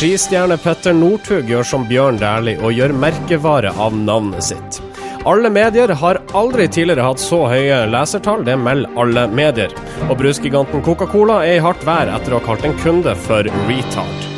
Skistjerne 0.00 0.56
Petter 0.56 0.94
Northug 0.96 1.50
gjør 1.52 1.66
som 1.68 1.82
Bjørn 1.84 2.16
Dæhlie 2.22 2.56
og 2.64 2.72
gjør 2.72 2.94
merkevare 2.96 3.68
av 3.84 3.92
navnet 3.92 4.46
sitt. 4.46 4.78
Alle 5.28 5.50
medier 5.52 5.92
har 6.00 6.22
aldri 6.32 6.70
tidligere 6.72 7.04
hatt 7.04 7.20
så 7.20 7.42
høye 7.52 7.82
lesertall, 7.92 8.40
det 8.48 8.56
melder 8.56 8.96
alle 9.04 9.26
medier. 9.28 9.76
Og 10.08 10.16
brusgiganten 10.22 10.80
Coca-Cola 10.88 11.42
er 11.44 11.58
i 11.58 11.62
hardt 11.68 11.84
vær 11.84 12.16
etter 12.16 12.32
å 12.32 12.40
ha 12.40 12.46
kalt 12.48 12.64
en 12.64 12.80
kunde 12.80 13.12
for 13.28 13.52
retard. 13.68 14.29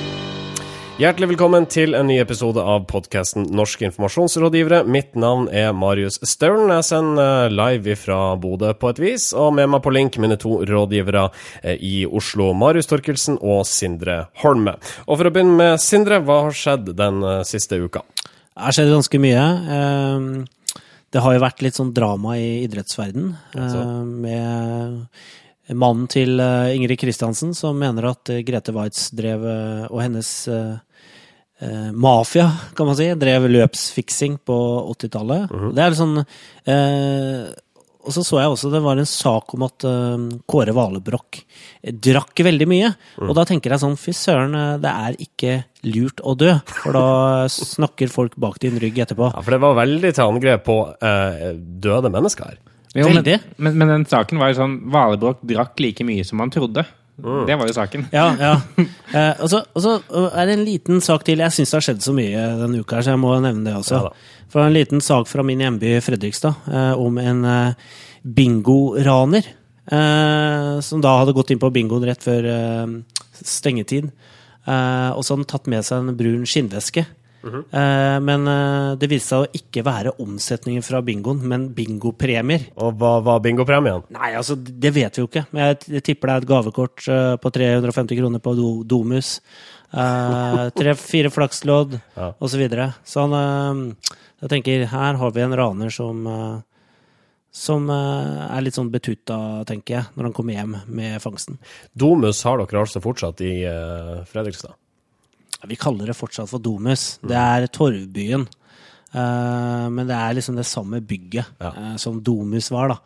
Hjertelig 1.01 1.31
velkommen 1.31 1.65
til 1.73 1.95
en 1.97 2.05
ny 2.05 2.19
episode 2.21 2.61
av 2.61 2.83
podkasten 2.85 3.47
Norske 3.57 3.87
informasjonsrådgivere. 3.89 4.83
Mitt 4.85 5.15
navn 5.17 5.47
er 5.49 5.71
Marius 5.73 6.19
Staulen. 6.29 6.69
Jeg 6.69 6.85
sender 6.85 7.49
live 7.49 7.97
fra 7.97 8.19
Bodø 8.37 8.75
på 8.77 8.91
et 8.93 9.01
vis, 9.01 9.31
og 9.33 9.55
med 9.57 9.71
meg 9.73 9.81
på 9.87 9.95
link 9.97 10.19
mine 10.21 10.37
to 10.37 10.59
rådgivere 10.69 11.25
eh, 11.63 11.81
i 11.81 11.95
Oslo, 12.05 12.51
Marius 12.53 12.93
Torkelsen 12.93 13.41
og 13.41 13.65
Sindre 13.71 14.27
Holme. 14.45 14.77
Og 15.07 15.17
for 15.17 15.31
å 15.31 15.33
begynne 15.33 15.57
med 15.57 15.81
Sindre, 15.81 16.21
hva 16.21 16.43
har 16.51 16.61
skjedd 16.61 16.93
den 17.01 17.25
eh, 17.25 17.41
siste 17.49 17.81
uka? 17.81 18.05
Det 18.53 18.67
har 18.67 18.77
skjedd 18.77 18.93
ganske 18.93 19.23
mye. 19.25 19.47
Ehm, 19.79 20.31
det 21.13 21.25
har 21.25 21.39
jo 21.39 21.47
vært 21.49 21.65
litt 21.65 21.81
sånn 21.81 21.97
drama 21.97 22.37
i 22.37 22.67
idrettsverden 22.67 23.33
altså. 23.57 23.87
med 24.05 25.09
mannen 25.71 26.09
til 26.11 26.41
eh, 26.43 26.75
Ingrid 26.77 26.99
Kristiansen 27.01 27.55
som 27.55 27.79
mener 27.79 28.11
at 28.11 28.33
Grete 28.47 28.75
Waitz 28.77 29.11
drev 29.15 29.45
og 29.89 29.99
hennes 30.03 30.31
eh, 30.51 31.91
mafia, 31.95 32.49
kan 32.75 32.89
man 32.89 32.97
si. 32.99 33.07
Drev 33.15 33.47
løpsfiksing 33.51 34.41
på 34.47 34.57
80-tallet. 34.97 35.51
Mhm. 35.53 35.75
Det 35.77 35.85
er 35.85 35.93
litt 35.93 36.01
sånn 36.01 36.19
eh, 36.67 37.53
Og 38.03 38.11
så 38.11 38.25
så 38.27 38.41
jeg 38.41 38.51
også 38.51 38.71
det 38.73 38.81
var 38.83 38.99
en 38.99 39.07
sak 39.07 39.55
om 39.55 39.63
at 39.69 39.87
eh, 39.87 40.25
Kåre 40.51 40.75
Valebrokk 40.75 41.39
drakk 42.03 42.43
veldig 42.43 42.67
mye. 42.67 42.91
Mhm. 43.21 43.29
Og 43.31 43.37
da 43.39 43.45
tenker 43.47 43.71
jeg 43.71 43.85
sånn, 43.85 43.95
fy 44.01 44.11
søren, 44.17 44.59
eh, 44.59 44.75
det 44.83 44.91
er 45.07 45.21
ikke 45.23 45.55
lurt 45.87 46.19
å 46.27 46.35
dø. 46.39 46.57
For 46.83 46.99
da 46.99 47.07
snakker 47.51 48.11
folk 48.11 48.35
bak 48.43 48.59
din 48.63 48.79
rygg 48.83 48.99
etterpå. 49.07 49.31
Ja, 49.31 49.41
For 49.47 49.55
det 49.55 49.63
var 49.63 49.79
veldig 49.79 50.13
til 50.19 50.27
angrep 50.27 50.67
på 50.67 50.81
eh, 50.99 51.53
døde 51.55 52.11
mennesker 52.11 52.51
her. 52.51 52.59
Jo, 52.93 53.07
men, 53.09 53.23
Veldig. 53.23 53.39
men, 53.57 53.77
men 53.81 53.89
den 53.89 54.03
saken 54.09 54.41
var 54.41 54.51
jo 54.53 54.59
sånn 54.59 54.75
Valebrokk 54.93 55.41
drakk 55.49 55.81
like 55.81 56.05
mye 56.05 56.25
som 56.29 56.43
han 56.45 56.53
trodde. 56.53 56.85
Det 57.23 57.55
var 57.57 57.69
jo 57.69 57.75
saken. 57.77 58.07
Ja, 58.13 58.27
ja. 58.41 58.55
Eh, 59.13 59.43
og, 59.45 59.49
så, 59.53 59.59
og 59.77 59.83
så 59.85 59.91
er 60.33 60.47
det 60.49 60.55
en 60.57 60.63
liten 60.65 61.03
sak 61.05 61.27
til. 61.29 61.43
Jeg 61.45 61.53
syns 61.53 61.69
det 61.69 61.77
har 61.77 61.85
skjedd 61.85 61.99
så 62.01 62.15
mye 62.17 62.45
denne 62.63 62.79
uka, 62.81 63.03
så 63.05 63.13
jeg 63.13 63.21
må 63.21 63.35
nevne 63.45 63.67
det 63.67 63.75
også. 63.77 63.99
Ja. 64.07 64.39
For 64.55 64.65
en 64.65 64.73
liten 64.73 65.03
sak 65.05 65.29
fra 65.29 65.45
min 65.45 65.61
hjemby 65.61 65.99
Fredrikstad 66.01 66.71
eh, 66.73 66.95
om 66.97 67.19
en 67.21 67.43
eh, 67.45 67.91
bingoraner. 68.25 69.51
Eh, 69.85 70.81
som 70.81 71.03
da 71.05 71.13
hadde 71.19 71.35
gått 71.37 71.53
inn 71.53 71.61
på 71.61 71.69
bingoen 71.75 72.07
rett 72.09 72.25
før 72.25 72.49
eh, 72.49 72.95
stengetid. 73.45 74.09
Eh, 74.65 75.11
og 75.13 75.21
så 75.21 75.35
hadde 75.35 75.43
han 75.43 75.51
tatt 75.53 75.69
med 75.75 75.85
seg 75.85 76.01
en 76.01 76.17
brun 76.17 76.49
skinnveske. 76.49 77.05
Eh, 77.45 78.19
men 78.23 78.47
eh, 78.49 78.95
det 79.01 79.09
viste 79.11 79.33
seg 79.35 79.45
å 79.45 79.59
ikke 79.59 79.83
være 79.87 80.13
omsetningen 80.23 80.85
fra 80.87 81.01
bingoen, 81.05 81.43
men 81.49 81.69
bingopremier. 81.77 82.69
Og 82.81 82.97
hva 83.01 83.17
var 83.27 83.43
bingopremien? 83.45 84.05
Nei, 84.15 84.33
altså, 84.39 84.57
det 84.57 84.93
vet 84.95 85.19
vi 85.19 85.25
jo 85.25 85.29
ikke. 85.31 85.45
Men 85.51 85.73
jeg 85.73 86.03
tipper 86.07 86.31
det 86.31 86.35
er 86.35 86.43
et 86.45 86.51
gavekort 86.53 87.07
eh, 87.11 87.37
på 87.43 87.53
350 87.59 88.19
kroner 88.21 88.43
på 88.45 88.55
do 88.59 88.73
Domus. 88.85 89.37
Tre-fire 90.79 91.29
flakslodd, 91.35 91.99
Ja. 92.17 92.31
og 92.41 92.49
så 92.49 92.57
videre. 92.61 92.95
Så 93.05 93.27
han 93.29 93.97
Jeg 94.43 94.49
tenker, 94.51 94.87
her 94.91 95.15
har 95.21 95.31
vi 95.37 95.41
en 95.45 95.55
raner 95.57 95.91
som 95.93 96.63
som 97.53 97.85
er 97.93 98.63
litt 98.65 98.73
sånn 98.73 98.89
betutta, 98.91 99.37
tenker 99.69 99.95
jeg, 99.99 100.05
når 100.17 100.25
han 100.25 100.33
kommer 100.33 100.55
hjem 100.57 100.77
med 100.89 101.21
fangsten. 101.21 101.59
Domus 101.93 102.41
har 102.49 102.57
dere 102.57 102.81
altså 102.81 103.03
fortsatt 103.05 103.43
i 103.45 103.51
Fredrikstad? 104.31 104.73
Vi 105.69 105.77
kaller 105.79 106.07
det 106.11 106.17
fortsatt 106.19 106.49
for 106.51 106.59
Domus. 106.63 107.19
Det 107.23 107.37
er 107.39 107.67
Torvbyen. 107.71 108.49
Eh, 109.13 109.87
men 109.93 110.07
det 110.09 110.17
er 110.17 110.35
liksom 110.39 110.57
det 110.57 110.65
samme 110.67 111.01
bygget 111.05 111.45
Ja. 111.61 111.71
eh, 111.77 111.97
som 111.97 112.21
Domus 112.25 112.71
var, 112.71 112.89
da. 112.95 112.99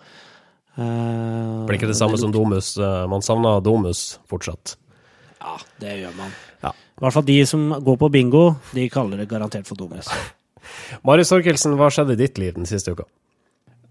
Blir 0.76 1.78
ikke 1.78 1.88
det 1.88 1.96
samme 1.96 2.18
som 2.20 2.32
Domus? 2.32 2.76
eh, 2.78 3.06
man 3.08 3.22
savner 3.24 3.60
Domus 3.64 4.18
fortsatt. 4.28 4.76
Ja, 5.40 5.56
det 5.80 5.98
gjør 6.02 6.16
man. 6.16 6.30
Ja. 6.62 6.70
I 6.70 7.00
hvert 7.04 7.12
fall 7.12 7.24
de 7.28 7.38
som 7.46 7.68
går 7.84 7.96
på 8.00 8.10
bingo, 8.12 8.56
de 8.74 8.88
kaller 8.88 9.16
det 9.18 9.28
garantert 9.28 9.66
for 9.66 9.74
Domus. 9.76 10.08
Marius 11.06 11.28
Torkelsen, 11.32 11.76
hva 11.78 11.88
skjedde 11.92 12.12
i 12.16 12.20
ditt 12.22 12.38
liv 12.38 12.54
den 12.54 12.66
siste 12.66 12.92
uka? 12.92 13.04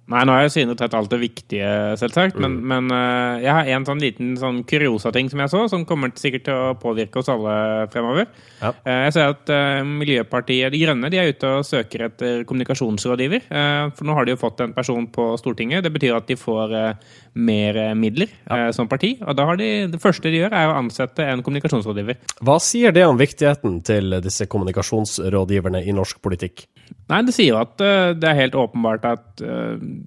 Nei, 0.06 0.20
nå 0.22 0.36
har 0.36 0.44
jeg 0.46 0.52
synet 0.54 0.78
tatt 0.78 0.94
alt 0.94 1.10
det 1.10 1.18
viktige, 1.18 1.70
selvsagt. 1.98 2.36
Men, 2.38 2.60
Mm. 2.60 2.68
men 2.70 2.92
eh, 2.94 3.42
jeg 3.42 3.54
har 3.58 3.70
en 3.74 3.86
sånn 3.88 4.02
liten 4.02 4.36
sånn 4.38 4.60
kuriosa-ting 4.64 5.32
som 5.32 5.40
jeg 5.42 5.50
så, 5.50 5.62
som 5.72 5.86
kommer 5.86 6.12
sikkert 6.14 6.44
til 6.46 6.54
å 6.54 6.76
påvirke 6.78 7.18
oss 7.18 7.30
alle 7.34 7.88
fremover. 7.90 8.28
Ja. 8.62 8.70
Eh, 8.86 9.00
jeg 9.08 9.16
ser 9.16 9.34
at 9.34 9.50
eh, 9.50 9.82
Miljøpartiet 9.82 10.72
De 10.72 10.82
Grønne 10.84 11.10
de 11.10 11.18
er 11.18 11.32
ute 11.34 11.50
og 11.58 11.66
søker 11.66 12.06
etter 12.06 12.44
kommunikasjonsrådgiver. 12.46 13.48
For 13.98 14.06
nå 14.06 14.14
har 14.14 14.26
de 14.26 14.36
jo 14.36 14.42
fått 14.42 14.62
en 14.62 14.76
person 14.78 15.08
på 15.10 15.26
Stortinget. 15.42 15.82
Det 15.84 15.94
betyr 15.96 16.16
at 16.20 16.30
de 16.30 16.38
får 16.38 16.74
mer 17.34 17.80
midler 17.98 18.30
ja. 18.46 18.70
som 18.76 18.88
parti. 18.88 19.16
Og 19.26 19.36
da 19.38 19.48
har 19.50 19.58
de, 19.58 19.88
det 19.90 20.02
første 20.02 20.30
de 20.30 20.44
gjør, 20.44 20.54
er 20.54 20.70
å 20.70 20.78
ansette 20.78 21.26
en 21.26 21.42
kommunikasjonsrådgiver. 21.46 22.22
Hva 22.46 22.60
sier 22.62 22.94
det 22.96 23.08
om 23.10 23.18
viktigheten 23.18 23.82
til 23.86 24.20
disse 24.24 24.46
kommunikasjonsrådgiverne 24.52 25.82
i 25.86 25.96
norsk 25.96 26.22
politikk? 26.24 26.68
Nei, 27.10 27.24
det 27.26 27.34
sier 27.36 27.56
jo 27.56 27.62
at 27.62 27.78
det 27.78 28.30
er 28.30 28.38
helt 28.38 28.58
åpenbart 28.58 29.06
at 29.10 29.46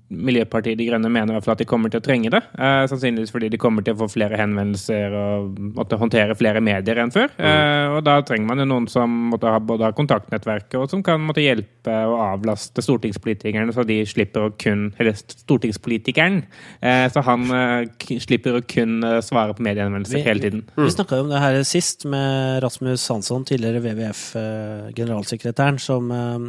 Miljøpartiet 0.09 0.79
De 0.79 0.87
Grønne 0.89 1.11
mener 1.13 1.33
i 1.33 1.37
hvert 1.37 1.47
fall 1.47 1.57
at 1.57 1.63
de 1.63 1.69
kommer 1.69 1.93
til 1.93 2.01
å 2.01 2.05
trenge 2.05 2.31
det. 2.33 2.41
Eh, 2.59 2.85
sannsynligvis 2.91 3.33
fordi 3.35 3.51
de 3.53 3.61
kommer 3.61 3.85
til 3.87 3.97
å 3.97 4.01
få 4.03 4.09
flere 4.13 4.39
henvendelser 4.41 5.15
og 5.19 5.59
måtte 5.77 5.99
håndtere 6.01 6.37
flere 6.39 6.63
medier 6.65 7.01
enn 7.03 7.13
før. 7.15 7.33
Eh, 7.37 7.97
og 7.97 8.03
da 8.07 8.19
trenger 8.27 8.49
man 8.51 8.63
jo 8.63 8.69
noen 8.69 8.89
som 8.91 9.15
måtte 9.33 9.53
ha 9.53 9.61
både 9.63 9.89
har 9.89 9.97
kontaktnettverket 9.99 10.79
og 10.81 10.89
som 10.93 11.03
kan 11.07 11.23
måtte 11.25 11.45
hjelpe 11.45 11.95
og 12.09 12.21
avlaste 12.25 12.85
stortingspolitikerne, 12.85 13.73
så 13.75 13.85
de 13.89 14.01
slipper 14.09 14.49
å 14.49 14.55
kun 14.59 14.89
Eller 14.99 15.15
stortingspolitikeren. 15.15 16.43
Eh, 16.83 17.07
så 17.13 17.23
han 17.27 17.49
eh, 17.55 18.19
slipper 18.23 18.59
å 18.59 18.65
kun 18.67 19.03
eh, 19.07 19.21
svare 19.25 19.55
på 19.57 19.65
mediehenvendelser 19.67 20.25
hele 20.27 20.45
tiden. 20.45 20.65
Vi 20.77 20.91
snakka 20.95 21.19
jo 21.19 21.27
om 21.27 21.33
det 21.33 21.43
her 21.43 21.61
sist 21.69 22.07
med 22.09 22.63
Rasmus 22.65 23.07
Hansson, 23.13 23.45
tidligere 23.49 23.83
WWF-generalsekretæren, 23.85 25.79
som 25.83 26.11
eh, 26.15 26.49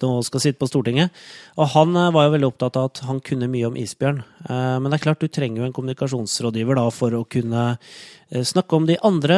nå 0.00 0.12
skal 0.24 0.40
sitte 0.40 0.60
på 0.60 0.68
Stortinget. 0.70 1.12
Og 1.58 1.68
han 1.74 1.96
eh, 1.96 2.12
var 2.14 2.26
jo 2.26 2.34
veldig 2.36 2.48
opptatt 2.48 2.78
av 2.80 2.90
at 2.90 3.02
han 3.08 3.20
kunne 3.24 3.50
mye 3.52 3.68
om 3.68 3.76
isbjørn. 3.78 4.22
Eh, 4.48 4.76
Men 4.80 4.90
det 4.90 5.00
er 5.00 5.04
klart, 5.08 5.20
du 5.20 5.28
trenger 5.28 5.62
jo 5.62 5.68
en 5.68 5.76
kommunikasjonsrådgiver 5.76 6.80
da 6.80 6.88
for 6.94 7.18
å 7.18 7.26
kunne 7.28 7.66
eh, 8.32 8.42
snakke 8.48 8.76
om 8.78 8.86
de 8.88 8.96
andre 9.04 9.36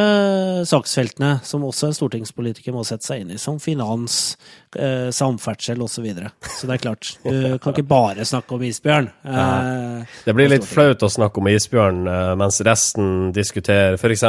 saksfeltene 0.69 1.38
som 1.47 1.65
også 1.66 1.91
en 1.91 1.97
stortingspolitiker 1.97 2.75
må 2.75 2.84
sette 2.87 3.06
seg 3.09 3.25
inn 3.25 3.34
i, 3.34 3.38
som 3.41 3.59
finans, 3.62 4.37
eh, 4.78 5.10
samferdsel 5.15 5.82
osv. 5.82 5.94
Så, 5.94 6.03
videre. 6.05 6.31
så 6.43 6.66
det 6.69 6.75
er 6.75 6.82
klart, 6.82 7.10
du 7.25 7.59
kan 7.62 7.75
ikke 7.75 7.87
bare 7.88 8.27
snakke 8.28 8.56
om 8.56 8.65
isbjørn. 8.66 9.10
Eh, 9.25 10.14
Det 10.26 10.35
blir 10.37 10.50
litt 10.52 10.67
flaut 10.69 11.02
å 11.06 11.11
snakke 11.12 11.41
om 11.43 11.50
isbjørn 11.52 12.02
mens 12.38 12.61
resten 12.67 13.31
diskuterer 13.35 13.99
f.eks. 13.99 14.25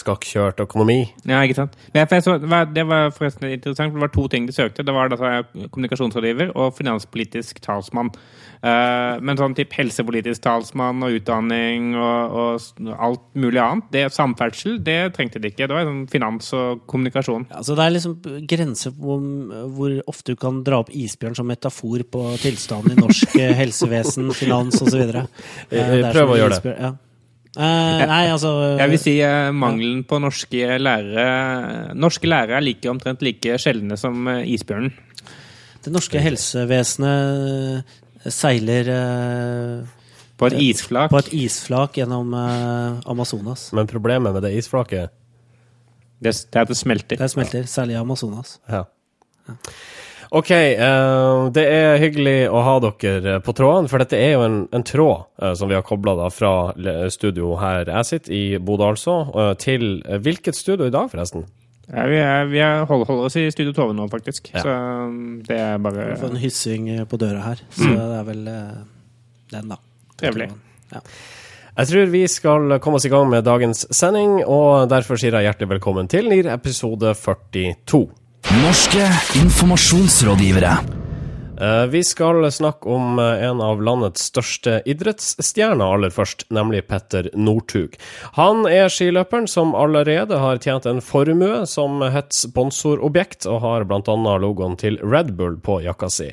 skakkjørt 0.00 0.62
økonomi. 0.64 1.00
Ja, 1.28 1.42
ikke 1.44 1.60
sant. 1.62 1.76
Så, 2.22 2.38
det 2.40 2.86
var- 2.88 3.12
forresten 3.12 3.50
interessant, 3.50 3.92
for 3.92 4.00
det 4.00 4.06
var 4.08 4.14
to 4.14 4.28
ting 4.28 4.46
de 4.46 4.52
søkte. 4.56 4.84
Det 4.86 4.94
var 4.94 5.12
da 5.12 5.42
kommunikasjonsrådgiver 5.52 6.54
og 6.56 6.74
finanspolitisk 6.76 7.60
talsmann. 7.64 8.10
Eh, 8.62 9.16
men 9.18 9.38
sånn 9.38 9.56
type 9.58 9.74
helsepolitisk 9.74 10.44
talsmann 10.44 11.02
og 11.02 11.16
utdanning 11.18 11.96
og, 11.98 12.36
og 12.38 12.92
alt 12.94 13.24
mulig 13.34 13.58
annet, 13.58 13.88
det 13.94 14.01
samferdsel, 14.10 14.80
det 14.82 15.12
trengte 15.16 15.38
de 15.42 15.52
ikke. 15.52 15.68
Det 15.68 15.76
var 15.76 15.86
sånn 15.86 16.02
finans 16.10 16.50
og 16.58 16.82
kommunikasjon. 16.90 17.46
Altså 17.54 17.76
det 17.78 17.84
er 17.84 17.94
liksom 17.94 18.16
grenser 18.50 18.96
på 18.96 19.04
hvor, 19.06 19.22
hvor 19.76 19.94
ofte 20.10 20.34
du 20.34 20.40
kan 20.40 20.64
dra 20.66 20.82
opp 20.82 20.90
isbjørn 20.90 21.38
som 21.38 21.48
metafor 21.50 22.02
på 22.10 22.24
tilstanden 22.42 22.96
i 22.96 23.00
norsk 23.00 23.38
eh, 23.38 23.54
helsevesen, 23.60 24.32
finans 24.40 24.82
osv. 24.82 25.02
Prøv 25.70 26.34
å 26.34 26.38
gjøre 26.40 26.58
det. 26.58 26.76
Ja. 26.76 26.92
Eh, 27.52 28.02
nei, 28.08 28.22
altså 28.32 28.50
Jeg 28.80 28.88
vil 28.94 29.00
si 29.02 29.12
eh, 29.20 29.50
mangelen 29.52 30.06
på 30.08 30.16
norske 30.24 30.78
lærere 30.80 31.92
Norske 31.92 32.24
lærere 32.24 32.56
er 32.56 32.64
like, 32.64 32.88
omtrent 32.88 33.20
like 33.20 33.58
sjeldne 33.60 33.98
som 34.00 34.24
eh, 34.32 34.48
isbjørnen. 34.54 34.88
Det 35.84 35.92
norske 35.92 36.16
helsevesenet 36.22 37.84
seiler 38.32 38.88
eh, 38.94 39.84
På 40.42 40.50
et 40.50 40.58
isflak. 40.60 41.10
på 41.14 41.20
et 41.22 41.30
isflak 41.44 41.96
gjennom 42.02 42.34
eh, 42.34 43.00
Amazonas. 43.12 43.68
Men 43.78 43.86
problemet 43.90 44.34
med 44.34 44.42
det 44.44 44.52
isflaket 44.58 45.10
Det, 46.22 46.30
det 46.34 46.58
er 46.58 46.66
at 46.66 46.70
det 46.70 46.76
smelter. 46.78 47.16
Det 47.18 47.30
smelter, 47.32 47.64
særlig 47.70 47.96
i 47.96 48.02
Amazonas. 48.02 48.58
Ja. 48.70 48.84
OK, 50.32 50.50
eh, 50.50 51.50
det 51.52 51.64
er 51.68 51.98
hyggelig 52.00 52.36
å 52.48 52.60
ha 52.64 52.76
dere 52.80 53.34
på 53.44 53.52
tråden, 53.58 53.88
for 53.92 54.00
dette 54.00 54.16
er 54.16 54.30
jo 54.38 54.44
en, 54.46 54.54
en 54.72 54.84
tråd 54.86 55.26
eh, 55.42 55.52
som 55.58 55.68
vi 55.68 55.76
har 55.76 55.84
kobla 55.84 56.14
fra 56.32 56.52
le- 56.80 57.10
studio 57.12 57.50
her 57.60 57.90
jeg 57.90 58.08
sitter, 58.08 58.32
i 58.32 58.44
Bodø 58.62 58.86
altså, 58.94 59.16
eh, 59.34 59.50
til 59.60 59.84
eh, 60.06 60.16
hvilket 60.24 60.56
studio 60.56 60.88
i 60.88 60.94
dag, 60.94 61.10
forresten? 61.12 61.44
Ja, 61.92 62.06
vi 62.08 62.16
er, 62.22 62.46
vi 62.48 62.62
er 62.64 62.86
hold, 62.88 63.04
holder 63.10 63.26
oss 63.28 63.36
i 63.36 63.42
Studio 63.52 63.74
Tove 63.76 63.92
nå, 63.92 64.06
faktisk. 64.08 64.46
Ja. 64.54 64.62
Så 64.64 64.72
um, 64.72 65.42
det 65.44 65.58
er 65.60 65.80
bare 65.82 66.12
Vi 66.14 66.20
får 66.22 66.30
en 66.32 66.40
hyssing 66.40 66.86
på 67.10 67.18
døra 67.20 67.42
her, 67.50 67.60
så 67.74 67.90
det 67.90 68.06
er 68.22 68.28
vel 68.30 68.44
eh, 68.48 68.76
den, 69.52 69.74
da. 69.74 69.76
Trevlig. 70.22 70.48
Ja. 70.92 71.02
Jeg 71.72 71.88
tror 71.88 72.10
vi 72.12 72.24
skal 72.28 72.78
komme 72.84 72.98
oss 73.00 73.06
i 73.08 73.12
gang 73.12 73.30
med 73.32 73.46
dagens 73.48 73.86
sending, 73.96 74.42
og 74.44 74.90
derfor 74.92 75.20
sier 75.20 75.32
jeg 75.38 75.48
hjertelig 75.48 75.70
velkommen 75.78 76.10
til 76.12 76.28
NIR 76.28 76.52
episode 76.52 77.14
42. 77.16 78.04
Norske 78.62 79.06
informasjonsrådgivere. 79.40 81.01
Eh, 81.62 81.86
Vi 81.86 82.04
skal 82.04 82.52
snakke 82.52 82.88
om 82.90 83.18
eh, 83.18 83.44
en 83.46 83.60
av 83.62 83.82
landets 83.82 84.24
største 84.32 84.80
idrettsstjerner 84.88 85.94
aller 85.94 86.10
først, 86.10 86.46
nemlig 86.50 86.80
Petter 86.88 87.28
Northug. 87.38 87.94
Han 88.38 88.64
er 88.66 88.90
skiløperen 88.90 89.46
som 89.50 89.76
allerede 89.78 90.40
har 90.42 90.58
tjent 90.62 90.88
en 90.90 90.98
formue 91.04 91.62
som 91.70 92.02
et 92.02 92.34
sponsorobjekt, 92.34 93.46
og 93.46 93.60
har 93.62 93.86
bl.a. 93.86 94.16
logoen 94.42 94.74
til 94.80 94.98
Red 95.04 95.34
Bull 95.38 95.58
på 95.62 95.78
jakka 95.84 96.10
si. 96.10 96.30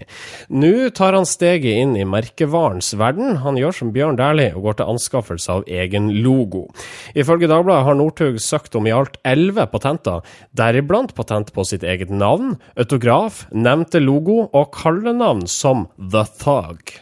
Nå 0.50 0.90
tar 0.98 1.14
han 1.18 1.30
steget 1.30 1.78
inn 1.84 1.94
i 2.00 2.08
merkevarens 2.10 2.96
verden. 2.98 3.44
Han 3.44 3.60
gjør 3.60 3.76
som 3.82 3.94
Bjørn 3.94 4.18
Dæhlie 4.18 4.56
og 4.56 4.66
går 4.66 4.80
til 4.80 4.94
anskaffelse 4.96 5.60
av 5.60 5.70
egen 5.70 6.10
logo. 6.24 6.66
Ifølge 7.14 7.52
Dagbladet 7.52 7.86
har 7.86 8.00
Northug 8.00 8.42
søkt 8.42 8.78
om 8.80 8.90
i 8.90 8.96
alt 8.96 9.20
elleve 9.28 9.68
patenter, 9.70 10.26
deriblant 10.58 11.14
patent 11.18 11.54
på 11.54 11.68
sitt 11.68 11.86
eget 11.86 12.10
navn, 12.10 12.56
autograf, 12.80 13.44
nevnte 13.54 14.02
logo 14.02 14.42
og 14.48 14.74
kallenavn 14.74 15.19
som 15.48 15.88
The 15.98 16.24
Thug. 16.40 16.94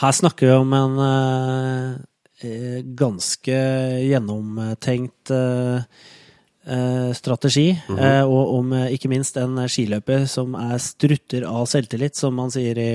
Her 0.00 0.12
snakker 0.12 0.46
vi 0.46 0.52
om 0.56 0.72
en 0.72 0.98
eh, 1.04 1.90
eh, 2.44 2.78
ganske 2.96 3.58
gjennomtenkt 4.04 5.32
eh, 5.32 5.84
eh, 6.64 7.12
strategi, 7.16 7.70
eh, 7.76 8.24
og 8.24 8.54
om 8.58 8.72
ikke 8.88 9.10
minst 9.12 9.36
en 9.36 9.60
skiløper 9.68 10.24
som 10.28 10.56
er 10.56 10.80
strutter 10.80 11.44
av 11.48 11.68
selvtillit, 11.68 12.16
som 12.16 12.36
man 12.40 12.52
sier 12.52 12.80
i, 12.80 12.90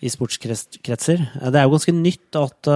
i 0.00 0.12
sportskretser. 0.12 1.24
Det 1.40 1.56
er 1.56 1.64
jo 1.64 1.76
ganske 1.76 1.96
nytt 1.96 2.40
at 2.40 2.72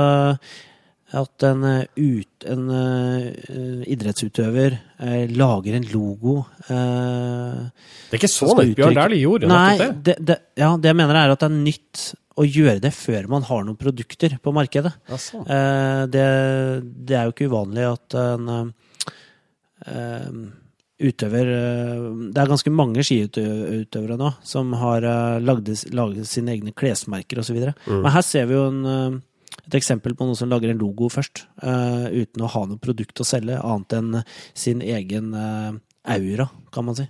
at 1.13 1.45
en, 1.45 1.65
eh, 1.69 1.85
ut, 2.01 2.45
en 2.49 2.63
eh, 2.73 3.83
idrettsutøver 3.93 4.79
eh, 5.05 5.27
lager 5.37 5.75
en 5.77 5.85
logo 5.93 6.39
Det 6.65 6.79
er 8.17 8.17
ikke 8.17 8.31
så 8.33 8.49
Bjørn 8.49 8.71
uttrykke- 8.73 8.97
Dæhlie 8.97 9.21
gjorde 9.27 9.51
Nei, 9.51 9.77
det. 9.77 9.91
det, 10.07 10.17
det, 10.31 10.39
ja, 10.57 10.71
det 10.81 10.89
jeg 10.93 10.99
mener 11.03 11.19
er 11.21 11.35
at 11.35 11.43
det 11.45 11.51
er 11.51 11.59
nytt 11.59 12.07
å 12.41 12.47
gjøre 12.49 12.81
det 12.81 12.95
før 12.97 13.29
man 13.29 13.45
har 13.45 13.61
noen 13.67 13.77
produkter 13.77 14.39
på 14.41 14.55
markedet. 14.57 14.95
Eh, 15.13 16.03
det, 16.09 16.25
det 17.05 17.19
er 17.19 17.27
jo 17.29 17.35
ikke 17.35 17.51
uvanlig 17.53 17.85
at 17.91 18.17
en 18.23 18.49
utøver 21.03 21.49
Det 22.31 22.39
er 22.39 22.51
ganske 22.53 22.71
mange 22.73 23.03
skiutøvere 23.05 24.17
nå 24.21 24.29
som 24.47 24.71
har 24.79 25.03
lagd, 25.43 25.69
sine 26.31 26.55
egne 26.55 26.73
klesmerker 26.73 27.43
osv. 27.43 27.59
Mm. 27.59 28.01
Men 28.05 28.13
her 28.15 28.25
ser 28.25 28.47
vi 28.49 28.55
jo 28.57 28.65
en, 28.71 29.21
et 29.67 29.77
eksempel 29.79 30.17
på 30.19 30.27
noen 30.27 30.39
som 30.39 30.51
lager 30.51 30.73
en 30.73 30.81
logo 30.81 31.09
først, 31.13 31.45
uh, 31.63 32.09
uten 32.11 32.43
å 32.43 32.51
ha 32.51 32.65
noe 32.67 32.83
produkt 32.83 33.23
å 33.23 33.27
selge, 33.27 33.59
annet 33.59 33.97
enn 33.99 34.23
sin 34.59 34.83
egen 34.83 35.33
uh, 35.37 35.73
aura, 36.11 36.49
kan 36.75 36.89
man 36.89 36.99
si. 36.99 37.07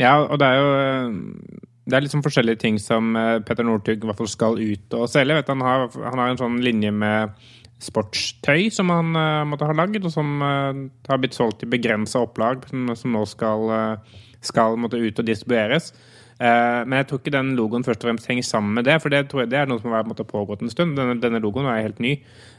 Ja, 0.00 0.18
og 0.24 0.40
det 0.42 0.46
er 0.50 0.58
jo 0.58 0.70
eh, 0.74 1.60
det 1.84 1.96
er 1.96 2.02
liksom 2.02 2.24
forskjellige 2.24 2.58
ting 2.64 2.78
som 2.82 3.12
Petter 3.46 3.62
Northug 3.62 4.02
skal 4.26 4.56
ut 4.58 4.96
og 4.96 5.04
selge. 5.12 5.36
Vet 5.36 5.52
han, 5.52 5.62
har, 5.62 5.84
han 5.92 6.18
har 6.18 6.32
en 6.32 6.40
sånn 6.40 6.56
linje 6.64 6.90
med 6.90 7.36
sportstøy 7.84 8.70
som 8.72 8.90
han 8.92 9.14
uh, 9.16 9.44
måtte 9.48 9.68
ha 9.68 9.76
lagd, 9.76 10.04
og 10.04 10.12
som 10.12 10.42
uh, 10.42 10.72
har 11.08 11.20
blitt 11.20 11.36
solgt 11.36 11.64
i 11.66 11.70
begrensa 11.70 12.22
opplag, 12.24 12.64
som, 12.70 12.92
som 12.98 13.14
nå 13.14 13.24
skal, 13.28 13.68
uh, 13.70 14.24
skal 14.44 14.78
måtte 14.80 15.00
ut 15.00 15.20
og 15.20 15.28
distribueres. 15.28 15.92
Eh, 16.34 16.80
men 16.82 16.98
jeg 16.98 17.08
tror 17.08 17.20
ikke 17.22 17.34
den 17.34 17.52
logoen 17.58 17.84
først 17.86 18.02
og 18.02 18.08
fremst 18.08 18.30
henger 18.30 18.46
sammen 18.46 18.74
med 18.78 18.88
det, 18.88 18.96
for 19.02 19.14
det, 19.14 19.24
tror 19.30 19.44
jeg, 19.44 19.52
det 19.52 19.60
er 19.60 19.70
noe 19.70 19.82
som 19.82 19.94
har 19.94 20.06
pågått 20.06 20.64
en 20.64 20.72
stund. 20.72 20.96
Denne, 20.98 21.16
denne 21.22 21.42
logoen 21.42 21.68
er 21.70 21.84
helt 21.84 22.02
ny. 22.02 22.16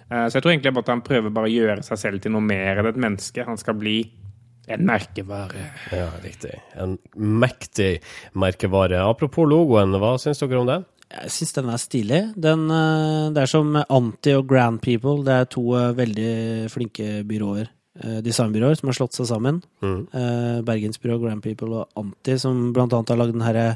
Eh, 0.07 0.27
så 0.27 0.37
jeg 0.37 0.45
tror 0.45 0.53
egentlig 0.53 0.75
at 0.79 0.93
han 0.93 1.03
prøver 1.05 1.33
bare 1.35 1.49
å 1.49 1.55
gjøre 1.55 1.85
seg 1.87 2.01
selv 2.01 2.23
til 2.23 2.35
noe 2.35 2.45
mer 2.45 2.81
enn 2.81 2.91
et 2.91 3.01
menneske. 3.07 3.47
Han 3.47 3.59
skal 3.59 3.77
bli 3.79 3.99
en 4.71 4.85
merkevare. 4.87 5.67
Ja, 5.93 6.09
riktig. 6.23 6.55
En 6.81 6.97
mektig 7.15 7.99
merkevare. 8.33 9.03
Apropos 9.05 9.47
logoen, 9.49 9.93
hva 10.01 10.15
syns 10.21 10.41
dere 10.41 10.61
om 10.61 10.71
det? 10.71 10.81
Jeg 11.15 11.31
syns 11.31 11.53
den 11.53 11.69
er 11.69 11.81
stilig. 11.81 12.21
Den, 12.47 12.67
eh, 12.71 13.31
det 13.35 13.43
er 13.43 13.51
som 13.51 13.75
Anti 13.83 14.33
og 14.39 14.47
Grand 14.49 14.81
People. 14.81 15.19
Det 15.27 15.35
er 15.35 15.51
to 15.51 15.67
veldig 15.99 16.71
flinke 16.73 17.23
byråer. 17.27 17.69
Eh, 18.03 18.19
Designbyråer 18.25 18.75
som 18.79 18.89
har 18.89 18.97
slått 18.97 19.17
seg 19.17 19.25
sammen. 19.29 19.55
Mm. 19.83 20.01
Eh, 20.11 20.57
Bergensbyrå, 20.67 21.15
Grand 21.21 21.41
People 21.43 21.71
og 21.81 21.87
Anti, 21.99 22.33
som 22.41 22.55
blant 22.75 22.93
annet 22.93 23.11
har 23.13 23.21
lagd 23.21 23.35
den 23.35 23.45
herre 23.45 23.67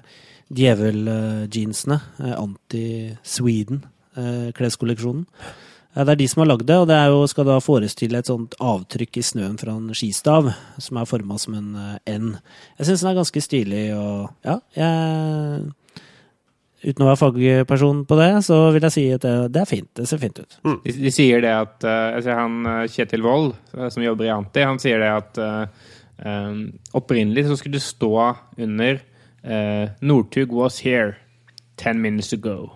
djeveljeansene. 0.49 1.97
eh, 2.19 2.35
Anti-Sweden-kleskolleksjonen. 2.37 5.25
Det 5.99 6.11
er 6.13 6.15
de 6.15 6.27
som 6.29 6.41
har 6.43 6.49
lagd 6.51 6.67
det, 6.69 6.77
og 6.77 6.87
det 6.87 6.95
er 6.95 7.07
jo, 7.09 7.27
skal 7.27 7.45
da 7.49 7.59
forestille 7.59 8.17
et 8.21 8.29
sånt 8.29 8.53
avtrykk 8.61 9.17
i 9.17 9.23
snøen 9.25 9.57
fra 9.59 9.71
en 9.73 9.93
skistav, 9.97 10.53
som 10.77 10.97
er 11.01 11.09
forma 11.09 11.37
som 11.41 11.53
en 11.57 11.69
N. 12.05 12.37
Jeg 12.77 12.85
syns 12.87 13.01
den 13.01 13.09
er 13.09 13.17
ganske 13.17 13.41
stilig, 13.41 13.97
og 13.97 14.29
ja, 14.45 14.59
jeg 14.77 14.93
Uten 16.79 17.03
å 17.03 17.09
være 17.09 17.19
fagperson 17.19 18.05
på 18.07 18.15
det, 18.15 18.29
så 18.47 18.57
vil 18.71 18.85
jeg 18.87 18.95
si 18.95 19.05
at 19.11 19.23
det, 19.25 19.33
det 19.51 19.61
er 19.65 19.67
fint. 19.67 19.89
Det 19.99 20.05
ser 20.07 20.21
fint 20.21 20.37
ut. 20.39 20.59
De, 20.85 20.93
de 20.95 21.11
sier 21.11 21.43
det 21.43 21.51
at 21.51 21.83
eh, 21.83 22.29
han 22.31 22.59
eh, 22.63 22.85
Kjetil 22.87 23.25
Wold, 23.25 23.51
eh, 23.75 23.89
som 23.91 24.05
jobber 24.05 24.29
i 24.29 24.31
Anti, 24.31 24.63
han 24.63 24.79
sier 24.79 25.03
det 25.03 25.09
at 25.11 25.41
uh, 25.43 26.55
opprinnelig 26.95 27.49
så 27.49 27.59
skulle 27.59 27.79
det 27.79 27.83
stå 27.83 28.13
under 28.59 28.99
uh, 29.43 29.91
'Northug 29.99 30.55
was 30.55 30.79
here 30.85 31.17
ten 31.75 31.99
minutes 32.01 32.31
ago'. 32.33 32.71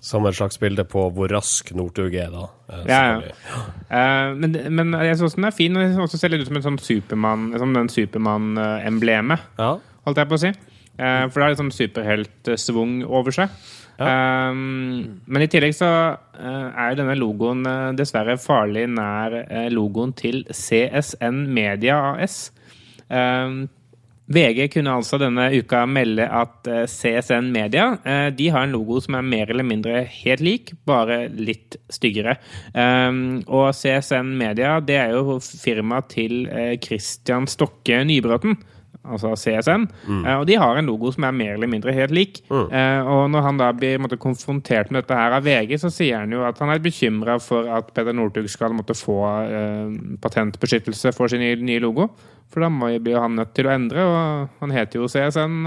Som 0.00 0.24
et 0.26 0.34
slags 0.38 0.56
bilde 0.58 0.84
på 0.88 1.02
hvor 1.12 1.28
rask 1.28 1.74
Northug 1.76 2.14
er, 2.14 2.30
da. 2.32 2.46
Ja, 2.88 3.02
ja. 3.20 3.60
Eh, 3.90 4.36
men, 4.38 4.54
men 4.70 4.94
jeg 5.02 5.16
syns 5.18 5.34
den 5.34 5.48
er 5.48 5.50
fin, 5.50 5.74
og 5.74 5.82
jeg 5.82 5.90
synes 5.90 6.04
også 6.04 6.18
ser 6.20 6.30
litt 6.30 6.44
ut 6.44 6.46
som 6.46 6.58
en 6.60 6.62
sånn 6.62 6.76
Supermann, 6.78 7.48
som 7.58 7.72
den 7.74 7.88
Supermann-emblemet, 7.90 9.42
Ja. 9.58 9.72
holdt 10.06 10.20
jeg 10.22 10.30
på 10.30 10.36
å 10.38 10.42
si. 10.44 10.52
Eh, 10.98 11.26
for 11.28 11.38
det 11.38 11.44
har 11.44 11.54
litt 11.54 11.62
sånn 11.62 11.74
superheltsvung 11.74 13.00
over 13.08 13.34
seg. 13.34 13.52
Eh, 14.00 14.52
men 14.54 15.44
i 15.44 15.48
tillegg 15.50 15.74
så 15.76 15.90
uh, 16.16 16.68
er 16.70 16.96
denne 16.96 17.18
logoen 17.20 17.66
uh, 17.68 17.90
dessverre 17.96 18.38
farlig 18.40 18.86
nær 18.88 19.42
uh, 19.42 19.66
logoen 19.72 20.14
til 20.16 20.42
CSN 20.48 21.44
Media 21.52 22.00
AS. 22.14 22.46
Um, 23.10 23.66
VG 24.30 24.68
kunne 24.70 24.92
altså 24.94 25.18
denne 25.18 25.48
uka 25.58 25.82
melde 25.90 26.22
at 26.22 26.68
CSN 26.86 27.48
Media 27.50 27.96
de 28.30 28.44
har 28.54 28.62
en 28.62 28.70
logo 28.70 29.00
som 29.02 29.16
er 29.18 29.24
mer 29.26 29.50
eller 29.50 29.66
mindre 29.66 30.04
helt 30.06 30.44
lik, 30.46 30.70
bare 30.86 31.24
litt 31.34 31.74
styggere. 31.90 32.36
Um, 32.70 33.40
og 33.50 33.72
CSN 33.74 34.30
Media 34.38 34.76
det 34.86 35.00
er 35.02 35.16
jo 35.16 35.40
firmaet 35.42 36.12
til 36.14 36.46
Christian 36.78 37.50
Stokke 37.50 38.04
Nybråten. 38.06 38.54
Altså 39.00 39.30
CSN. 39.32 39.86
Eh, 40.26 40.34
og 40.36 40.42
de 40.48 40.58
har 40.60 40.76
en 40.76 40.88
logo 40.90 41.08
som 41.12 41.24
er 41.24 41.32
mer 41.32 41.54
eller 41.54 41.70
mindre 41.72 41.92
helt 41.96 42.12
lik. 42.12 42.42
Eh, 42.52 43.08
og 43.08 43.30
når 43.32 43.46
han 43.46 43.60
da 43.60 43.70
blir 43.72 43.98
måtte, 44.02 44.18
konfrontert 44.20 44.90
med 44.92 45.02
dette 45.02 45.16
her 45.16 45.32
av 45.32 45.46
VG, 45.46 45.72
så 45.80 45.88
sier 45.92 46.20
han 46.20 46.34
jo 46.34 46.42
at 46.44 46.60
han 46.60 46.68
er 46.74 46.82
bekymra 46.84 47.38
for 47.40 47.68
at 47.72 47.88
Peder 47.96 48.12
Northug 48.12 48.48
skal 48.52 48.76
måtte 48.76 48.96
få 48.98 49.16
eh, 49.46 49.96
patentbeskyttelse 50.20 51.14
for 51.16 51.32
sin 51.32 51.40
nye, 51.40 51.80
logo. 51.80 52.10
For 52.52 52.60
da 52.60 52.68
må, 52.68 52.90
blir 53.00 53.16
han 53.22 53.38
nødt 53.40 53.54
til 53.56 53.70
å 53.70 53.72
endre, 53.72 54.04
og 54.04 54.60
han 54.60 54.76
heter 54.76 55.00
jo 55.00 55.08
CSN, 55.08 55.58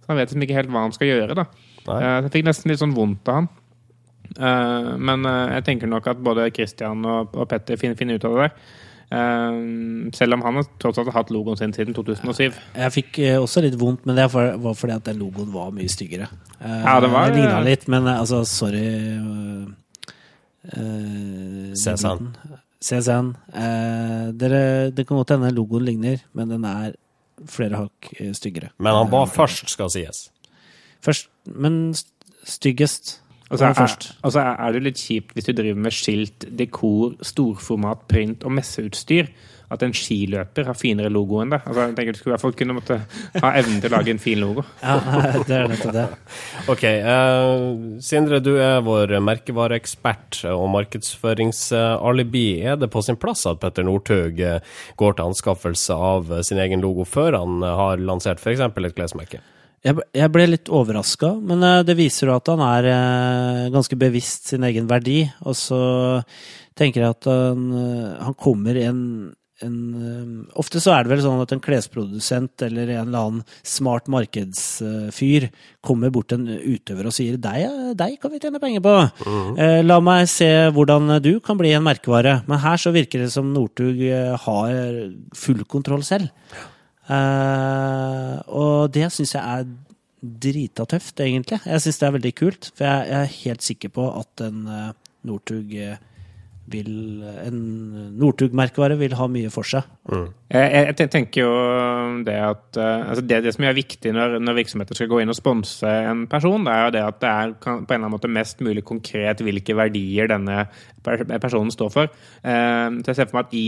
så 0.00 0.10
han 0.10 0.18
vet 0.18 0.30
liksom 0.30 0.42
ikke 0.46 0.58
helt 0.58 0.74
hva 0.74 0.84
han 0.88 0.96
skal 0.96 1.12
gjøre. 1.12 1.38
da. 1.38 1.46
Nei. 1.86 2.02
Eh, 2.02 2.18
jeg 2.24 2.34
fikk 2.34 2.50
nesten 2.50 2.72
litt 2.72 2.82
sånn 2.82 2.96
vondt 2.98 3.30
av 3.30 3.42
han. 3.42 3.50
Men 4.30 5.26
jeg 5.26 5.64
tenker 5.66 5.88
nok 5.90 6.06
at 6.06 6.20
både 6.22 6.44
Christian 6.54 7.02
og, 7.02 7.32
Petter 7.50 7.74
finner, 7.76 7.96
finner 7.98 8.14
ut 8.14 8.26
av 8.28 8.36
det 8.36 8.44
der. 8.44 8.52
Eh, 9.10 10.10
selv 10.14 10.34
om 10.36 10.42
han 10.46 10.54
har 10.60 10.66
tross 10.78 10.98
alt 11.02 11.10
hatt 11.14 11.30
logoen 11.34 11.58
sin 11.58 11.72
siden 11.74 11.94
2007. 11.96 12.54
Jeg 12.76 12.92
fikk 12.94 13.18
eh, 13.18 13.38
også 13.42 13.62
litt 13.64 13.74
vondt, 13.80 14.04
men 14.06 14.16
det 14.20 14.28
var 14.32 14.74
fordi 14.78 14.94
at 14.94 15.04
den 15.10 15.18
logoen 15.18 15.50
var 15.52 15.72
mye 15.74 15.90
styggere. 15.90 16.28
Eh, 16.60 16.82
Ja, 16.84 17.00
det 17.00 17.10
var- 17.10 17.30
ligna 17.34 17.60
litt, 17.64 17.88
men 17.88 18.06
eh, 18.06 18.20
altså, 18.20 18.44
sorry 18.46 18.86
CSN. 21.74 22.30
CSN. 22.80 23.34
Eh, 23.52 24.30
dere, 24.40 24.90
det 24.94 25.06
kan 25.06 25.16
godt 25.20 25.34
hende 25.34 25.50
logoen 25.54 25.84
ligner, 25.84 26.20
men 26.34 26.48
den 26.48 26.64
er 26.64 26.94
flere 27.48 27.76
hakk 27.76 28.10
styggere. 28.36 28.70
Men 28.78 28.94
han 28.94 29.10
var 29.12 29.26
først, 29.32 29.68
skal 29.72 29.90
sies. 29.92 30.28
Først, 31.04 31.28
men 31.46 31.94
styggest. 32.44 33.18
Og 33.50 33.58
så 33.58 33.66
er, 33.66 33.94
altså 34.22 34.42
er 34.46 34.74
det 34.76 34.82
litt 34.84 35.00
kjipt 35.02 35.32
hvis 35.34 35.48
du 35.48 35.54
driver 35.58 35.86
med 35.86 35.94
skilt, 35.94 36.44
dekor, 36.58 37.16
storformat, 37.26 38.04
print 38.10 38.46
og 38.46 38.54
messeutstyr. 38.54 39.30
At 39.70 39.84
en 39.86 39.92
skiløper 39.94 40.66
har 40.66 40.74
finere 40.74 41.12
logo 41.14 41.38
enn 41.38 41.52
det. 41.52 41.60
Altså, 41.62 41.84
jeg 41.84 41.94
tenker 41.94 42.14
Du 42.14 42.18
skulle 42.18 42.32
i 42.32 42.34
hvert 42.34 42.42
fall 42.42 42.54
kunne 42.58 42.74
måtte 42.74 42.96
ha 43.44 43.50
evnen 43.60 43.78
til 43.78 43.86
å 43.86 43.92
lage 43.94 44.10
en 44.10 44.22
fin 44.22 44.40
logo. 44.42 44.64
Ja, 44.82 44.96
det 45.46 45.54
er 45.56 45.70
nettopp 45.70 45.94
det. 45.94 46.06
Ok, 46.72 46.82
Uh, 47.00 48.00
Sindre, 48.02 48.40
du 48.42 48.56
er 48.58 48.82
vår 48.86 49.14
merkevareekspert 49.22 50.42
og 50.50 50.66
markedsføringsalibi. 50.74 52.48
Er 52.66 52.80
det 52.82 52.90
på 52.90 53.02
sin 53.06 53.18
plass 53.20 53.46
at 53.50 53.62
Petter 53.62 53.86
Northug 53.86 54.42
eh, 54.42 54.58
går 54.98 55.16
til 55.16 55.30
anskaffelse 55.30 55.94
av 55.94 56.34
sin 56.46 56.58
egen 56.62 56.82
logo 56.82 57.06
før 57.06 57.38
han 57.38 57.62
har 57.62 58.02
lansert 58.02 58.42
f.eks. 58.42 58.62
et 58.66 58.98
klesmerke? 58.98 59.42
Jeg, 59.86 60.28
ble- 60.34 60.48
litt 60.50 60.68
overraska, 60.68 61.30
men 61.40 61.62
eh, 61.64 61.80
det 61.88 61.94
viser 61.96 62.28
jo 62.28 62.34
at 62.36 62.48
han 62.52 62.60
er 62.66 62.88
eh, 62.92 63.66
ganske 63.72 63.96
bevisst 63.96 64.50
sin 64.52 64.66
egen 64.68 64.88
verdi. 64.90 65.22
Og 65.48 65.56
så 65.56 65.78
tenker 66.76 67.00
jeg 67.06 67.14
at 67.14 67.28
han, 67.30 67.62
eh, 67.72 68.16
han 68.26 68.36
kommer 68.36 68.76
i 68.76 68.82
en, 68.90 69.00
en 69.64 69.78
Ofte 70.60 70.80
så 70.84 70.92
er 70.94 71.04
det 71.04 71.14
vel 71.14 71.22
sånn 71.24 71.40
at 71.40 71.54
en 71.56 71.62
klesprodusent 71.64 72.62
eller 72.66 72.92
en 72.92 73.08
eller 73.08 73.22
annen 73.24 73.42
smart 73.66 74.08
markedsfyr 74.12 75.48
kommer 75.84 76.12
bort 76.12 76.28
til 76.32 76.42
en 76.44 76.60
utøver 76.76 77.08
og 77.08 77.14
sier 77.16 77.36
deg, 77.40 77.66
deg 77.96 78.18
kan 78.20 78.32
vi 78.34 78.40
tjene 78.42 78.60
penger 78.60 78.84
på. 78.84 78.94
Eh, 79.60 79.80
La 79.84 79.96
meg 80.04 80.28
se 80.32 80.48
hvordan 80.76 81.14
du 81.24 81.38
kan 81.44 81.56
bli 81.60 81.72
en 81.76 81.84
merkevare. 81.88 82.42
Men 82.48 82.60
her 82.66 82.76
så 82.80 82.92
virker 82.92 83.24
det 83.24 83.32
som 83.32 83.48
Northug 83.56 84.04
har 84.44 84.76
full 85.36 85.64
kontroll 85.64 86.04
selv. 86.04 86.28
Eh, 87.10 88.34
og 88.54 88.92
det 88.94 89.08
syns 89.14 89.34
jeg 89.36 89.42
er 89.42 89.70
drita 90.20 90.84
tøft, 90.88 91.22
egentlig. 91.24 91.62
Jeg 91.64 91.82
syns 91.82 91.98
det 91.98 92.06
er 92.06 92.14
veldig 92.18 92.36
kult. 92.36 92.70
For 92.76 92.86
jeg, 92.86 93.10
jeg 93.10 93.18
er 93.24 93.34
helt 93.40 93.66
sikker 93.66 93.92
på 93.96 94.06
at 94.20 94.44
en 94.46 94.62
uh, 94.68 94.86
Northug 95.26 95.74
eh, 95.74 95.98
vil 96.70 97.24
En 97.48 97.56
Northug-merkevare 98.20 98.94
vil 99.00 99.16
ha 99.18 99.24
mye 99.32 99.48
for 99.50 99.66
seg. 99.66 99.88
Jeg, 100.06 100.28
jeg, 100.52 100.92
jeg 101.00 101.10
tenker 101.10 101.42
jo 101.42 101.54
det 102.22 102.36
at 102.36 102.78
altså 102.78 103.24
det, 103.26 103.40
det 103.42 103.54
som 103.56 103.66
er 103.66 103.74
viktig 103.74 104.12
når, 104.14 104.36
når 104.44 104.58
virksomheter 104.60 104.94
skal 104.94 105.10
gå 105.10 105.18
inn 105.18 105.32
og 105.32 105.38
sponse 105.38 105.90
en 106.12 106.28
person, 106.30 106.62
det 106.68 106.76
er 106.76 106.84
jo 106.84 106.92
det 106.94 107.02
at 107.08 107.18
det 107.24 107.32
er 107.32 107.56
kan, 107.64 107.80
på 107.82 107.90
en 107.90 107.96
eller 107.96 108.04
annen 108.04 108.14
måte 108.14 108.30
mest 108.30 108.62
mulig 108.62 108.84
konkret 108.86 109.42
hvilke 109.42 109.74
verdier 109.80 110.30
denne 110.30 110.68
personen 111.02 111.74
står 111.74 111.90
for. 111.96 112.14
Uh, 112.44 113.00
så 113.00 113.10
jeg 113.10 113.18
ser 113.18 113.32
for 113.32 113.40
meg 113.40 113.50
at 113.50 113.58
i 113.58 113.66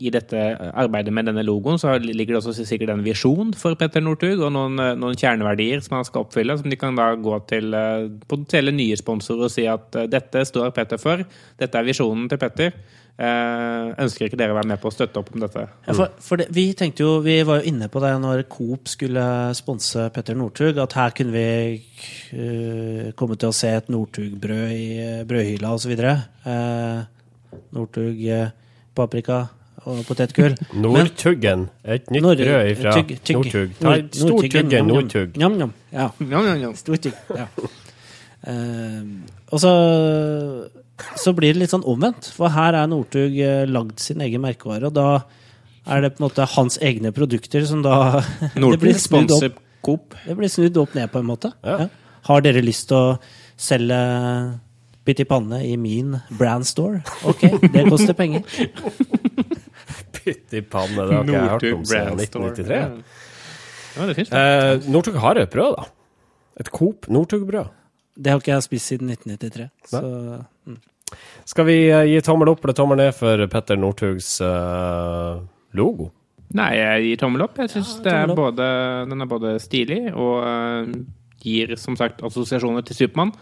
i 0.00 0.10
dette 0.10 0.38
arbeidet 0.72 1.12
med 1.14 1.28
denne 1.28 1.44
logoen 1.44 1.78
så 1.78 1.98
ligger 2.00 2.34
det 2.34 2.40
også 2.40 2.64
sikkert 2.64 2.94
en 2.94 3.04
visjon 3.04 3.52
for 3.58 3.76
Petter 3.78 4.02
Northug, 4.02 4.40
og 4.40 4.54
noen, 4.54 4.80
eh, 4.80 4.94
noen 4.98 5.18
kjerneverdier 5.18 5.84
som 5.84 5.98
han 5.98 6.08
skal 6.08 6.24
oppfylle, 6.24 6.56
som 6.58 6.72
de 6.72 6.78
kan 6.80 6.96
da 6.96 7.12
gå 7.20 7.36
til 7.50 7.76
eh, 7.76 8.08
potensielle 8.28 8.74
nye 8.74 8.96
sponsorer 8.98 9.46
og 9.48 9.52
si 9.52 9.68
at 9.68 10.00
eh, 10.00 10.08
dette 10.10 10.46
står 10.48 10.72
Petter 10.76 11.00
for, 11.00 11.22
dette 11.60 11.78
er 11.78 11.88
visjonen 11.88 12.28
til 12.32 12.40
Petter. 12.40 12.74
Eh, 13.20 13.92
ønsker 14.00 14.26
ikke 14.26 14.38
dere 14.40 14.54
å 14.54 14.56
være 14.56 14.70
med 14.72 14.80
på 14.80 14.88
å 14.88 14.94
støtte 14.94 15.20
opp 15.20 15.28
om 15.34 15.42
dette? 15.44 15.66
Ja, 15.84 15.94
for, 15.94 16.16
for 16.24 16.40
det, 16.40 16.48
vi 16.56 16.70
tenkte 16.78 17.04
jo, 17.04 17.12
vi 17.22 17.36
var 17.46 17.60
jo 17.60 17.68
inne 17.68 17.90
på 17.92 18.00
det 18.02 18.14
når 18.24 18.46
Coop 18.50 18.88
skulle 18.90 19.24
sponse 19.54 20.08
Petter 20.14 20.38
Northug, 20.38 20.80
at 20.80 20.96
her 20.96 21.12
kunne 21.14 21.36
vi 21.36 21.44
uh, 22.32 23.12
komme 23.18 23.36
til 23.36 23.52
å 23.52 23.56
se 23.56 23.74
et 23.76 23.92
Northug-brød 23.92 24.72
i 24.72 24.86
uh, 24.96 25.24
brødhylla 25.28 25.74
osv. 25.76 25.92
Uh, 26.48 27.04
Northug, 27.76 28.24
eh, 28.32 28.48
paprika 28.96 29.44
og 29.86 30.02
potetgull. 30.06 30.54
Nordtuggen. 30.84 31.68
Et 31.84 32.10
nytt 32.10 32.22
Nord- 32.22 32.42
brød 32.42 32.74
fra 32.80 32.92
tygg- 32.98 33.16
tygg. 33.26 33.36
Northug. 33.40 33.72
Ta 33.80 33.88
Nord- 33.88 33.98
et 34.04 34.14
stor 34.20 34.28
Nordtyggen, 34.30 34.68
tugge 34.68 34.76
njam, 34.78 34.86
njam. 34.86 34.96
Nordtugg. 34.96 35.36
Njam, 35.42 35.56
njam. 35.58 35.72
Ja. 35.92 36.72
Stortugg. 36.82 37.16
ja. 37.36 37.46
Eh, 38.42 39.02
og 39.52 39.60
så, 39.62 39.72
så 41.20 41.32
blir 41.36 41.52
det 41.54 41.60
litt 41.64 41.70
sånn 41.74 41.84
omvendt, 41.86 42.30
for 42.34 42.50
her 42.54 42.74
er 42.80 42.88
Northug 42.90 43.36
eh, 43.38 43.64
lagd 43.70 44.00
sin 44.02 44.22
egen 44.24 44.42
merkevare, 44.42 44.88
og 44.90 44.96
da 44.96 45.06
er 45.92 46.02
det 46.04 46.12
på 46.16 46.22
en 46.22 46.26
måte 46.28 46.46
hans 46.56 46.78
egne 46.82 47.10
produkter 47.14 47.64
som 47.66 47.82
da 47.84 47.98
det 48.40 48.52
blir 48.54 48.64
Northug 48.64 48.90
opp, 48.94 49.02
sponser 49.06 49.54
Coop. 49.82 50.14
det 50.26 50.36
blir 50.38 50.50
snudd 50.50 50.76
opp 50.78 50.92
ned 50.98 51.10
på 51.10 51.22
en 51.22 51.26
måte. 51.30 51.52
Ja. 51.66 51.84
Ja. 51.84 51.88
Har 52.28 52.42
dere 52.44 52.62
lyst 52.62 52.86
til 52.90 52.98
å 52.98 53.16
selge 53.58 53.96
pytt 55.02 55.18
i 55.22 55.26
panne 55.26 55.58
i 55.66 55.72
min 55.78 56.12
brand 56.38 56.62
store? 56.68 57.00
Ok, 57.26 57.42
det 57.74 57.82
koster 57.90 58.14
penger. 58.14 58.46
Pytt 60.12 60.54
i 60.56 60.62
panne, 60.62 61.06
det 61.08 61.16
har 61.16 61.26
ikke 61.26 61.36
jeg 61.36 61.52
hørt 61.52 61.66
om 61.72 61.84
siden 61.88 62.22
1993. 62.22 62.80
Ja, 63.92 64.06
det 64.08 64.16
finnes. 64.16 64.32
Eh, 64.32 64.88
Northug 64.92 65.18
har 65.20 65.40
et 65.40 65.52
brød, 65.52 65.76
da. 65.76 65.86
Et 66.60 66.70
Coop 66.72 67.08
Northug-brød. 67.12 67.70
Det 68.16 68.32
har 68.32 68.40
ikke 68.40 68.52
jeg 68.52 68.66
spist 68.66 68.92
siden 68.92 69.12
1993. 69.12 69.68
Så 69.88 70.02
Skal 71.48 71.68
vi 71.68 71.78
eh, 71.90 72.06
gi 72.12 72.20
tommel 72.24 72.52
opp 72.52 72.64
eller 72.64 72.76
tommel 72.76 73.00
ned 73.00 73.14
for 73.16 73.46
Petter 73.52 73.80
Northugs 73.80 74.34
eh, 74.44 75.40
logo? 75.76 76.10
Nei, 76.52 76.70
jeg 76.76 77.04
gir 77.06 77.20
tommel 77.22 77.46
opp. 77.46 77.58
Jeg 77.62 77.72
syns 77.72 77.96
både, 78.36 78.68
den 79.08 79.24
er 79.24 79.28
både 79.28 79.56
stilig 79.62 80.02
og 80.12 80.44
eh, 80.44 80.94
gir 81.42 81.76
som 81.80 81.96
sagt 81.98 82.22
assosiasjoner 82.24 82.84
til 82.86 82.98
Supermann. 82.98 83.32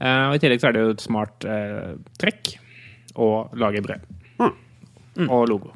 Eh, 0.00 0.24
og 0.28 0.36
I 0.36 0.42
tillegg 0.42 0.62
så 0.62 0.70
er 0.70 0.76
det 0.76 0.84
jo 0.84 0.94
et 0.96 1.04
smart 1.04 1.46
eh, 1.48 1.94
trekk 2.20 2.56
å 3.16 3.30
lage 3.56 3.82
brød. 3.84 4.10
Og 5.16 5.48
logo. 5.48 5.72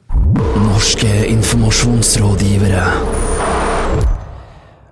Norske 0.60 1.12
informasjonsrådgivere. 1.32 2.84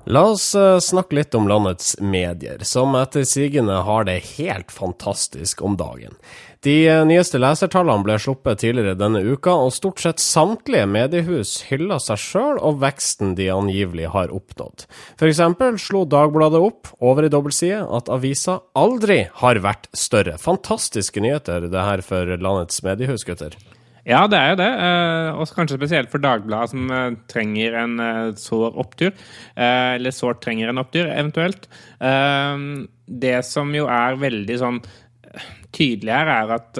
La 0.09 0.23
oss 0.25 0.55
eh, 0.57 0.79
snakke 0.81 1.19
litt 1.19 1.35
om 1.37 1.45
landets 1.51 1.99
medier, 2.01 2.63
som 2.65 2.95
etter 2.97 3.27
sigende 3.29 3.83
har 3.85 4.07
det 4.09 4.23
helt 4.39 4.73
fantastisk 4.73 5.61
om 5.61 5.77
dagen. 5.77 6.17
De 6.65 6.79
eh, 6.89 7.03
nyeste 7.05 7.37
lesertallene 7.37 8.07
ble 8.07 8.17
sluppet 8.17 8.63
tidligere 8.65 8.97
denne 8.97 9.21
uka, 9.21 9.53
og 9.53 9.75
stort 9.77 10.01
sett 10.01 10.25
samtlige 10.25 10.89
mediehus 10.89 11.59
hyller 11.69 12.01
seg 12.01 12.25
sjøl 12.25 12.57
og 12.57 12.81
veksten 12.81 13.37
de 13.37 13.51
angivelig 13.53 14.09
har 14.17 14.33
oppnådd. 14.33 14.89
Eksempel 15.29 15.77
slo 15.77 16.07
Dagbladet 16.09 16.65
opp 16.71 16.95
over 17.05 17.29
i 17.29 17.35
dobbeltside 17.35 17.85
at 17.85 18.09
avisa 18.09 18.63
aldri 18.81 19.27
har 19.43 19.61
vært 19.61 19.91
større. 19.93 20.41
Fantastiske 20.41 21.21
nyheter 21.21 21.69
det 21.69 21.85
her 21.93 22.01
for 22.01 22.33
landets 22.41 22.81
mediehus, 22.87 23.29
gutter. 23.29 23.61
Ja, 24.09 24.23
det 24.31 24.39
er 24.41 24.53
jo 24.55 24.59
det. 24.63 24.69
eh, 24.87 25.31
Og 25.37 25.51
kanskje 25.53 25.77
spesielt 25.77 26.11
for 26.13 26.23
Dagbladet, 26.25 26.71
som 26.73 26.91
eh, 26.91 27.17
trenger 27.29 27.75
en 27.83 27.99
eh, 28.01 28.31
sår 28.41 28.79
opptur. 28.81 29.13
eh, 29.57 29.95
Eller 29.99 30.11
sårt 30.17 30.41
trenger 30.45 30.69
en 30.73 30.81
opptur, 30.81 31.07
eventuelt. 31.13 31.69
Eh, 32.01 32.87
Det 33.09 33.45
som 33.45 33.73
jo 33.75 33.87
er 33.89 34.17
veldig 34.21 34.59
sånn 34.61 34.81
eh, 34.85 35.47
tydelig 35.73 36.13
her, 36.13 36.29
er 36.29 36.55
at 36.57 36.79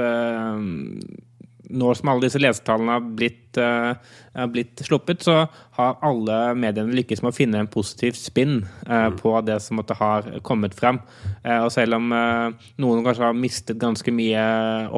nå 1.69 1.93
som 1.95 2.11
alle 2.11 2.27
disse 2.27 2.41
lesertallene 2.41 2.97
har 2.97 3.09
blitt, 3.19 3.59
uh, 3.61 3.93
er 4.39 4.51
blitt 4.53 4.81
sluppet, 4.87 5.23
så 5.25 5.43
har 5.79 5.99
alle 6.05 6.37
mediene 6.59 6.95
lykkes 6.97 7.23
med 7.23 7.33
å 7.33 7.37
finne 7.37 7.61
en 7.63 7.71
positiv 7.71 8.17
spinn 8.19 8.57
eh, 8.89 9.09
på 9.15 9.31
det 9.47 9.61
som 9.63 9.79
måtte 9.79 9.95
ha 9.99 10.11
kommet 10.47 10.75
frem. 10.75 10.99
Uh, 11.45 11.61
og 11.67 11.71
selv 11.75 11.99
om 11.99 12.09
noen 12.11 13.05
kanskje 13.07 13.27
har 13.29 13.39
mistet 13.39 13.79
ganske 13.79 14.11
mye 14.15 14.43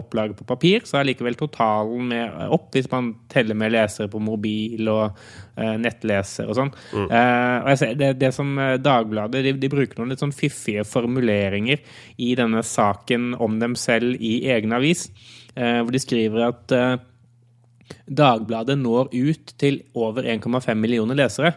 opplag 0.01 0.33
på 0.39 0.47
papir, 0.49 0.87
så 0.89 1.01
er 1.01 1.11
likevel 1.11 1.37
totalen 1.41 2.09
med 2.13 2.53
opp 2.57 2.71
hvis 2.77 2.89
man 2.93 3.13
teller 3.33 3.59
med 3.59 3.75
lesere 3.75 4.09
på 4.13 4.23
mobil 4.25 4.89
og 4.93 5.21
nettleser 5.61 6.49
og 6.49 6.57
sånn. 6.57 6.71
Eh, 6.97 7.57
og 7.61 7.69
jeg 7.73 7.81
ser, 7.83 7.97
det, 8.01 8.15
det 8.23 8.31
som 8.33 8.55
Dagbladet 8.81 9.43
de, 9.45 9.53
de 9.61 9.71
bruker 9.73 9.99
noen 10.01 10.15
litt 10.15 10.23
sånn 10.23 10.33
fiffige 10.33 10.87
formuleringer 10.89 11.83
i 12.23 12.33
denne 12.39 12.63
saken 12.65 13.35
om 13.41 13.59
dem 13.61 13.77
selv 13.79 14.17
i 14.17 14.39
egen 14.55 14.73
avis, 14.77 15.09
hvor 15.55 15.95
de 15.95 16.03
skriver 16.03 16.47
at 16.51 16.75
eh, 16.77 16.99
Dagbladet 18.07 18.77
når 18.79 19.11
ut 19.11 19.53
til 19.59 19.81
over 19.99 20.23
1,5 20.23 20.75
millioner 20.79 21.19
lesere. 21.19 21.53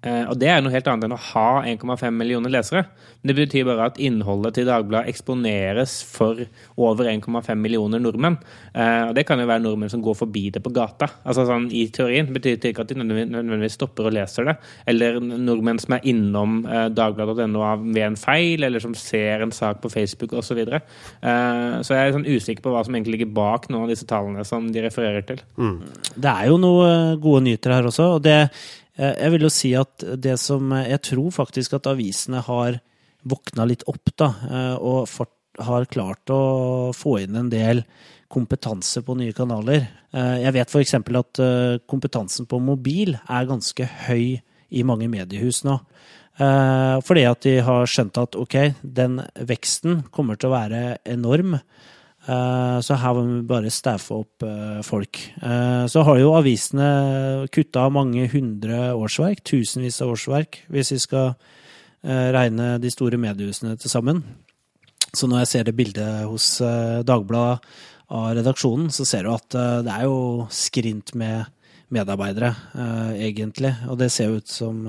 Eh, 0.00 0.24
og 0.30 0.38
det 0.40 0.48
er 0.48 0.62
noe 0.64 0.72
helt 0.72 0.86
annet 0.88 1.06
enn 1.06 1.14
å 1.14 1.20
ha 1.30 1.48
1,5 1.68 2.16
millioner 2.16 2.52
lesere. 2.52 2.86
Men 3.20 3.30
det 3.30 3.36
betyr 3.36 3.66
bare 3.68 3.90
at 3.90 4.00
innholdet 4.00 4.56
til 4.56 4.68
Dagbladet 4.68 5.12
eksponeres 5.12 5.98
for 6.08 6.40
over 6.80 7.10
1,5 7.10 7.52
millioner 7.60 8.00
nordmenn. 8.00 8.38
Eh, 8.72 9.10
og 9.10 9.14
det 9.18 9.26
kan 9.28 9.40
jo 9.40 9.48
være 9.50 9.64
nordmenn 9.66 9.92
som 9.92 10.04
går 10.04 10.16
forbi 10.22 10.46
det 10.54 10.62
på 10.64 10.72
gata. 10.72 11.10
Altså 11.24 11.44
sånn 11.48 11.68
I 11.76 11.86
teorien 11.92 12.30
betyr 12.32 12.56
det 12.56 12.72
ikke 12.72 12.86
at 12.86 12.94
de 12.94 13.00
nødvendigvis 13.02 13.76
stopper 13.76 14.08
og 14.08 14.16
leser 14.16 14.48
det. 14.48 14.56
Eller 14.88 15.20
nordmenn 15.20 15.82
som 15.82 15.98
er 15.98 16.08
innom 16.08 16.62
eh, 16.64 16.88
dagbladet.no 16.96 17.66
ved 17.90 18.02
en 18.06 18.20
feil, 18.20 18.64
eller 18.64 18.82
som 18.82 18.96
ser 18.96 19.44
en 19.44 19.54
sak 19.54 19.82
på 19.84 19.92
Facebook 19.92 20.32
osv. 20.34 20.48
Så, 20.50 20.56
videre. 20.58 20.80
så 21.22 21.94
jeg 21.94 22.08
er 22.08 22.14
sånn 22.16 22.24
usikker 22.26 22.64
på 22.64 22.72
hva 22.74 22.80
som 22.82 22.96
egentlig 22.96 23.12
ligger 23.14 23.28
bak 23.36 23.68
noen 23.70 23.84
av 23.84 23.92
disse 23.92 24.06
tallene 24.08 24.42
som 24.42 24.64
de 24.74 24.82
refererer 24.82 25.22
til. 25.28 25.38
Det 26.16 26.32
er 26.32 26.48
jo 26.50 26.56
noen 26.58 27.20
gode 27.22 27.44
nyheter 27.46 27.76
her 27.76 27.86
også, 27.86 28.08
og 28.16 28.24
det 28.24 28.34
Jeg 28.98 29.32
vil 29.34 29.44
jo 29.46 29.50
si 29.52 29.70
at 29.78 30.02
det 30.18 30.36
som 30.42 30.72
eh, 30.74 30.88
Jeg 30.94 31.02
tror 31.12 31.30
faktisk 31.34 31.76
at 31.78 31.86
avisene 31.90 32.42
har 32.46 32.80
våkna 33.28 33.66
litt 33.68 33.84
opp, 33.90 34.10
da, 34.16 34.30
eh, 34.48 34.76
og 34.80 35.08
har 35.60 35.84
klart 35.92 36.30
å 36.32 36.90
få 36.96 37.18
inn 37.20 37.36
en 37.36 37.50
del 37.52 37.82
kompetanse 38.32 39.02
på 39.04 39.16
nye 39.18 39.34
kanaler. 39.36 39.88
Eh, 40.14 40.36
Jeg 40.46 40.54
vet 40.56 40.70
f.eks. 40.70 40.94
at 40.94 41.42
eh, 41.42 41.78
kompetansen 41.90 42.46
på 42.48 42.60
mobil 42.62 43.16
er 43.28 43.50
ganske 43.50 43.88
høy 44.06 44.40
i 44.70 44.84
mange 44.86 45.08
mediehus 45.10 45.64
nå. 45.66 45.80
Eh, 46.40 46.96
Fordi 47.04 47.24
at 47.28 47.42
de 47.44 47.56
har 47.66 47.90
skjønt 47.90 48.20
at 48.22 48.38
ok, 48.38 48.56
den 48.82 49.20
veksten 49.36 50.04
kommer 50.14 50.38
til 50.38 50.50
å 50.50 50.56
være 50.56 50.82
enorm. 51.04 51.58
Eh, 52.28 52.80
Så 52.80 52.96
her 53.00 53.14
må 53.16 53.24
vi 53.26 53.46
bare 53.48 53.72
staffe 53.72 54.12
opp 54.12 54.44
eh, 54.44 54.80
folk. 54.84 55.20
Eh, 55.42 55.86
Så 55.86 56.04
har 56.04 56.18
jo 56.18 56.34
avisene 56.36 57.46
kutta 57.52 57.88
mange 57.90 58.28
hundre 58.28 58.92
årsverk, 58.92 59.42
tusenvis 59.44 60.02
av 60.02 60.12
årsverk, 60.16 60.64
hvis 60.68 60.92
vi 60.92 60.98
skal 60.98 61.34
regne 62.02 62.78
de 62.80 62.88
store 62.88 63.18
mediehusene 63.20 63.74
til 63.76 63.90
sammen. 63.92 64.22
Så 65.12 65.26
når 65.28 65.42
jeg 65.42 65.48
ser 65.50 65.64
det 65.64 65.74
bildet 65.76 66.24
hos 66.24 66.62
Dagbladet 67.04 67.60
av 68.08 68.30
redaksjonen, 68.38 68.88
så 68.88 69.04
ser 69.04 69.26
du 69.26 69.34
at 69.34 69.52
det 69.84 69.92
er 69.92 70.06
jo 70.06 70.46
skrint 70.48 71.12
med 71.12 71.44
medarbeidere, 71.92 72.54
egentlig. 73.20 73.74
Og 73.92 73.98
det 74.00 74.08
ser 74.14 74.30
jo 74.30 74.40
ut 74.40 74.48
som 74.48 74.80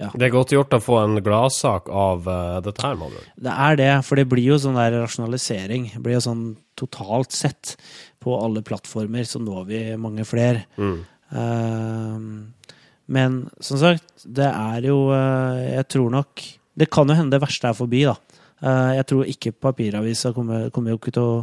eh, 0.00 0.14
Det 0.16 0.28
er 0.28 0.34
godt 0.34 0.54
gjort 0.54 0.76
å 0.76 0.82
få 0.82 0.98
en 1.02 1.18
gladsak 1.24 1.90
av 1.92 2.28
uh, 2.28 2.58
dette 2.64 2.84
her, 2.84 2.98
med. 3.00 3.18
Det 3.36 3.56
er 3.68 3.80
det, 3.80 3.90
for 4.06 4.20
det 4.20 4.26
blir 4.30 4.52
jo 4.52 4.60
sånn 4.60 4.78
der 4.78 4.98
rasjonalisering. 5.02 5.90
Det 5.94 6.02
blir 6.04 6.18
jo 6.18 6.24
sånn 6.28 6.44
totalt 6.80 7.36
sett 7.36 7.76
på 8.20 8.36
alle 8.36 8.64
plattformer 8.64 9.26
så 9.28 9.40
når 9.42 9.68
vi 9.68 9.82
mange 10.00 10.26
flere. 10.28 10.64
Mm. 10.80 10.98
Uh, 11.30 12.72
men 13.10 13.42
som 13.62 13.80
sagt, 13.80 14.08
det 14.24 14.48
er 14.48 14.86
jo 14.86 14.96
uh, 15.10 15.58
Jeg 15.62 15.84
tror 15.94 16.08
nok 16.10 16.42
Det 16.74 16.88
kan 16.90 17.06
jo 17.06 17.14
hende 17.14 17.36
det 17.36 17.42
verste 17.42 17.70
er 17.70 17.76
forbi, 17.78 18.02
da. 18.08 18.16
Eh, 18.60 18.92
jeg 18.98 19.06
tror 19.08 19.28
ikke 19.32 19.54
papiravisa 19.56 20.34
kommer, 20.36 20.68
kommer 20.74 20.92
jo 20.92 21.00
ikke 21.00 21.14
til 21.16 21.28
å 21.28 21.34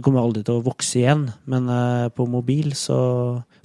kommer 0.00 0.22
aldri 0.22 0.40
til 0.46 0.56
å 0.56 0.64
vokse 0.64 1.02
igjen, 1.02 1.26
men 1.52 1.66
eh, 1.68 2.06
på 2.16 2.24
mobil 2.30 2.72
så 2.78 2.96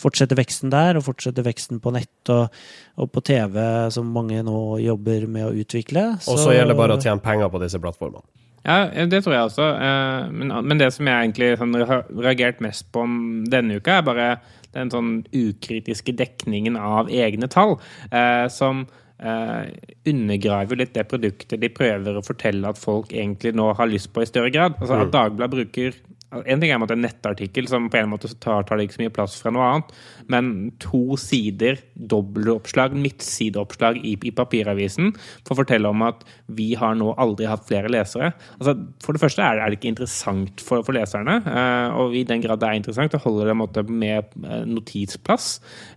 fortsetter 0.01 0.37
veksten 0.37 0.73
der, 0.73 0.99
og 0.99 1.05
fortsetter 1.05 1.45
veksten 1.47 1.79
på 1.83 1.93
nett 1.95 2.31
og, 2.33 2.51
og 2.99 3.11
på 3.13 3.23
TV, 3.25 3.55
som 3.95 4.11
mange 4.11 4.41
nå 4.45 4.57
jobber 4.83 5.23
med 5.31 5.47
å 5.47 5.53
utvikle. 5.55 6.09
Og 6.27 6.41
så 6.41 6.51
gjelder 6.51 6.75
det 6.75 6.81
bare 6.81 6.97
å 6.97 7.01
tjene 7.01 7.23
penger 7.23 7.53
på 7.53 7.63
disse 7.63 7.79
plattformene. 7.81 8.27
Ja, 8.67 9.05
det 9.07 9.21
tror 9.23 9.37
jeg 9.37 9.47
også. 9.47 9.65
Eh, 9.79 10.27
Men, 10.35 10.51
men 10.67 10.79
det 10.81 10.91
som 10.93 11.07
jeg 11.07 11.29
egentlig 11.29 11.53
sånn, 11.61 11.75
har 11.87 12.05
reagert 12.11 12.59
mest 12.63 12.89
på 12.91 13.05
denne 13.47 13.79
uka, 13.79 14.01
er 14.01 14.07
bare 14.09 14.29
den 14.75 14.91
sånn 14.91 15.11
ukritiske 15.31 16.13
dekningen 16.19 16.75
av 16.75 17.07
egne 17.07 17.47
tall, 17.47 17.77
eh, 18.11 18.47
som 18.51 18.85
eh, 19.19 19.69
undergraver 20.09 20.79
litt 20.79 20.93
det 20.95 21.07
produktet 21.09 21.61
de 21.61 21.71
prøver 21.73 22.17
å 22.17 22.25
fortelle 22.25 22.69
at 22.69 22.79
folk 22.81 23.13
egentlig 23.13 23.55
nå 23.57 23.71
har 23.77 23.89
lyst 23.91 24.11
på 24.13 24.23
i 24.23 24.29
større 24.29 24.53
grad. 24.53 24.77
Altså 24.79 25.01
At 25.03 25.13
Dagbladet 25.15 25.53
bruker 25.55 25.99
en 26.27 26.59
ting 26.59 26.71
er 26.73 26.83
at 26.83 26.91
en 26.91 27.03
nettartikkel 27.05 27.69
som 27.71 27.87
på 27.91 27.99
en 28.01 28.09
måte 28.11 28.29
tar, 28.43 28.65
tar 28.67 28.81
ikke 28.83 28.97
så 28.97 29.03
mye 29.03 29.13
plass 29.15 29.37
fra 29.39 29.51
noe 29.53 29.67
annet, 29.67 29.93
men 30.33 30.49
to 30.83 31.15
sider 31.21 31.79
dobbeltoppslag, 31.95 32.95
midtsideoppslag 32.99 34.01
i, 34.03 34.17
i 34.27 34.33
papiravisen 34.35 35.13
for 35.47 35.55
å 35.55 35.59
fortelle 35.61 35.91
om 35.91 36.03
at 36.07 36.25
vi 36.57 36.73
har 36.79 36.97
nå 36.99 37.13
aldri 37.15 37.47
hatt 37.47 37.63
flere 37.69 37.91
lesere. 37.93 38.33
Altså, 38.57 38.75
for 39.03 39.15
det 39.15 39.23
første 39.23 39.45
er 39.45 39.55
det, 39.55 39.63
er 39.63 39.71
det 39.71 39.79
ikke 39.79 39.93
interessant 39.93 40.63
for, 40.67 40.83
for 40.83 40.97
leserne, 40.97 41.39
eh, 41.47 41.95
og 41.95 42.17
i 42.17 42.25
den 42.27 42.43
grad 42.43 42.59
det 42.61 42.71
er 42.73 42.81
interessant, 42.81 43.15
det 43.15 43.23
holder 43.23 43.53
det 43.53 43.57
måte, 43.63 43.85
med 43.87 44.35
eh, 44.43 44.65
notisplass. 44.67 45.53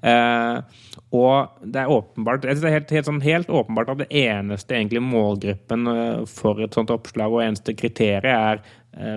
Eh, 0.06 0.62
og 1.16 1.62
det 1.66 1.80
er 1.82 1.90
åpenbart 1.90 2.44
jeg 2.46 2.54
synes 2.54 2.62
det 2.62 2.70
er 2.70 2.76
helt, 2.76 2.92
helt, 2.94 3.08
sånn, 3.08 3.24
helt 3.24 3.48
åpenbart 3.50 3.88
at 3.90 4.02
det 4.04 4.10
eneste 4.22 4.76
egentlig 4.76 5.02
målgruppen 5.02 5.90
eh, 5.90 6.20
for 6.30 6.62
et 6.62 6.76
sånt 6.76 6.92
oppslag 6.94 7.34
og 7.34 7.42
eneste 7.42 7.74
kriteriet 7.74 8.30
er 8.30 8.62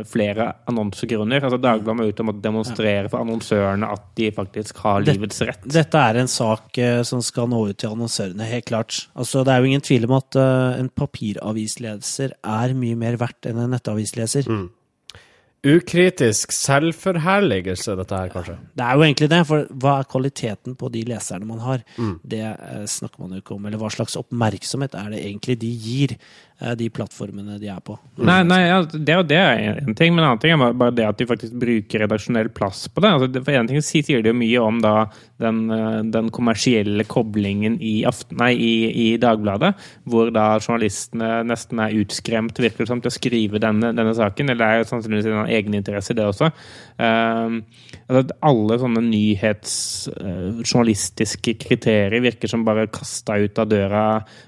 flere 0.06 0.52
annonsegrunner. 0.70 1.42
Altså 1.44 1.58
Dagbladet 1.60 1.98
må 1.98 2.06
ut 2.08 2.20
og 2.22 2.42
demonstrere 2.44 3.10
for 3.10 3.24
annonsørene 3.24 3.88
at 3.92 4.04
de 4.16 4.32
faktisk 4.32 4.78
har 4.84 5.02
Det- 5.02 5.16
livets 5.18 5.42
rett. 5.42 5.64
Dette 5.68 5.96
er 5.98 6.20
en 6.22 6.28
sak 6.28 6.78
eh, 6.78 7.02
som 7.04 7.22
skal 7.22 7.48
nå 7.50 7.70
ut 7.70 7.78
til 7.78 7.90
annonsørene, 7.90 8.46
helt 8.46 8.66
klart. 8.66 9.08
Altså, 9.16 9.44
det 9.44 9.52
er 9.56 9.60
jo 9.60 9.66
ingen 9.72 9.82
tvil 9.82 10.06
om 10.06 10.18
at 10.20 10.36
eh, 10.36 10.80
en 10.80 10.90
papiravisleser 10.90 12.32
er 12.44 12.74
mye 12.78 12.96
mer 12.96 13.18
verdt 13.18 13.46
enn 13.50 13.58
en 13.58 13.72
nettavisleser. 13.72 14.46
Ukritisk 15.64 16.52
selvforherligelse, 16.52 17.96
dette 17.96 18.12
her, 18.20 18.28
kanskje. 18.28 18.58
Det 18.76 18.84
er 18.84 18.94
jo 19.00 19.02
egentlig 19.06 19.30
det, 19.32 19.48
for 19.48 19.64
hva 19.80 20.02
er 20.02 20.04
kvaliteten 20.12 20.76
på 20.76 20.92
de 20.92 21.06
leserne 21.08 21.46
man 21.48 21.60
har? 21.64 21.86
Det 22.28 22.42
eh, 22.44 22.84
snakker 22.86 23.20
man 23.24 23.32
jo 23.32 23.40
ikke 23.40 23.56
om. 23.56 23.66
Eller 23.66 23.78
hva 23.80 23.88
slags 23.90 24.18
oppmerksomhet 24.20 24.94
er 24.94 25.10
det 25.12 25.24
egentlig 25.24 25.56
de 25.62 25.70
gir 25.72 26.18
eh, 26.18 26.53
de 26.78 26.88
plattformene 26.94 27.58
de 27.60 27.68
er 27.68 27.80
på? 27.84 27.98
Nei, 28.24 28.40
nei 28.48 28.60
ja, 28.68 28.78
det, 28.86 29.16
det 29.28 29.40
er 29.40 29.82
en 29.82 29.96
ting, 29.98 30.14
men 30.14 30.24
en 30.24 30.30
annen 30.30 30.44
ting 30.44 30.54
er 30.54 30.78
bare- 30.80 30.96
det 30.96 31.08
at 31.08 31.18
de 31.20 31.26
faktisk 31.28 31.54
bruker 31.60 32.00
redaksjonell 32.06 32.50
plass 32.56 32.86
på 32.88 33.04
det. 33.04 33.10
Altså, 33.18 33.44
for 33.44 33.58
en 33.58 33.68
ting 33.68 33.82
sier 33.84 34.24
de 34.24 34.32
jo 34.32 34.38
mye 34.38 34.62
om 34.62 34.80
da 34.84 34.94
den, 35.44 35.72
eh, 35.72 36.04
den 36.14 36.30
kommersielle 36.34 37.04
koblingen 37.10 37.78
i, 37.82 38.06
aften, 38.08 38.38
nei, 38.40 38.52
i, 38.56 38.74
i 39.04 39.18
Dagbladet, 39.22 39.74
hvor 40.08 40.32
da 40.34 40.60
journalistene 40.60 41.44
nesten 41.48 41.80
er 41.84 41.96
utskremt, 42.00 42.60
virker 42.64 42.86
som, 42.88 43.02
til 43.04 43.12
å 43.12 43.18
skrive 43.18 43.58
denne, 43.64 43.88
denne 43.98 44.14
saken. 44.18 44.50
Eller 44.54 44.64
det 44.64 44.70
er 44.70 44.90
sannsynligvis 44.92 45.30
en 45.32 45.50
egeninteresse, 45.50 46.12
det 46.16 46.26
også. 46.30 46.48
Um, 46.94 47.54
altså, 48.08 48.24
alle 48.46 48.76
sånne 48.82 49.02
nyhetsjournalistiske 49.10 51.52
kriterier 51.66 52.22
virker 52.24 52.48
som 52.52 52.66
bare 52.68 52.92
kasta 52.94 53.34
ut 53.42 53.56
av 53.60 53.66
døra 53.72 54.04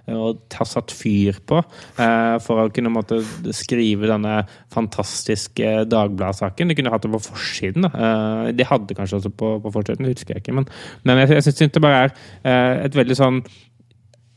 eh, 0.06 0.16
og 0.16 0.34
har 0.54 0.68
satt 0.70 0.90
fyr 0.96 1.34
på 1.48 1.58
eh, 1.60 2.05
for 2.46 2.64
å 2.64 2.72
kunne 2.74 2.92
måtte 2.94 3.22
skrive 3.56 4.10
denne 4.10 4.40
fantastiske 4.74 5.86
Dagbladet-saken. 5.92 6.72
De 6.72 6.78
kunne 6.78 6.94
hatt 6.94 7.06
det 7.06 7.14
på 7.14 7.24
forsiden. 7.28 7.88
da. 7.88 7.92
Eh, 7.94 8.52
de 8.58 8.68
hadde 8.68 8.98
kanskje 8.98 9.22
også 9.22 9.34
på, 9.36 9.56
på 9.64 9.74
forsiden, 9.76 10.10
husker 10.10 10.36
jeg 10.36 10.46
ikke. 10.46 10.58
Men, 10.60 10.68
men 11.04 11.24
jeg, 11.24 11.38
jeg 11.40 11.48
syns 11.50 11.76
det 11.76 11.84
bare 11.84 12.04
er 12.06 12.14
eh, 12.44 12.86
et 12.88 12.98
veldig 12.98 13.18
sånn 13.20 13.42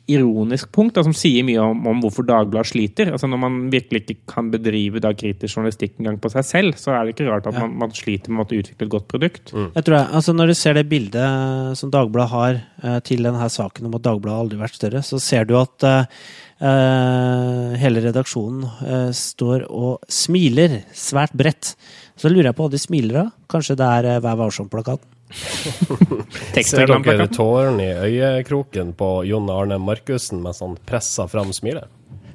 ironisk 0.08 0.70
punkt 0.74 0.96
da, 0.96 1.04
som 1.06 1.14
sier 1.16 1.44
mye 1.46 1.60
om, 1.62 1.84
om 1.90 2.00
hvorfor 2.02 2.26
Dagbladet 2.28 2.72
sliter. 2.72 3.12
Altså 3.12 3.28
Når 3.30 3.40
man 3.42 3.58
virkelig 3.72 4.04
ikke 4.04 4.18
kan 4.32 4.50
bedrive 4.52 5.02
da 5.04 5.12
kritisk 5.16 5.58
journalistikk 5.58 5.98
engang 5.98 6.18
på 6.22 6.32
seg 6.32 6.46
selv, 6.48 6.80
så 6.80 6.94
er 6.94 7.04
det 7.04 7.14
ikke 7.14 7.28
rart 7.28 7.48
at 7.50 7.58
man, 7.58 7.76
man 7.84 7.94
sliter 7.96 8.32
med 8.34 8.46
å 8.46 8.60
utvikle 8.62 8.88
et 8.88 8.94
godt 8.94 9.08
produkt. 9.10 9.52
Jeg 9.52 9.84
tror 9.86 9.98
jeg, 9.98 10.10
altså 10.20 10.34
Når 10.36 10.52
du 10.52 10.56
ser 10.58 10.78
det 10.78 10.88
bildet 10.90 11.78
som 11.80 11.92
Dagbladet 11.92 12.32
har 12.34 12.60
eh, 12.60 12.98
til 13.06 13.24
denne 13.28 13.50
saken 13.52 13.88
om 13.88 13.98
at 13.98 14.06
Dagbladet 14.08 14.44
aldri 14.44 14.58
har 14.60 14.66
vært 14.68 14.80
større, 14.80 15.04
så 15.06 15.20
ser 15.22 15.48
du 15.48 15.56
at 15.60 15.88
eh, 15.88 16.22
eh, 16.64 17.76
hele 17.82 18.02
redaksjonen 18.08 18.64
eh, 18.64 19.10
står 19.16 19.68
og 19.68 20.08
smiler 20.12 20.80
svært 20.96 21.36
bredt. 21.36 21.74
Så 22.18 22.32
lurer 22.32 22.50
jeg 22.50 22.58
på 22.58 22.66
hva 22.66 22.74
de 22.74 22.82
smiler 22.82 23.22
av. 23.26 23.30
Kanskje 23.50 23.78
det 23.78 23.92
er 23.98 24.12
eh, 24.14 24.20
Vær 24.24 24.40
varsom-plakaten? 24.40 25.17
Ser 26.64 26.88
dere 27.04 27.28
tårene 27.32 27.84
i 28.08 28.20
øyekroken 28.22 28.94
på 28.96 29.10
Jon 29.28 29.50
Arne 29.52 29.78
Markussen 29.82 30.40
mens 30.44 30.62
han 30.64 30.78
presser 30.88 31.28
fram 31.30 31.52
smilet? 31.56 31.90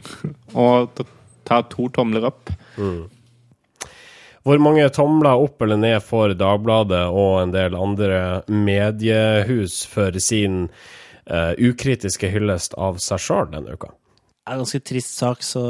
Og 0.65 0.93
ta, 1.47 1.62
to 1.69 1.89
tomler 1.93 2.29
opp. 2.29 2.51
Hvor 4.43 4.60
mange 4.60 4.86
tomler 4.91 5.39
opp 5.39 5.63
eller 5.63 5.79
ned 5.79 6.03
får 6.03 6.36
Dagbladet 6.39 7.06
og 7.15 7.38
en 7.39 7.53
del 7.56 7.77
andre 7.79 8.17
mediehus 8.51 9.84
for 9.88 10.15
sin 10.19 10.65
uh, 11.32 11.53
ukritiske 11.56 12.27
hyllest 12.34 12.75
av 12.75 12.99
seg 13.03 13.23
sjøl 13.23 13.51
denne 13.53 13.77
uka? 13.77 13.93
Det 14.43 14.51
er 14.51 14.58
en 14.58 14.65
ganske 14.65 14.84
trist 14.84 15.15
sak, 15.15 15.45
så 15.47 15.62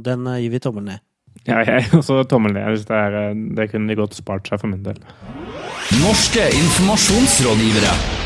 den 0.00 0.24
eh, 0.30 0.40
gir 0.40 0.54
vi 0.54 0.60
tommel 0.64 0.86
ned. 0.86 1.04
Ja, 1.44 1.60
jeg 1.60 1.84
også 1.92 2.22
tommel 2.28 2.54
ned. 2.56 2.84
Det, 2.88 3.00
eh, 3.20 3.32
det 3.56 3.70
kunne 3.72 3.88
de 3.90 3.98
godt 3.98 4.16
spart 4.16 4.48
seg 4.48 4.62
for 4.62 4.72
min 4.72 4.84
del. 4.84 5.00
Norske 6.00 6.48
informasjonsrådgivere. 6.64 8.23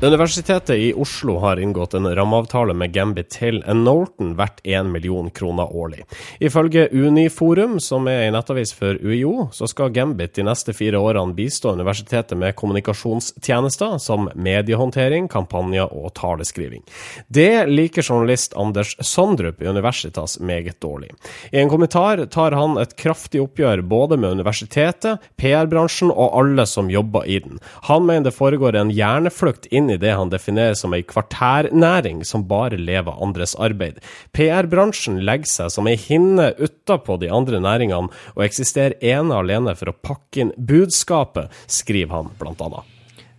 Universitetet 0.00 0.76
i 0.76 0.94
Oslo 0.94 1.38
har 1.38 1.56
inngått 1.56 1.94
en 1.94 2.14
rammeavtale 2.14 2.74
med 2.76 2.92
Gambit 2.92 3.30
til 3.32 3.62
en 3.64 3.78
Norton 3.84 4.34
verdt 4.36 4.58
1 4.60 4.90
million 4.92 5.30
kroner 5.32 5.70
årlig. 5.72 6.02
Ifølge 6.36 6.90
Uniforum, 6.92 7.78
som 7.80 8.04
er 8.12 8.26
en 8.26 8.36
nettavis 8.36 8.74
for 8.76 8.98
UiO, 9.00 9.46
så 9.56 9.64
skal 9.64 9.94
Gambit 9.96 10.34
de 10.36 10.44
neste 10.44 10.74
fire 10.76 11.00
årene 11.00 11.32
bistå 11.32 11.72
universitetet 11.72 12.36
med 12.36 12.52
kommunikasjonstjenester 12.60 13.96
som 13.96 14.28
mediehåndtering, 14.34 15.30
kampanjer 15.32 15.88
og 15.88 16.12
taleskriving. 16.20 16.84
Det 17.32 17.64
liker 17.72 18.04
journalist 18.04 18.52
Anders 18.52 18.92
Sondrup 19.00 19.64
i 19.64 19.70
Universitas 19.72 20.36
meget 20.40 20.76
dårlig. 20.84 21.14
I 21.56 21.62
en 21.62 21.72
kommentar 21.72 22.26
tar 22.26 22.52
han 22.52 22.76
et 22.84 22.92
kraftig 23.00 23.40
oppgjør 23.46 23.80
både 23.80 24.20
med 24.20 24.36
universitetet, 24.42 25.24
PR-bransjen 25.40 26.12
og 26.12 26.36
alle 26.36 26.68
som 26.68 26.92
jobber 26.92 27.24
i 27.24 27.40
den. 27.40 27.64
Han 27.88 28.04
mener 28.04 28.28
det 28.28 28.36
foregår 28.36 28.76
en 28.76 28.92
hjerneflukt 28.92 29.72
inn 29.72 29.85
i 29.92 29.98
det 30.00 30.14
han 30.16 30.32
definerer 30.32 30.76
som 30.78 30.94
ei 30.96 31.04
kvartærnæring 31.06 32.22
som 32.26 32.46
bare 32.48 32.78
lever 32.80 33.22
andres 33.22 33.56
arbeid. 33.58 34.00
PR-bransjen 34.36 35.20
legger 35.26 35.50
seg 35.50 35.72
som 35.74 35.88
ei 35.90 35.96
hinne 36.00 36.52
utapå 36.58 37.18
de 37.22 37.30
andre 37.32 37.60
næringene, 37.62 38.12
og 38.34 38.44
eksisterer 38.44 38.98
ene 39.04 39.38
alene 39.40 39.76
for 39.78 39.92
å 39.92 39.96
pakke 39.96 40.44
inn 40.44 40.52
budskapet, 40.56 41.52
skriver 41.70 42.14
han 42.16 42.34
annet. 42.36 42.92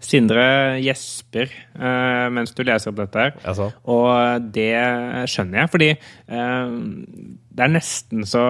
Sindre 0.08 0.78
gjesper 0.78 1.50
uh, 1.80 2.28
mens 2.32 2.54
du 2.54 2.62
leser 2.62 2.92
opp 2.92 3.00
dette. 3.00 3.18
her. 3.18 3.34
Altså. 3.50 3.72
Og 3.90 4.46
det 4.54 4.78
skjønner 5.32 5.64
jeg, 5.64 5.72
fordi 5.74 5.90
eh, 5.98 6.76
det 7.58 7.64
er 7.66 7.72
nesten 7.74 8.22
så 8.30 8.42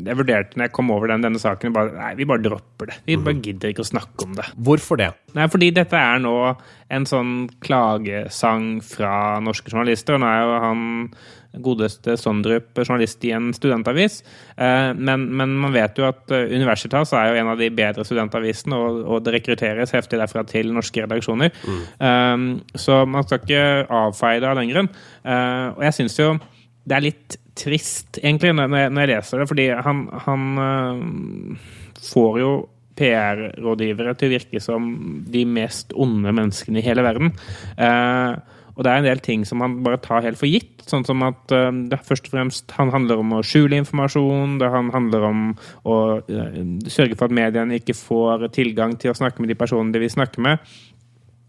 Jeg 0.00 0.16
vurderte 0.16 0.56
når 0.56 0.66
jeg 0.70 0.72
kom 0.76 0.90
over 0.94 1.10
den, 1.12 1.20
denne 1.26 1.40
saken 1.42 1.74
bare, 1.76 1.92
Nei, 1.92 2.12
vi 2.16 2.24
bare 2.28 2.40
dropper 2.44 2.88
det. 2.88 2.96
Vi 3.06 3.18
bare 3.20 3.36
gidder 3.44 3.74
ikke 3.74 3.84
å 3.84 3.90
snakke 3.90 4.24
om 4.24 4.32
det. 4.38 4.46
Hvorfor 4.56 4.96
det? 5.00 5.10
Nei, 5.36 5.46
fordi 5.52 5.68
dette 5.76 5.98
er 6.00 6.22
nå 6.24 6.32
en 6.90 7.04
sånn 7.06 7.34
klagesang 7.62 8.80
fra 8.82 9.12
norske 9.44 9.70
journalister. 9.70 10.16
Og 10.16 10.22
nå 10.24 10.30
er 10.30 10.40
jo 10.46 10.56
han 10.64 10.82
godeste 11.60 12.14
Sondrup 12.20 12.78
journalist 12.78 13.24
i 13.26 13.32
en 13.34 13.48
studentavis. 13.56 14.20
Eh, 14.56 14.92
Men, 14.94 15.24
men 15.36 15.56
man 15.58 15.72
vet 15.74 15.98
jo 15.98 16.06
at 16.08 16.30
eh, 16.34 16.46
Universitas 16.54 17.12
er 17.18 17.32
jo 17.32 17.40
en 17.42 17.50
av 17.52 17.58
de 17.58 17.68
bedre 17.74 18.04
studentavisene, 18.06 18.76
og, 18.78 19.00
og 19.04 19.24
det 19.26 19.34
rekrutteres 19.40 19.90
heftig 19.96 20.20
derfra 20.22 20.44
til 20.46 20.70
norske 20.72 21.02
redaksjoner. 21.04 21.50
Mm. 22.00 22.48
Så 22.78 23.00
man 23.10 23.26
skal 23.26 23.42
ikke 23.42 23.64
avfeie 24.00 24.40
det 24.40 24.48
av 24.50 24.58
den 24.62 24.70
grunn. 24.72 24.90
Eh, 25.26 25.66
Og 25.76 25.82
jeg 25.88 25.98
syns 26.00 26.18
jo 26.22 26.32
det 26.86 26.96
er 26.96 27.04
litt 27.04 27.36
trist, 27.60 28.20
egentlig, 28.22 28.52
når 28.56 28.76
jeg, 28.76 29.10
leser 29.14 29.42
det, 29.42 29.48
fordi 29.50 29.66
han, 29.86 30.04
han 30.26 30.46
eh, 30.66 31.72
får 32.10 32.38
jo 32.40 32.52
PR-rådgivere 33.00 34.14
til 34.18 34.28
å 34.28 34.34
virke 34.34 34.62
som 34.62 34.88
de 35.30 35.44
mest 35.48 35.94
onde 35.96 36.32
menneskene 36.36 36.80
i 36.80 36.84
hele 36.84 37.04
verden. 37.06 37.32
Eh, 37.80 38.56
og 38.76 38.84
det 38.86 38.92
er 38.92 39.00
en 39.00 39.08
del 39.08 39.20
ting 39.20 39.42
som 39.44 39.60
han 39.64 39.80
bare 39.84 40.00
tar 40.00 40.24
helt 40.24 40.38
for 40.40 40.48
gitt. 40.48 40.84
Sånn 40.88 41.04
som 41.06 41.22
at 41.26 41.52
eh, 41.54 41.70
det 41.90 42.00
først 42.06 42.28
og 42.28 42.34
fremst 42.36 42.76
han 42.76 42.92
handler 42.94 43.20
om 43.22 43.34
å 43.36 43.42
skjule 43.46 43.80
informasjon. 43.80 44.58
Det 44.60 44.70
han 44.72 44.92
handler 44.94 45.26
om 45.28 45.42
å 45.84 45.96
sørge 46.88 47.16
for 47.16 47.28
at 47.28 47.36
mediene 47.36 47.80
ikke 47.80 47.96
får 47.98 48.48
tilgang 48.56 48.96
til 49.00 49.12
å 49.12 49.18
snakke 49.18 49.42
med 49.42 49.52
de 49.52 49.58
personene 49.60 49.94
de 49.96 50.04
vil 50.04 50.12
snakke 50.12 50.44
med. 50.44 50.64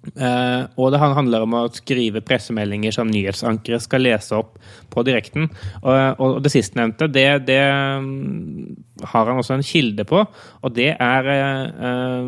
Eh, 0.01 0.61
og 0.81 0.87
det 0.93 0.99
handler 1.01 1.45
om 1.45 1.55
å 1.59 1.65
skrive 1.75 2.23
pressemeldinger 2.25 2.95
som 2.95 3.09
nyhetsankere 3.11 3.77
skal 3.83 4.01
lese 4.07 4.39
opp 4.39 4.57
på 4.93 5.03
direkten. 5.05 5.49
Og, 5.83 6.21
og 6.21 6.39
det 6.45 6.53
sistnevnte, 6.53 7.09
det, 7.11 7.27
det 7.49 7.61
mm, 7.61 9.05
har 9.13 9.29
han 9.29 9.41
også 9.43 9.59
en 9.59 9.67
kilde 9.67 10.07
på, 10.09 10.23
og 10.25 10.73
det 10.77 10.89
er 10.95 11.29
uh, 11.77 12.25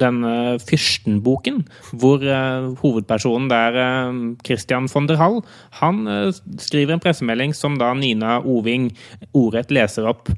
denne 0.00 0.58
Fyrstenboken, 0.62 1.62
hvor 2.00 2.22
eh, 2.24 2.68
hovedpersonen 2.82 3.48
der, 3.50 3.78
eh, 3.78 4.20
Christian 4.46 4.88
von 4.92 5.08
der 5.10 5.20
Hall, 5.20 5.40
han 5.80 6.06
eh, 6.10 6.30
skriver 6.62 6.96
en 6.96 7.02
pressemelding 7.02 7.54
som 7.56 7.78
da 7.80 7.92
Nina 7.98 8.38
Oving 8.40 8.90
ordrett 9.36 9.72
leser 9.74 10.08
opp, 10.08 10.30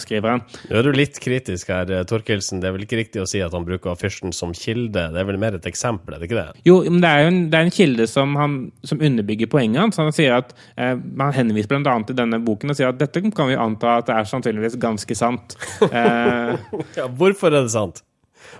skriver 0.00 0.28
han. 0.28 0.42
Nå 0.68 0.76
er 0.76 0.84
du 0.84 0.92
litt 0.92 1.16
kritisk 1.24 1.70
her, 1.72 1.88
Torkelsen. 2.08 2.58
Det 2.60 2.68
er 2.68 2.74
vel 2.74 2.84
ikke 2.84 2.98
riktig 2.98 3.22
å 3.22 3.28
si 3.28 3.40
at 3.40 3.54
han 3.56 3.64
bruker 3.64 3.96
fyrsten 3.96 4.34
som 4.36 4.52
kilde? 4.52 5.06
Det 5.14 5.20
er 5.22 5.28
vel 5.28 5.38
mer 5.40 5.56
et 5.56 5.68
eksempel, 5.68 6.12
er 6.12 6.20
det 6.20 6.28
ikke 6.28 6.36
det? 6.36 6.64
Jo, 6.68 6.82
men 6.84 7.00
det 7.00 7.08
er 7.10 7.22
jo 7.24 7.30
en, 7.30 7.38
det 7.48 7.58
er 7.60 7.68
en 7.70 7.72
kilde 7.72 8.06
som, 8.10 8.34
han, 8.36 8.58
som 8.84 9.00
underbygger 9.00 9.48
poenget 9.48 9.80
hans. 9.80 10.00
Han 10.02 10.12
sier 10.12 10.36
at 10.36 10.52
han 10.76 11.32
henviser 11.32 11.72
bl.a. 11.72 11.96
til 12.04 12.18
denne 12.18 12.42
boken 12.44 12.74
og 12.74 12.78
sier 12.78 12.92
at 12.92 13.00
dette 13.00 13.24
kan 13.32 13.48
vi 13.48 13.56
anta 13.56 13.98
at 14.02 14.10
det 14.10 14.18
er 14.18 14.28
sannsynligvis 14.28 14.78
ganske 14.82 15.16
sant. 15.18 15.56
Eh, 15.94 16.54
Ja, 16.96 17.06
hvorfor 17.08 17.52
er 17.52 17.64
det 17.64 17.72
sant? 17.74 18.02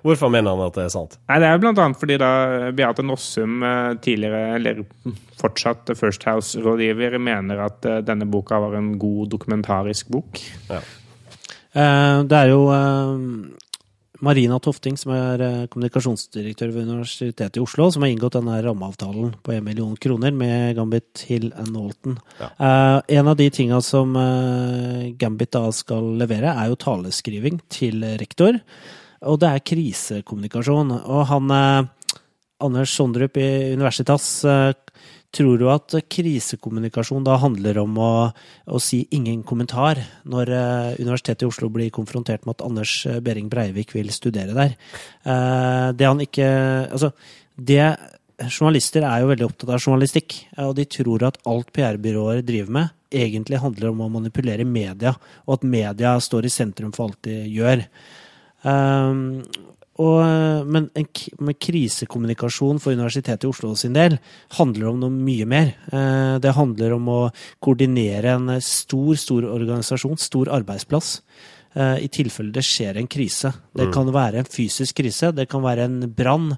Hvorfor 0.04 0.32
mener 0.32 0.54
han 0.54 0.66
at 0.66 0.76
det 0.78 0.86
er 0.86 0.92
sant? 0.94 1.18
Nei, 1.28 1.38
Det 1.40 1.50
er 1.50 1.68
annet 1.70 2.00
fordi 2.00 2.18
da 2.20 2.30
Beate 2.76 3.04
Nossum, 3.06 3.62
eh, 3.62 3.94
tidligere, 4.04 4.56
eller 4.58 4.84
fortsatt 5.40 5.92
First 5.98 6.24
House-rådgiver, 6.28 7.18
mener 7.18 7.64
at 7.66 7.84
eh, 7.88 8.02
denne 8.04 8.28
boka 8.30 8.60
var 8.60 8.76
en 8.78 8.94
god 8.98 9.30
dokumentarisk 9.34 10.08
bok. 10.14 10.40
Ja. 10.70 10.82
Det 11.74 12.36
er 12.38 12.52
jo 12.52 12.68
eh, 12.70 13.54
Marina 14.24 14.58
Tofting, 14.62 14.96
som 14.98 15.12
er 15.14 15.42
eh, 15.42 15.60
kommunikasjonsdirektør 15.72 16.72
ved 16.72 16.88
Universitetet 16.88 17.58
i 17.58 17.62
Oslo, 17.62 17.90
som 17.92 18.04
har 18.04 18.12
inngått 18.12 18.36
denne 18.38 18.56
rammeavtalen 18.64 19.34
på 19.44 19.54
1 19.56 19.64
million 19.66 19.94
kroner 20.00 20.34
med 20.34 20.76
Gambit 20.78 21.24
Hill 21.28 21.50
and 21.52 21.72
Knowlton. 21.72 22.18
Eh, 22.40 22.98
En 23.18 23.28
av 23.28 23.36
de 23.36 23.48
tinga 23.52 23.80
som 23.84 24.16
eh, 24.16 25.10
Gambit 25.20 25.52
da 25.56 25.66
skal 25.74 26.14
levere, 26.20 26.54
er 26.54 26.72
jo 26.72 26.80
taleskriving 26.80 27.60
til 27.72 28.04
rektor. 28.20 28.60
Og 29.30 29.40
det 29.40 29.50
er 29.50 29.66
krisekommunikasjon. 29.72 30.92
Og 31.04 31.22
han 31.30 31.54
eh, 31.54 31.92
Anders 32.64 32.94
Sondrup 32.94 33.37
i 33.40 33.74
Universitas 33.74 34.26
eh, 34.46 34.72
tror 35.34 35.62
jo 35.64 35.70
at 35.72 35.96
krisekommunikasjon 36.12 37.24
da 37.26 37.37
handler 37.42 37.80
om 37.82 37.98
å, 37.98 38.12
å 38.70 38.80
si 38.82 39.02
ingen 39.16 39.42
kommentar 39.46 40.00
når 40.30 40.52
eh, 40.54 41.02
Universitetet 41.02 41.44
i 41.44 41.50
Oslo 41.50 41.70
blir 41.74 41.92
konfrontert 41.94 42.46
med 42.46 42.56
at 42.56 42.66
Anders 42.66 42.96
eh, 43.10 43.20
Behring 43.24 43.50
Breivik 43.52 43.94
vil 43.96 44.12
studere 44.14 44.54
der. 44.54 44.76
Det 45.94 46.06
han 46.06 46.20
ikke 46.22 46.46
Altså, 46.94 47.10
det 47.56 47.82
Journalister 48.44 49.04
er 49.06 49.22
jo 49.22 49.30
veldig 49.30 49.46
opptatt 49.46 49.70
av 49.76 49.82
journalistikk, 49.82 50.34
og 50.58 50.72
de 50.74 50.84
tror 50.90 51.22
at 51.28 51.38
alt 51.48 51.68
PR-byråer 51.74 52.42
driver 52.46 52.74
med, 52.76 52.94
egentlig 53.14 53.60
handler 53.62 53.92
om 53.92 54.02
å 54.02 54.10
manipulere 54.16 54.66
media, 54.66 55.12
og 55.46 55.58
at 55.58 55.66
media 55.70 56.16
står 56.20 56.48
i 56.48 56.52
sentrum 56.52 56.90
for 56.94 57.06
alt 57.06 57.20
de 57.28 57.37
gjør. 57.54 57.84
Um, 58.64 59.44
og, 60.03 60.66
men 60.66 60.88
en, 60.98 61.07
med 61.46 61.59
krisekommunikasjon 61.62 62.81
for 62.83 62.96
Universitetet 62.96 63.46
i 63.46 63.50
Oslo 63.50 63.74
sin 63.79 63.94
del 63.94 64.16
handler 64.57 64.88
om 64.90 64.98
noe 65.05 65.14
mye 65.14 65.46
mer. 65.46 65.70
Eh, 65.87 66.38
Det 66.42 66.55
handler 66.57 66.96
om 66.96 67.11
å 67.12 67.20
koordinere 67.62 68.35
en 68.35 68.57
stor, 68.59 69.14
stor 69.14 69.46
organisasjon, 69.46 70.18
stor 70.18 70.50
arbeidsplass, 70.50 71.20
i 71.74 72.06
tilfelle 72.12 72.54
det 72.54 72.62
skjer 72.62 73.00
en 73.00 73.08
krise. 73.10 73.50
Det 73.74 73.88
kan 73.94 74.06
være 74.14 74.38
en 74.38 74.48
fysisk 74.48 75.00
krise, 75.00 75.32
det 75.34 75.48
kan 75.50 75.62
være 75.64 75.88
en 75.88 76.04
brann, 76.14 76.52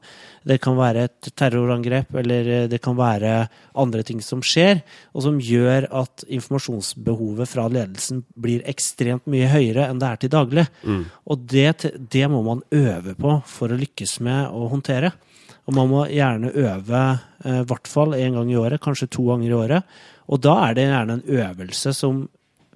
det 0.47 0.59
kan 0.63 0.77
være 0.77 1.07
et 1.09 1.29
terrorangrep, 1.39 2.15
eller 2.21 2.51
eh, 2.53 2.67
det 2.71 2.81
kan 2.85 2.99
være 2.99 3.33
andre 3.81 4.05
ting 4.07 4.21
som 4.25 4.43
skjer, 4.45 4.83
og 5.17 5.25
som 5.25 5.39
gjør 5.43 5.89
at 6.03 6.27
informasjonsbehovet 6.29 7.49
fra 7.49 7.67
ledelsen 7.73 8.23
blir 8.37 8.65
ekstremt 8.69 9.27
mye 9.31 9.49
høyere 9.51 9.89
enn 9.89 10.03
det 10.03 10.11
er 10.11 10.21
til 10.23 10.35
daglig. 10.37 10.67
Og 11.27 11.49
det, 11.49 11.89
det 12.13 12.27
må 12.31 12.43
man 12.47 12.63
øve 12.77 13.17
på 13.19 13.39
for 13.49 13.73
å 13.73 13.81
lykkes 13.81 14.19
med 14.27 14.53
å 14.53 14.69
håndtere. 14.73 15.15
Og 15.67 15.75
man 15.75 15.91
må 15.91 16.05
gjerne 16.13 16.53
øve 16.55 17.03
eh, 17.45 17.63
i 17.63 17.67
hvert 17.67 17.91
fall 17.91 18.15
én 18.19 18.37
gang 18.39 18.53
i 18.53 18.61
året, 18.61 18.83
kanskje 18.83 19.11
to 19.17 19.27
ganger 19.33 19.51
i 19.51 19.61
året. 19.65 19.99
Og 20.31 20.43
da 20.43 20.59
er 20.67 20.77
det 20.77 20.87
gjerne 20.91 21.19
en 21.19 21.29
øvelse 21.41 21.95
som 21.95 22.27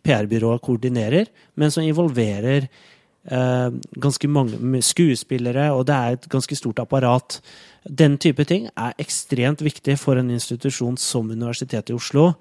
PR-byrået 0.05 0.63
koordinerer, 0.65 1.31
men 1.57 1.71
som 1.71 1.85
involverer 1.85 2.67
eh, 2.67 3.69
ganske 4.01 4.29
mange 4.29 4.83
skuespillere, 4.83 5.71
og 5.73 5.87
det 5.89 5.97
er 5.97 6.17
et 6.17 6.29
ganske 6.33 6.57
stort 6.57 6.83
apparat. 6.83 7.41
Den 7.85 8.19
type 8.19 8.45
ting 8.45 8.69
er 8.77 8.97
ekstremt 8.99 9.65
viktig 9.65 9.99
for 9.99 10.21
en 10.21 10.31
institusjon 10.31 10.99
som 11.01 11.31
Universitetet 11.31 11.95
i 11.95 11.97
Oslo 11.97 12.33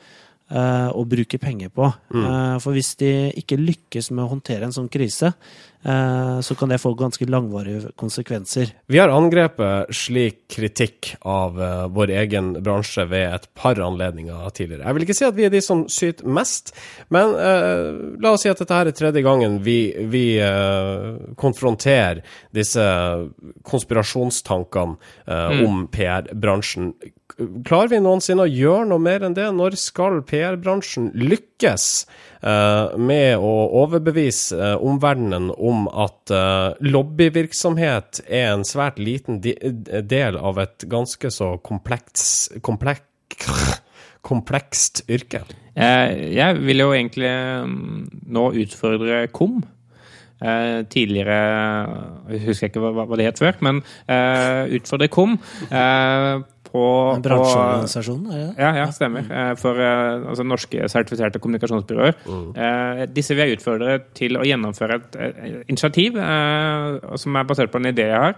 å 0.49 1.01
bruke 1.05 1.37
penger 1.37 1.69
på. 1.69 1.91
Mm. 2.09 2.57
for 2.63 2.73
hvis 2.73 2.95
de 2.97 3.09
ikke 3.37 3.59
lykkes 3.59 4.09
med 4.09 4.23
å 4.23 4.31
håndtere 4.31 4.65
en 4.65 4.73
sånn 4.73 4.89
krise, 4.89 5.29
eh, 5.83 6.39
så 6.41 6.55
kan 6.55 6.69
det 6.69 6.79
få 6.81 6.93
ganske 6.93 7.25
langvarige 7.25 7.91
konsekvenser. 7.95 8.73
Vi 8.87 8.99
har 8.99 9.11
angrepet 9.13 9.93
slik 9.95 10.41
kritikk 10.51 11.13
av 11.21 11.61
eh, 11.61 11.85
vår 11.95 12.13
egen 12.23 12.51
bransje 12.63 13.05
ved 13.09 13.35
et 13.35 13.47
par 13.57 13.79
anledninger 13.83 14.49
tidligere. 14.55 14.85
Jeg 14.85 14.97
vil 14.97 15.07
ikke 15.07 15.17
si 15.19 15.27
at 15.27 15.37
vi 15.37 15.47
er 15.47 15.53
de 15.53 15.61
som 15.63 15.85
syter 15.91 16.27
mest, 16.29 16.73
men 17.13 17.33
uh, 17.35 18.17
la 18.21 18.33
oss 18.33 18.43
si 18.45 18.51
at 18.51 18.59
dette 18.59 18.75
her 18.75 18.89
er 18.89 18.95
tredje 18.95 19.23
gangen 19.25 19.59
vi, 19.65 19.79
vi 20.11 20.23
uh, 20.41 21.15
konfronterer 21.39 22.21
disse 22.55 22.83
konspirasjonstankene 23.67 24.97
eh, 25.27 25.61
om 25.65 25.85
PR-bransjen. 25.91 26.91
Klarer 27.39 27.87
vi 27.93 27.99
noensinne 28.03 28.43
å 28.43 28.51
gjøre 28.51 28.87
noe 28.89 28.99
mer 28.99 29.23
enn 29.23 29.35
det? 29.37 29.45
Når 29.55 29.77
skal 29.79 30.19
PR-bransjen 30.27 31.09
lykkes 31.15 31.85
eh, 32.43 32.97
med 32.99 33.39
å 33.39 33.53
overbevise 33.79 34.57
eh, 34.57 34.75
omverdenen 34.83 35.47
om 35.55 35.87
at 35.87 36.33
eh, 36.35 36.75
lobbyvirksomhet 36.83 38.25
er 38.27 38.51
en 38.51 38.67
svært 38.67 38.99
liten 38.99 39.39
del 39.39 40.39
av 40.39 40.59
et 40.65 40.87
ganske 40.91 41.31
så 41.31 41.53
kompleks, 41.63 42.49
komplek 42.65 43.05
komplekst 44.25 45.05
yrke? 45.07 45.45
Jeg 45.79 46.59
vil 46.59 46.83
jo 46.83 46.91
egentlig 46.91 47.29
mm, 47.31 47.99
nå 48.35 48.49
utfordre 48.65 49.23
KOM. 49.31 49.61
Eh, 50.39 50.85
tidligere 50.87 51.37
Jeg 52.31 52.45
husker 52.45 52.69
ikke 52.69 52.79
hva, 52.79 53.03
hva 53.03 53.17
det 53.19 53.25
het 53.27 53.39
før, 53.41 53.57
men 53.63 53.81
eh, 54.07 54.71
utfordre 54.77 55.09
KOM 55.11 55.33
eh, 55.67 56.43
på 56.71 56.83
En 57.15 57.21
på- 57.21 57.27
bransjeorganisasjon, 57.29 58.25
er 58.29 58.37
det 58.37 58.47
det? 58.47 58.55
Ja, 58.63 58.71
ja, 58.77 58.85
stemmer. 58.93 59.25
Eh, 59.31 59.55
For 59.55 59.79
eh, 59.81 60.29
altså, 60.29 60.43
norske 60.45 60.89
sertifiserte 60.89 61.39
kommunikasjonsbyråer. 61.41 62.13
Eh, 62.55 63.05
Disse 63.13 63.33
vil 63.35 63.47
jeg 63.47 63.57
utfordre 63.59 63.99
til 64.13 64.37
å 64.37 64.43
gjennomføre 64.45 64.99
et 65.01 65.19
initiativ 65.69 66.17
eh, 66.17 67.15
som 67.17 67.35
er 67.35 67.43
basert 67.49 67.71
på 67.73 67.81
en 67.81 67.89
idé 67.93 68.09
jeg 68.11 68.19
har. 68.27 68.35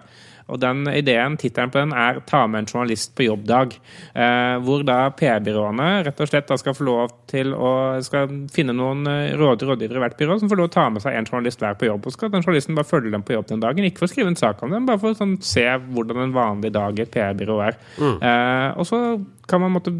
Og 0.49 0.59
den 0.61 0.85
ideen, 0.89 1.37
Tittelen 1.39 1.71
på 1.71 1.79
den 1.79 1.93
er 1.93 2.21
'Ta 2.25 2.47
med 2.47 2.59
en 2.59 2.65
journalist 2.65 3.15
på 3.15 3.23
jobbdag'. 3.23 3.77
Eh, 4.15 4.57
hvor 4.63 4.83
da 4.85 5.09
PR-byråene 5.09 6.05
rett 6.05 6.21
og 6.21 6.27
slett 6.27 6.47
da 6.47 6.57
skal 6.57 6.73
få 6.73 6.83
lov 6.85 7.09
til 7.27 7.53
å 7.53 8.01
skal 8.03 8.27
finne 8.51 8.73
noen 8.73 9.05
eh, 9.07 9.35
råd, 9.37 9.61
rådgivere 9.61 9.97
i 9.97 10.03
hvert 10.05 10.17
byrå 10.17 10.39
som 10.39 10.49
får 10.49 10.57
lov 10.57 10.69
til 10.69 10.79
å 10.79 10.83
ta 10.83 10.89
med 10.89 11.01
seg 11.01 11.15
en 11.15 11.25
journalist 11.25 11.59
hver 11.59 11.77
på 11.77 11.85
jobb. 11.85 12.05
Og 12.05 12.13
skal 12.13 12.29
den 12.29 12.43
journalisten 12.43 12.75
bare 12.75 12.89
følge 12.89 13.11
dem 13.11 13.23
på 13.23 13.33
jobb 13.33 13.47
den 13.47 13.59
dagen. 13.59 13.85
Ikke 13.85 13.99
for 13.99 14.09
å 14.09 14.13
skrive 14.13 14.27
en 14.27 14.35
sak 14.35 14.63
om 14.63 14.71
dem, 14.71 14.85
bare 14.85 14.99
for 14.99 15.11
å 15.11 15.17
sånn, 15.17 15.41
se 15.41 15.65
hvordan 15.65 16.17
en 16.17 16.33
vanlig 16.33 16.73
dag 16.73 16.97
i 16.97 17.01
et 17.03 17.11
PR-byrå 17.11 17.61
er. 17.67 17.77
Eh, 18.01 18.77
og 18.77 18.85
så 18.85 19.21
kan 19.47 19.61
man 19.61 19.71
måtte 19.71 19.91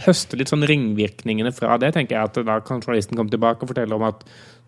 høste 0.00 0.38
litt 0.40 0.48
sånn 0.52 0.64
ringvirkningene 0.68 1.52
fra 1.54 1.76
det, 1.80 1.92
tenker 1.96 2.16
jeg 2.16 2.30
at 2.30 2.40
da 2.46 2.58
kan 2.64 2.80
journalisten 2.80 3.18
komme 3.18 3.32
tilbake 3.32 3.64
og 3.64 3.72
fortelle 3.72 3.96
om 3.96 4.06
at 4.08 4.24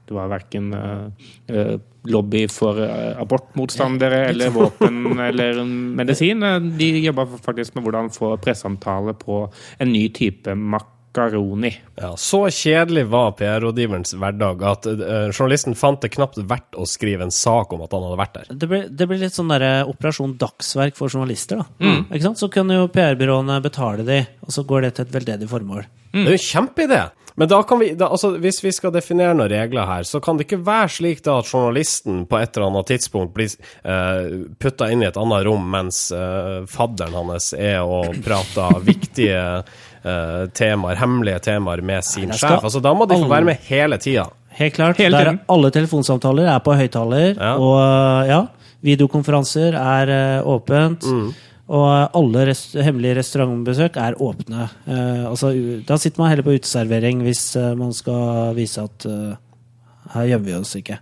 det 0.09 0.15
var 0.15 0.29
verken 0.29 0.73
uh, 0.75 1.77
lobby 2.05 2.49
for 2.53 2.77
eh, 2.85 3.21
abortmotstandere 3.21 4.27
eller 4.29 4.51
våpen 4.51 5.21
eller 5.29 5.65
medisin. 5.65 6.43
Eh, 6.43 6.59
De 6.61 6.91
jobba 7.07 7.27
faktisk 7.43 7.75
med 7.75 7.87
hvordan 7.87 8.11
få 8.13 8.35
presseomtale 8.37 9.15
på 9.17 9.39
en 9.79 9.93
ny 9.93 10.09
type 10.13 10.55
makaroni. 10.55 11.71
Ja, 11.97 12.13
Så 12.21 12.43
kjedelig 12.53 13.07
var 13.09 13.33
PR-rådgiverens 13.39 14.13
hverdag 14.21 14.63
at 14.69 14.87
uh, 14.93 15.31
journalisten 15.33 15.79
fant 15.79 16.03
det 16.05 16.13
knapt 16.13 16.37
verdt 16.45 16.77
å 16.77 16.85
skrive 16.85 17.25
en 17.25 17.33
sak 17.33 17.73
om 17.73 17.87
at 17.87 17.97
han 17.97 18.05
hadde 18.05 18.21
vært 18.21 18.37
der. 18.37 18.53
Det 18.53 18.69
ble, 18.69 18.85
det 18.91 19.09
ble 19.09 19.23
litt 19.25 19.41
sånn 19.41 19.53
der 19.55 19.89
operasjon 19.89 20.37
dagsverk 20.41 21.01
for 21.01 21.09
journalister. 21.09 21.65
da. 21.65 21.97
Ikke 22.11 22.27
sant? 22.29 22.43
Så 22.45 22.53
kunne 22.53 22.83
jo 22.83 22.93
PR-byråene 22.93 23.63
betale 23.65 24.05
de, 24.05 24.25
og 24.45 24.53
så 24.53 24.69
går 24.69 24.89
det 24.89 24.97
til 24.99 25.09
et 25.09 25.17
veldedig 25.23 25.49
formål. 25.49 25.87
Det 26.23 26.29
er 26.29 26.37
jo 26.37 26.41
en 26.41 26.49
kjempeidé! 26.49 27.03
Men 27.37 27.49
da 27.51 27.63
kan 27.63 27.79
vi, 27.79 27.89
da, 27.99 28.09
altså, 28.15 28.31
hvis 28.39 28.61
vi 28.63 28.71
skal 28.73 28.93
definere 28.95 29.35
noen 29.35 29.51
regler 29.51 29.89
her, 29.89 30.05
så 30.07 30.21
kan 30.23 30.39
det 30.39 30.47
ikke 30.47 30.61
være 30.63 30.91
slik 30.97 31.23
da 31.27 31.41
at 31.43 31.49
journalisten 31.51 32.23
på 32.31 32.39
et 32.39 32.55
eller 32.55 32.69
annet 32.71 32.93
tidspunkt 32.93 33.33
blir 33.35 33.51
uh, 33.83 34.45
putta 34.63 34.87
inn 34.95 35.03
i 35.03 35.09
et 35.09 35.19
annet 35.19 35.43
rom 35.49 35.65
mens 35.73 36.07
uh, 36.15 36.63
fadderen 36.71 37.17
hans 37.19 37.51
er 37.59 37.81
og 37.83 38.21
prater 38.23 38.79
viktige 38.87 39.41
uh, 39.65 40.45
temaer, 40.55 41.01
hemmelige 41.01 41.43
temaer 41.49 41.83
med 41.83 42.07
sin 42.07 42.31
Nei, 42.31 42.39
skal 42.39 42.61
sjef. 42.61 42.69
Altså, 42.71 42.85
da 42.87 42.95
må 42.95 43.09
de 43.11 43.19
få 43.19 43.31
være 43.33 43.51
med 43.51 43.67
hele 43.67 43.99
tida. 43.99 44.29
Helt 44.55 44.77
klart. 44.77 45.03
Hele 45.03 45.19
Der 45.19 45.33
er 45.33 45.41
alle 45.51 45.73
telefonsamtaler 45.75 46.53
er 46.53 46.63
på 46.63 46.77
høyttaler. 46.79 47.33
Ja. 47.35 47.57
Og 47.59 48.31
ja, 48.31 48.45
videokonferanser 48.87 49.75
er 49.75 50.15
uh, 50.15 50.55
åpent. 50.55 51.03
Mm. 51.11 51.35
Og 51.69 51.87
øh, 51.89 52.09
alle 52.21 52.43
rest 52.51 52.75
hemmelige 52.77 53.17
restaurantbesøk 53.21 53.97
er 53.97 54.19
åpne. 54.21 54.67
Eh, 54.87 55.25
altså, 55.31 55.53
da 55.89 55.97
sitter 55.97 56.21
man 56.21 56.29
heller 56.35 56.45
på 56.45 56.57
uteservering 56.59 57.23
hvis 57.25 57.57
øh, 57.57 57.73
man 57.79 57.93
skal 57.97 58.53
vise 58.59 58.83
at 58.85 59.07
øh, 59.09 59.33
her 60.13 60.27
gjemmer 60.29 60.45
vi 60.51 60.55
oss 60.59 60.75
ikke. 60.77 60.99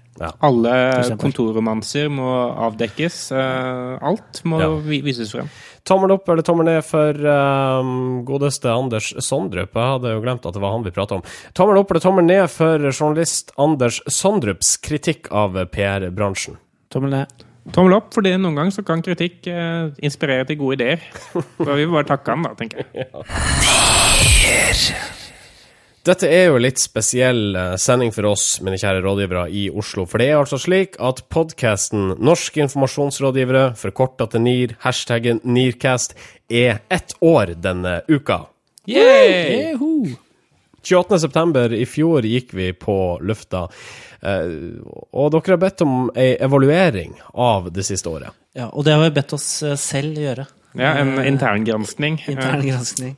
Alle 0.47 1.17
kontorromanser 1.19 2.07
må 2.15 2.29
avdekkes. 2.69 3.17
eh, 3.35 3.99
alt 4.07 4.45
må 4.47 4.61
Ja. 4.63 4.69
vises 5.03 5.33
frem. 5.35 5.49
Tommel 5.85 6.13
opp 6.15 6.29
eller 6.31 6.43
tommel 6.47 6.65
ned 6.69 6.83
for 6.87 7.11
um, 7.11 8.23
godeste 8.25 8.71
Anders 8.71 9.11
Sondrup. 9.19 9.75
Jeg 9.75 9.89
hadde 9.97 10.13
jo 10.15 10.21
glemt 10.23 10.47
at 10.47 10.55
det 10.55 10.63
var 10.63 10.77
han 10.77 10.85
vi 10.87 10.93
prata 10.95 11.17
om. 11.19 11.23
Tommel 11.59 11.81
opp 11.83 11.91
eller 11.91 12.01
tommel 12.05 12.25
ned 12.25 12.47
for 12.55 12.79
journalist 12.93 13.51
Anders 13.59 13.99
Sondrups 14.07 14.77
kritikk 14.79 15.27
av 15.35 15.59
PR-bransjen. 15.75 16.55
Tommel 16.89 17.11
ned. 17.11 17.27
Tommel 17.71 17.95
opp, 17.95 18.11
fordi 18.17 18.35
noen 18.41 18.57
ganger 18.59 18.75
så 18.75 18.83
kan 18.87 19.03
kritikk 19.07 19.47
eh, 19.47 19.93
inspirere 20.03 20.47
til 20.49 20.59
gode 20.59 20.81
ideer. 20.81 21.05
Så 21.63 21.69
vi 21.69 21.85
vil 21.85 21.95
bare 21.95 22.09
takke 22.09 22.35
han, 22.35 22.43
da, 22.43 22.57
tenker 22.59 22.83
jeg. 22.83 23.07
Dette 26.03 26.27
er 26.27 26.49
jo 26.51 26.59
litt 26.59 26.83
spesiell 26.83 27.55
eh, 27.55 27.77
sending 27.79 28.11
for 28.11 28.27
oss, 28.33 28.57
mine 28.67 28.81
kjære 28.83 29.05
rådgivere 29.05 29.45
i 29.55 29.69
Oslo. 29.71 30.03
For 30.11 30.19
det 30.19 30.33
er 30.33 30.41
altså 30.41 30.59
slik 30.59 30.99
at 30.99 31.23
podkasten 31.31 32.17
Norske 32.19 32.65
informasjonsrådgivere, 32.65 33.69
forkorta 33.79 34.27
til 34.33 34.43
NIR, 34.43 34.75
hashtaggen 34.83 35.39
NIRCast, 35.47 36.19
er 36.51 36.83
ett 36.91 37.15
år 37.23 37.55
denne 37.63 38.01
uka. 38.11 38.49
Yay! 38.91 39.77
28. 40.83 41.21
september 41.23 41.71
i 41.71 41.85
fjor 41.87 42.27
gikk 42.27 42.51
vi 42.59 42.73
på 42.75 42.97
lufta, 43.23 43.69
og 44.23 45.33
dere 45.35 45.57
har 45.57 45.61
bedt 45.65 45.83
om 45.83 46.11
ei 46.15 46.37
evaluering 46.39 47.17
av 47.35 47.71
det 47.75 47.83
siste 47.89 48.11
året. 48.11 48.31
Ja, 48.55 48.69
og 48.71 48.87
det 48.87 48.95
har 48.95 49.03
vi 49.03 49.15
bedt 49.17 49.33
oss 49.35 49.49
øh, 49.67 49.75
selv 49.81 50.19
gjøre. 50.21 50.47
Ja, 50.79 50.95
en 51.01 51.19
interngranskning. 51.27 52.21
Intern 52.31 52.63
granskning. 52.65 53.17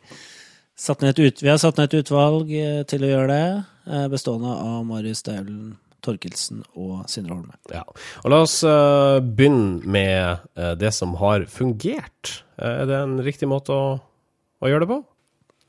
Satt 0.74 1.04
ned 1.04 1.14
et 1.14 1.22
ut, 1.22 1.42
vi 1.42 1.50
har 1.52 1.58
satt 1.62 1.78
ned 1.78 1.92
et 1.92 2.02
utvalg 2.02 2.50
eh, 2.50 2.82
til 2.90 3.04
å 3.06 3.10
gjøre 3.12 3.30
det, 3.30 3.64
eh, 3.86 4.06
bestående 4.10 4.54
av 4.58 4.80
Marius 4.88 5.22
Staulen, 5.22 5.76
Torkelsen 6.04 6.64
og 6.74 7.04
Sindre 7.10 7.36
Holme. 7.36 7.54
Ja. 7.70 7.84
Og 8.24 8.32
la 8.32 8.40
oss 8.42 8.56
eh, 8.66 9.20
begynne 9.22 9.86
med 9.86 10.42
eh, 10.58 10.74
det 10.80 10.90
som 10.96 11.14
har 11.20 11.46
fungert. 11.50 12.40
Eh, 12.58 12.80
er 12.82 12.90
det 12.90 12.98
en 13.04 13.20
riktig 13.22 13.48
måte 13.50 13.74
å, 13.74 13.86
å 14.58 14.70
gjøre 14.72 14.82
det 14.82 14.90
på? 14.90 15.00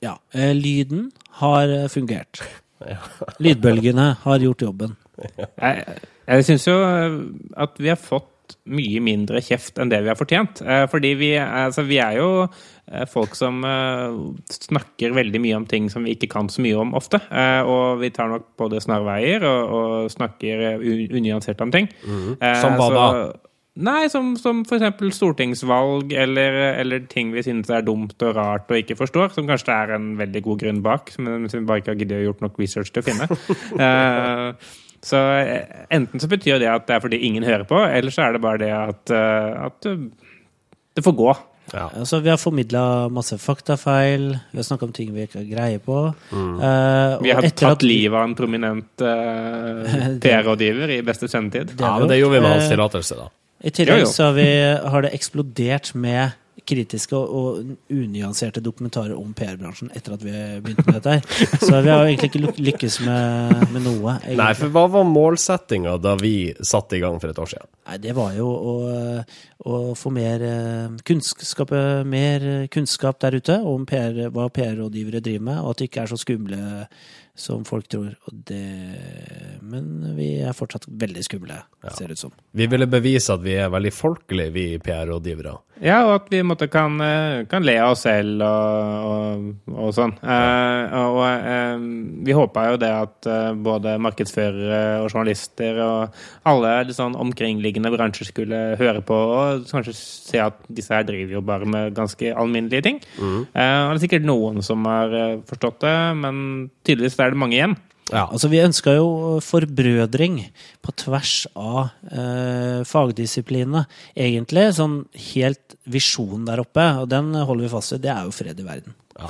Ja, 0.06 0.18
eh, 0.34 0.56
lyden 0.58 1.12
har 1.44 1.70
eh, 1.70 1.88
fungert. 1.92 2.42
Lydbølgene 3.46 4.16
har 4.26 4.42
gjort 4.42 4.66
jobben. 4.66 4.98
Jeg, 5.18 6.00
jeg 6.28 6.48
syns 6.48 6.68
jo 6.68 6.78
eh, 6.84 7.20
at 7.66 7.78
vi 7.82 7.92
har 7.92 8.00
fått 8.00 8.32
mye 8.70 9.02
mindre 9.02 9.42
kjeft 9.42 9.80
enn 9.82 9.90
det 9.90 10.04
vi 10.06 10.12
har 10.12 10.20
fortjent. 10.20 10.62
Eh, 10.62 10.86
Fordi 10.92 11.14
vi, 11.18 11.32
altså, 11.42 11.86
vi 11.88 11.98
er 12.04 12.20
jo 12.20 12.30
eh, 12.46 13.06
folk 13.10 13.38
som 13.38 13.64
snakker 14.54 15.16
veldig 15.18 15.42
mye 15.42 15.58
om 15.62 15.66
ting 15.70 15.90
som 15.94 16.06
vi 16.06 16.14
ikke 16.18 16.30
kan 16.36 16.52
så 16.52 16.64
mye 16.66 16.78
om 16.82 16.94
ofte. 16.98 17.22
Og 17.66 18.04
vi 18.04 18.12
tar 18.14 18.30
nok 18.32 18.52
både 18.60 18.84
snarveier 18.84 19.46
og, 19.50 19.76
og 19.80 20.14
snakker 20.14 20.68
unyansert 20.84 21.62
om 21.66 21.74
ting. 21.74 21.90
Mm. 22.06 22.38
Som 22.62 22.80
hva 22.80 22.92
da? 22.94 23.10
Nei, 23.76 24.06
som, 24.08 24.38
som 24.40 24.62
eksempel 24.64 25.10
stortingsvalg, 25.12 26.14
eller, 26.16 26.54
eller 26.80 27.02
ting 27.12 27.34
vi 27.36 27.44
synes 27.44 27.68
er 27.68 27.84
dumt 27.84 28.16
og 28.24 28.38
rart 28.38 28.72
og 28.72 28.80
ikke 28.80 28.96
forstår, 28.96 29.34
som 29.36 29.50
kanskje 29.50 29.68
det 29.68 29.76
er 29.76 29.92
en 29.98 30.06
veldig 30.22 30.42
god 30.46 30.62
grunn 30.62 30.80
bak, 30.86 31.12
men 31.20 31.50
som 31.52 31.60
vi 31.60 31.68
bare 31.68 31.84
ikke 31.84 31.92
har 31.92 32.00
giddet 32.00 32.22
å 32.22 32.28
gjort 32.30 32.46
nok 32.46 32.62
research 32.62 32.94
til 32.96 33.04
å 33.04 33.08
finne. 33.10 33.28
Eh, 33.86 34.72
så 35.06 35.20
eh, 35.38 35.84
enten 35.94 36.22
så 36.24 36.28
betyr 36.32 36.58
det 36.64 36.70
at 36.72 36.88
det 36.90 36.96
er 36.98 37.04
fordi 37.04 37.20
ingen 37.28 37.46
hører 37.46 37.66
på, 37.70 37.78
eller 37.86 38.14
så 38.14 38.24
er 38.26 38.34
det 38.38 38.42
bare 38.46 38.62
det 38.64 38.72
at, 38.74 39.12
eh, 39.14 39.66
at 39.68 39.86
eh, 39.92 40.08
det 40.98 41.04
får 41.06 41.16
gå. 41.20 41.36
Ja. 41.74 41.88
Altså, 41.98 42.20
vi 42.22 42.30
har 42.30 42.38
formidla 42.38 42.82
masse 43.10 43.38
faktafeil, 43.42 44.28
vi 44.52 44.58
har 44.60 44.66
snakka 44.68 44.86
om 44.86 44.92
ting 44.94 45.10
vi 45.16 45.24
ikke 45.26 45.40
har 45.42 45.48
greie 45.50 45.80
på. 45.82 45.96
Eh, 46.32 47.16
Vi 47.26 47.32
og 47.32 47.40
har 47.40 47.48
etter 47.50 47.56
tatt 47.66 47.80
at- 47.80 47.86
livet 47.86 48.14
av 48.20 48.24
en 48.28 48.36
prominent 48.38 49.02
uh, 49.02 50.20
PR-rådgiver 50.22 50.94
i 50.98 51.02
beste 51.06 51.28
sendetid. 51.32 51.74
Det 51.74 51.82
ja, 51.86 51.96
men 52.00 52.08
det 52.12 52.20
gjorde 52.20 52.38
vi 52.38 52.44
med 52.46 52.54
hans 52.58 52.70
tillatelse, 52.70 53.18
da. 53.18 53.28
I 53.66 53.72
tillegg 53.74 54.04
Jo, 54.04 54.06
jo. 54.06 54.12
så 54.14 54.28
har, 54.30 54.34
vi, 54.38 54.48
har 54.94 55.06
det 55.08 55.14
eksplodert 55.18 55.94
med 55.98 56.36
kritiske 56.64 57.18
og, 57.18 57.74
unyanserte 57.92 58.62
dokumentarer 58.64 59.16
om 59.18 59.34
PR-bransjen 59.38 59.92
etter 59.96 60.16
at 60.16 60.24
vi 60.24 60.34
begynte 60.64 60.86
med 60.88 60.98
dette 60.98 61.16
her. 61.18 61.50
Så 61.60 61.82
vi 61.84 61.92
har 61.92 62.04
jo 62.04 62.14
egentlig 62.14 62.30
ikke 62.32 62.64
lykkes 62.70 63.00
med, 63.06 63.66
med 63.74 63.84
noe. 63.86 64.16
egentlig. 64.22 64.40
Nei, 64.40 64.52
for 64.58 64.76
hva 64.76 64.86
var 64.96 65.10
målsettinga 65.10 65.98
da 66.02 66.16
vi 66.22 66.36
satte 66.66 66.98
i 66.98 67.04
gang 67.04 67.20
for 67.22 67.34
et 67.34 67.42
år 67.44 67.52
siden? 67.52 67.72
Nei, 67.90 68.00
det 68.06 68.16
var 68.18 68.32
jo 68.38 68.48
å, 68.50 68.78
å 69.68 69.82
få 70.00 70.14
mer 70.16 70.48
eh, 70.48 70.96
kunnskap, 71.06 71.76
mer 72.08 72.48
kunnskap 72.74 73.20
der 73.26 73.38
ute 73.42 73.60
om 73.68 73.86
PR, 73.90 74.26
hva 74.34 74.48
PR-rådgivere 74.54 75.24
driver 75.26 75.48
med, 75.52 75.62
og 75.62 75.76
at 75.76 75.84
de 75.84 75.90
ikke 75.92 76.06
er 76.06 76.14
så 76.14 76.20
skumle 76.22 76.64
som 77.36 77.66
folk 77.68 77.88
tror. 77.92 78.16
Og 78.26 78.42
det, 78.48 78.64
men 79.72 80.16
vi 80.18 80.30
er 80.46 80.56
fortsatt 80.56 80.88
veldig 80.88 81.24
skumle, 81.26 81.62
ser 81.96 82.12
det 82.12 82.18
ut 82.20 82.24
som. 82.28 82.34
Vi 82.56 82.68
ville 82.72 82.88
bevise 82.90 83.34
at 83.36 83.44
vi 83.44 83.58
er 83.60 83.72
veldig 83.74 83.94
folkelige, 83.96 84.54
vi 84.56 84.66
PR-rådgivere. 84.84 85.56
Ja, 85.84 85.98
og 86.08 86.14
at 86.22 86.30
vi 86.32 86.40
måte, 86.48 86.70
kan, 86.72 86.94
eh, 87.04 87.42
kan 87.52 87.66
le 87.68 87.74
av 87.84 87.96
oss 87.98 88.06
selv 88.06 88.40
og, 88.46 89.10
og, 89.10 89.74
og 89.76 89.90
sånn. 89.98 90.14
Eh, 90.24 90.94
og 90.96 91.18
eh, 91.26 91.84
vi 92.30 92.38
håpa 92.38 92.70
jo 92.72 92.78
det 92.80 92.92
at 92.96 93.28
eh, 93.28 93.50
både 93.66 93.98
markedsførere 94.06 95.02
og 95.04 95.10
journalister 95.12 95.82
og 95.84 96.16
alle 96.48 96.94
sånn 96.96 97.18
omkringliggende 97.20 97.92
bransjer 97.92 98.30
skulle 98.30 98.62
høre 98.80 99.04
på 99.04 99.18
og 99.36 99.68
kanskje 99.68 99.98
se 100.00 100.40
at 100.46 100.62
disse 100.72 100.96
her 100.96 101.04
driver 101.08 101.36
jo 101.40 101.44
bare 101.46 101.68
med 101.68 101.98
ganske 101.98 102.32
alminnelige 102.32 102.86
ting. 102.88 103.02
Eh, 103.20 103.82
og 103.84 103.92
det 103.92 104.00
er 104.00 104.04
sikkert 104.06 104.30
noen 104.32 104.64
som 104.64 104.88
har 104.88 105.12
eh, 105.12 105.42
forstått 105.50 105.84
det, 105.84 105.98
men 106.24 106.40
tydeligvis 106.88 107.20
er 107.20 107.36
det 107.36 107.42
mange 107.44 107.60
igjen. 107.60 107.76
Ja. 108.12 108.28
Altså, 108.28 108.52
vi 108.52 108.62
ønska 108.62 108.94
jo 109.00 109.40
forbrødring 109.42 110.38
på 110.86 110.94
tvers 111.02 111.48
av 111.58 111.88
eh, 112.12 112.84
fagdisiplinene. 112.86 113.88
Egentlig 114.14 114.68
sånn 114.78 115.00
helt 115.32 115.78
visjon 115.90 116.46
der 116.46 116.62
oppe, 116.62 116.86
og 117.02 117.10
den 117.10 117.34
holder 117.34 117.66
vi 117.66 117.74
fast 117.74 117.96
ved. 117.96 118.04
Det 118.06 118.14
er 118.14 118.28
jo 118.28 118.36
fred 118.36 118.62
i 118.62 118.68
verden. 118.68 118.96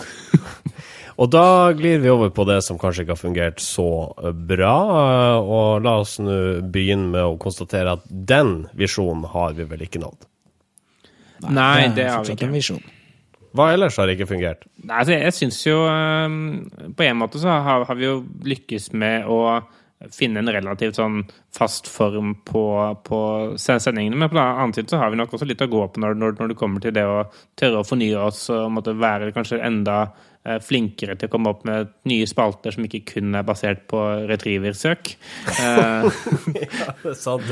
Og 1.16 1.30
da 1.32 1.72
glir 1.72 2.02
vi 2.04 2.12
over 2.12 2.32
på 2.36 2.44
det 2.44 2.58
som 2.66 2.76
kanskje 2.80 3.06
ikke 3.06 3.14
har 3.14 3.22
fungert 3.22 3.62
så 3.64 3.88
bra, 4.36 4.74
eh, 5.00 5.38
og 5.40 5.86
la 5.86 5.94
oss 6.02 6.18
nå 6.20 6.40
begynne 6.74 7.08
med 7.14 7.24
å 7.24 7.38
konstatere 7.40 7.94
at 7.96 8.04
den 8.12 8.66
visjonen 8.76 9.24
har 9.32 9.56
vi 9.56 9.68
vel 9.70 9.86
ikke 9.86 10.02
nådd. 10.04 10.28
Nei, 11.46 11.54
Nei 11.56 11.88
det 11.96 12.10
har 12.12 12.26
vi 12.28 12.36
ikke. 12.36 12.50
en 12.50 12.58
visjon. 12.58 12.84
Hva 13.56 13.70
ellers 13.74 13.98
har 14.02 14.12
ikke 14.12 14.28
fungert? 14.30 14.68
Nei, 14.84 15.00
altså, 15.00 15.16
jeg 15.16 15.36
syns 15.38 15.62
jo 15.64 15.80
eh, 15.88 16.36
På 16.98 17.08
en 17.08 17.20
måte 17.22 17.42
så 17.42 17.56
har, 17.64 17.88
har 17.88 18.00
vi 18.00 18.08
jo 18.08 18.20
lykkes 18.46 18.92
med 18.98 19.30
å 19.32 19.40
finne 20.12 20.42
en 20.42 20.52
relativt 20.52 20.98
sånn 21.00 21.22
fast 21.56 21.88
form 21.90 22.34
på, 22.46 22.66
på 23.08 23.20
sendingene. 23.62 24.18
Men 24.20 24.30
på 24.30 24.38
den 24.38 24.44
annen 24.44 24.76
side 24.76 24.92
så 24.92 25.00
har 25.02 25.12
vi 25.12 25.20
nok 25.20 25.34
også 25.34 25.48
litt 25.48 25.64
å 25.64 25.70
gå 25.72 25.86
på 25.88 26.04
når, 26.04 26.18
når, 26.20 26.36
når 26.40 26.52
det 26.52 26.58
kommer 26.60 26.84
til 26.84 26.94
det 26.96 27.06
å 27.08 27.24
tørre 27.58 27.82
å 27.82 27.88
fornye 27.88 28.26
oss 28.28 28.44
og 28.54 28.74
måtte 28.76 28.96
være 29.00 29.32
kanskje 29.36 29.62
enda 29.64 30.02
flinkere 30.62 31.16
til 31.18 31.28
å 31.30 31.32
komme 31.34 31.50
opp 31.52 31.64
med 31.66 31.90
nye 32.10 32.28
spalter 32.30 32.76
som 32.76 32.86
ikke 32.86 33.02
kun 33.16 33.34
er 33.36 33.46
basert 33.48 33.86
på 33.90 34.02
retrieversøk. 34.30 35.14
Eh, 35.50 36.08
Det 36.56 37.12
er 37.12 37.18
sant. 37.18 37.50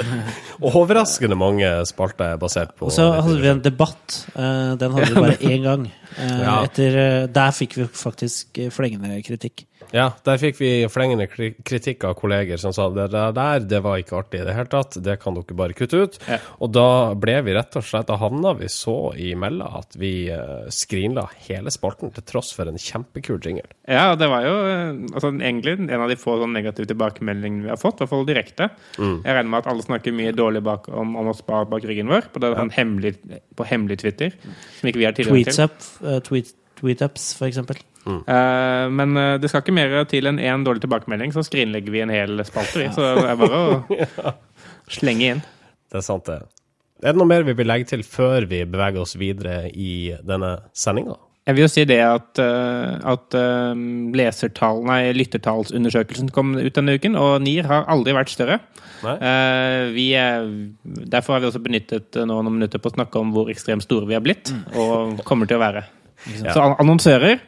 Overraskende 0.62 1.38
mange 1.40 1.70
spalter 1.90 2.36
er 2.36 2.42
basert 2.42 2.76
på 2.78 2.88
Og 2.90 2.94
så 2.96 3.08
hadde 3.18 3.40
vi 3.42 3.52
en 3.52 3.64
debatt. 3.66 4.20
eh, 4.36 4.74
den 4.80 4.96
hadde 4.98 5.10
vi 5.12 5.20
bare 5.26 5.38
én 5.54 5.66
gang. 5.66 5.88
Eh, 6.18 6.48
etter, 6.64 6.98
eh, 7.02 7.28
der 7.34 7.54
fikk 7.58 7.78
vi 7.82 7.88
faktisk 7.90 8.60
eh, 8.62 8.70
flengende 8.74 9.18
kritikk. 9.26 9.66
Ja, 9.94 10.08
der 10.26 10.40
fikk 10.42 10.58
vi 10.58 10.70
flengende 10.90 11.28
kritikk 11.30 12.02
av 12.10 12.16
kolleger 12.18 12.58
som 12.58 12.74
sa 12.74 12.88
det 12.90 13.12
der, 13.14 13.34
der 13.36 13.66
det 13.70 13.82
var 13.86 14.00
ikke 14.02 14.18
artig 14.24 14.40
i 14.42 14.48
det 14.48 14.56
hele 14.58 14.72
tatt, 14.72 14.98
det 15.06 15.20
kan 15.22 15.38
dere 15.38 15.58
bare 15.58 15.76
kutte 15.78 16.00
ut. 16.02 16.18
Ja. 16.26 16.40
Og 16.66 16.72
da 16.74 17.14
ble 17.14 17.36
vi 17.46 17.54
rett 17.54 17.78
og 17.78 17.86
slett, 17.86 18.08
da 18.10 18.18
havna 18.18 18.56
vi 18.58 18.72
så 18.74 19.14
imellom 19.14 19.78
at 19.78 19.94
vi 20.02 20.32
eh, 20.34 20.66
skrinla 20.74 21.28
hele 21.46 21.70
spalten 21.74 22.10
til 22.16 22.26
tross 22.26 22.50
for 22.58 22.70
en 22.70 22.82
kjempekul 22.82 23.38
jingle. 23.38 23.70
Ja, 23.86 24.08
og 24.16 24.18
det 24.22 24.32
var 24.34 24.48
jo 24.48 24.56
eh, 24.66 24.98
altså, 25.14 25.30
egentlig 25.36 25.78
en 25.84 26.02
av 26.02 26.10
de 26.10 26.18
få 26.18 26.40
sånn 26.42 26.58
negative 26.58 26.90
tilbakemeldingene 26.90 27.68
vi 27.68 27.74
har 27.76 27.82
fått, 27.82 28.02
i 28.02 28.06
hvert 28.06 28.16
fall 28.16 28.28
direkte. 28.30 28.72
Mm. 28.98 29.16
Jeg 29.22 29.30
regner 29.30 29.54
med 29.54 29.62
at 29.62 29.72
alle 29.76 29.86
snakker 29.86 30.20
mye 30.24 30.34
dårlig 30.34 30.66
bak, 30.66 30.90
om, 30.90 31.14
om 31.22 31.30
oss 31.36 31.46
bak, 31.46 31.70
bak 31.70 31.86
ryggen 31.86 32.10
vår, 32.10 32.32
på, 32.34 32.42
det, 32.42 32.56
ja. 32.58 32.66
hemmelig, 32.80 33.14
på 33.54 33.70
hemmelig 33.70 34.02
Twitter, 34.02 34.34
som 34.80 34.90
ikke 34.90 35.06
vi 35.06 35.10
har 35.12 35.18
tilgang 35.22 35.46
til. 35.46 35.66
up, 35.70 35.78
uh, 36.02 36.18
tweet, 36.26 36.56
tweetups, 36.82 37.36
for 37.38 37.52
eksempel. 37.52 37.78
Eh, 38.08 38.86
men 38.92 39.18
eh, 39.20 39.36
det 39.42 39.52
skal 39.52 39.63
ikke 39.63 39.76
mer 39.76 39.96
til 40.12 40.28
enn 40.30 40.42
én 40.42 40.66
dårlig 40.66 40.84
tilbakemelding, 40.84 41.34
så 41.36 41.44
skrinlegger 41.46 41.94
vi 41.94 42.04
en 42.04 42.13
hel 42.13 42.44
spalte. 42.48 42.82
vi. 42.82 42.89
Så 42.96 43.04
det 43.20 43.28
er 43.32 43.39
bare 43.39 43.62
å 43.62 44.34
slenge 44.98 45.36
inn. 45.36 45.44
Det 45.92 46.02
er 46.02 46.06
sant, 46.06 46.28
det. 46.28 46.42
Er 47.04 47.13
det 47.13 47.20
noe 47.20 47.30
mer 47.30 47.46
vi 47.48 47.56
vil 47.58 47.68
legge 47.68 47.89
til 47.92 48.04
før 48.08 48.48
vi 48.50 48.63
beveger 48.70 49.04
oss 49.04 49.18
videre 49.20 49.68
i 49.70 50.13
denne 50.24 50.56
sendinga? 50.76 51.18
Jeg 51.44 51.58
vil 51.58 51.66
jo 51.66 51.72
si 51.74 51.84
det 51.84 52.00
at, 52.00 52.39
eh, 52.39 52.92
at 53.13 53.36
lesertall, 54.16 54.80
nei, 54.88 55.02
lyttertallsundersøkelsen 55.18 56.32
kom 56.32 56.54
ut 56.56 56.78
denne 56.78 56.96
uken, 56.96 57.18
og 57.20 57.42
NIR 57.44 57.68
har 57.68 57.89
aldri 57.92 58.16
vært 58.16 58.32
større. 58.32 58.62
Nei? 59.04 59.16
Eh, 59.20 59.82
vi 59.92 60.06
er, 60.16 60.48
derfor 60.84 61.36
har 61.36 61.44
vi 61.44 61.50
også 61.50 61.60
benyttet 61.63 62.16
nå 62.16 62.38
noen 62.38 62.56
minutter 62.56 62.80
på 62.80 62.88
å 62.92 62.96
snakke 62.96 63.20
om 63.20 63.34
hvor 63.36 63.52
ekstremt 63.52 63.84
store 63.84 64.08
vi 64.08 64.16
har 64.16 64.24
blitt, 64.24 64.54
og 64.72 65.20
kommer 65.28 65.50
til 65.50 65.60
å 65.60 65.63
være. 65.66 65.84
Så 66.24 66.56
annonsører, 66.80 67.42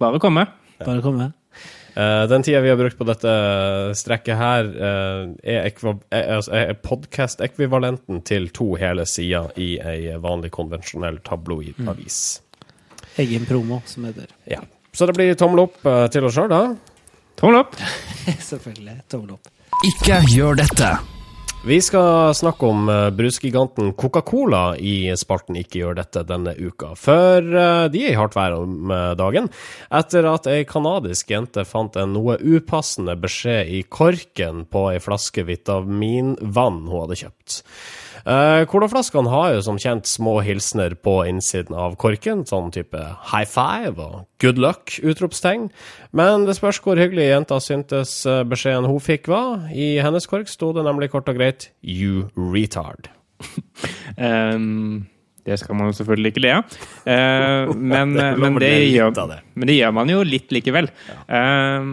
bare 0.00 0.20
komme. 0.22 0.46
Bare 0.82 1.02
kom 1.04 1.18
med. 1.20 1.32
Eh, 1.94 2.28
den 2.28 2.42
tida 2.42 2.60
vi 2.60 2.70
har 2.70 2.76
brukt 2.76 2.98
på 2.98 3.04
dette 3.04 3.32
strekket 3.98 4.38
her, 4.38 4.68
uh, 4.72 5.26
er, 5.44 5.66
er, 5.68 6.28
altså, 6.38 6.54
er 6.56 6.72
podkast-ekvivalenten 6.80 8.22
til 8.24 8.48
to 8.56 8.70
hele 8.80 9.04
sider 9.08 9.52
i 9.60 9.74
ei 9.76 10.14
vanlig, 10.16 10.54
konvensjonell 10.56 11.20
tabloid 11.26 11.82
avis. 11.84 12.40
Mm. 12.40 12.70
Egen 13.26 13.48
promo, 13.48 13.82
som 13.84 14.08
heter. 14.08 14.32
Ja. 14.48 14.62
Så 14.92 15.08
det 15.08 15.18
blir 15.18 15.36
tommel 15.36 15.66
opp 15.66 15.84
uh, 15.84 16.06
til 16.12 16.24
oss 16.24 16.38
sjøl, 16.38 16.48
da. 16.52 16.64
Tommel 17.36 17.60
opp. 17.60 17.76
Selvfølgelig. 18.52 19.02
Tommel 19.12 19.36
opp. 19.36 19.52
Ikke 19.92 20.22
gjør 20.32 20.62
dette. 20.64 20.94
Vi 21.64 21.76
skal 21.82 22.34
snakke 22.34 22.66
om 22.66 22.88
eh, 22.88 23.10
brusgiganten 23.10 23.92
Coca-Cola 23.94 24.76
i 24.76 25.12
spalten 25.14 25.54
Ikke 25.60 25.78
gjør 25.78 25.94
dette 26.00 26.24
denne 26.26 26.56
uka. 26.58 26.88
For 26.98 27.38
eh, 27.38 27.84
de 27.94 28.00
er 28.02 28.16
i 28.16 28.18
hardt 28.18 28.34
vær 28.34 28.56
om 28.56 28.90
eh, 28.90 29.12
dagen, 29.14 29.46
etter 29.94 30.26
at 30.26 30.48
ei 30.50 30.64
kanadisk 30.66 31.30
jente 31.30 31.62
fant 31.62 31.94
en 32.02 32.16
noe 32.16 32.34
upassende 32.42 33.14
beskjed 33.14 33.70
i 33.78 33.84
korken 33.86 34.64
på 34.66 34.88
ei 34.90 34.98
flaske 35.04 35.46
vitaminvann 35.46 36.82
hun 36.90 37.04
hadde 37.04 37.20
kjøpt. 37.22 37.41
Uh, 38.22 38.62
Colaflaskene 38.70 39.30
har 39.32 39.48
jo 39.56 39.62
som 39.66 39.78
kjent 39.82 40.06
små 40.06 40.36
hilsener 40.46 40.94
på 40.94 41.16
innsiden 41.26 41.74
av 41.74 41.96
korken, 41.98 42.44
sånn 42.46 42.70
type 42.74 43.00
high 43.32 43.48
five 43.48 43.98
og 43.98 44.20
good 44.42 44.60
luck, 44.62 44.94
utropstegn. 45.02 45.68
Men 46.14 46.46
det 46.46 46.54
spørs 46.58 46.78
hvor 46.84 47.00
hyggelig 47.00 47.30
jenta 47.32 47.58
syntes 47.62 48.20
eh, 48.28 48.44
beskjeden 48.46 48.86
hun 48.86 49.02
fikk 49.02 49.30
var. 49.32 49.66
I 49.74 49.96
hennes 50.04 50.28
kork 50.30 50.50
sto 50.50 50.70
det 50.76 50.84
nemlig 50.86 51.10
kort 51.14 51.30
og 51.32 51.40
greit 51.40 51.70
you 51.82 52.28
retard. 52.36 53.10
um 54.18 55.08
det 55.42 55.56
skal 55.58 55.74
man 55.74 55.88
jo 55.90 55.96
selvfølgelig 55.98 56.30
ikke 56.32 56.42
le 56.44 56.52
av. 56.54 56.76
Eh, 57.02 57.72
men, 57.74 58.14
men, 58.42 58.58
det 58.62 58.74
gjør, 58.92 59.16
men 59.58 59.66
det 59.66 59.78
gjør 59.78 59.94
man 59.96 60.12
jo 60.12 60.22
litt 60.26 60.54
likevel. 60.54 60.90
Eh, 61.26 61.88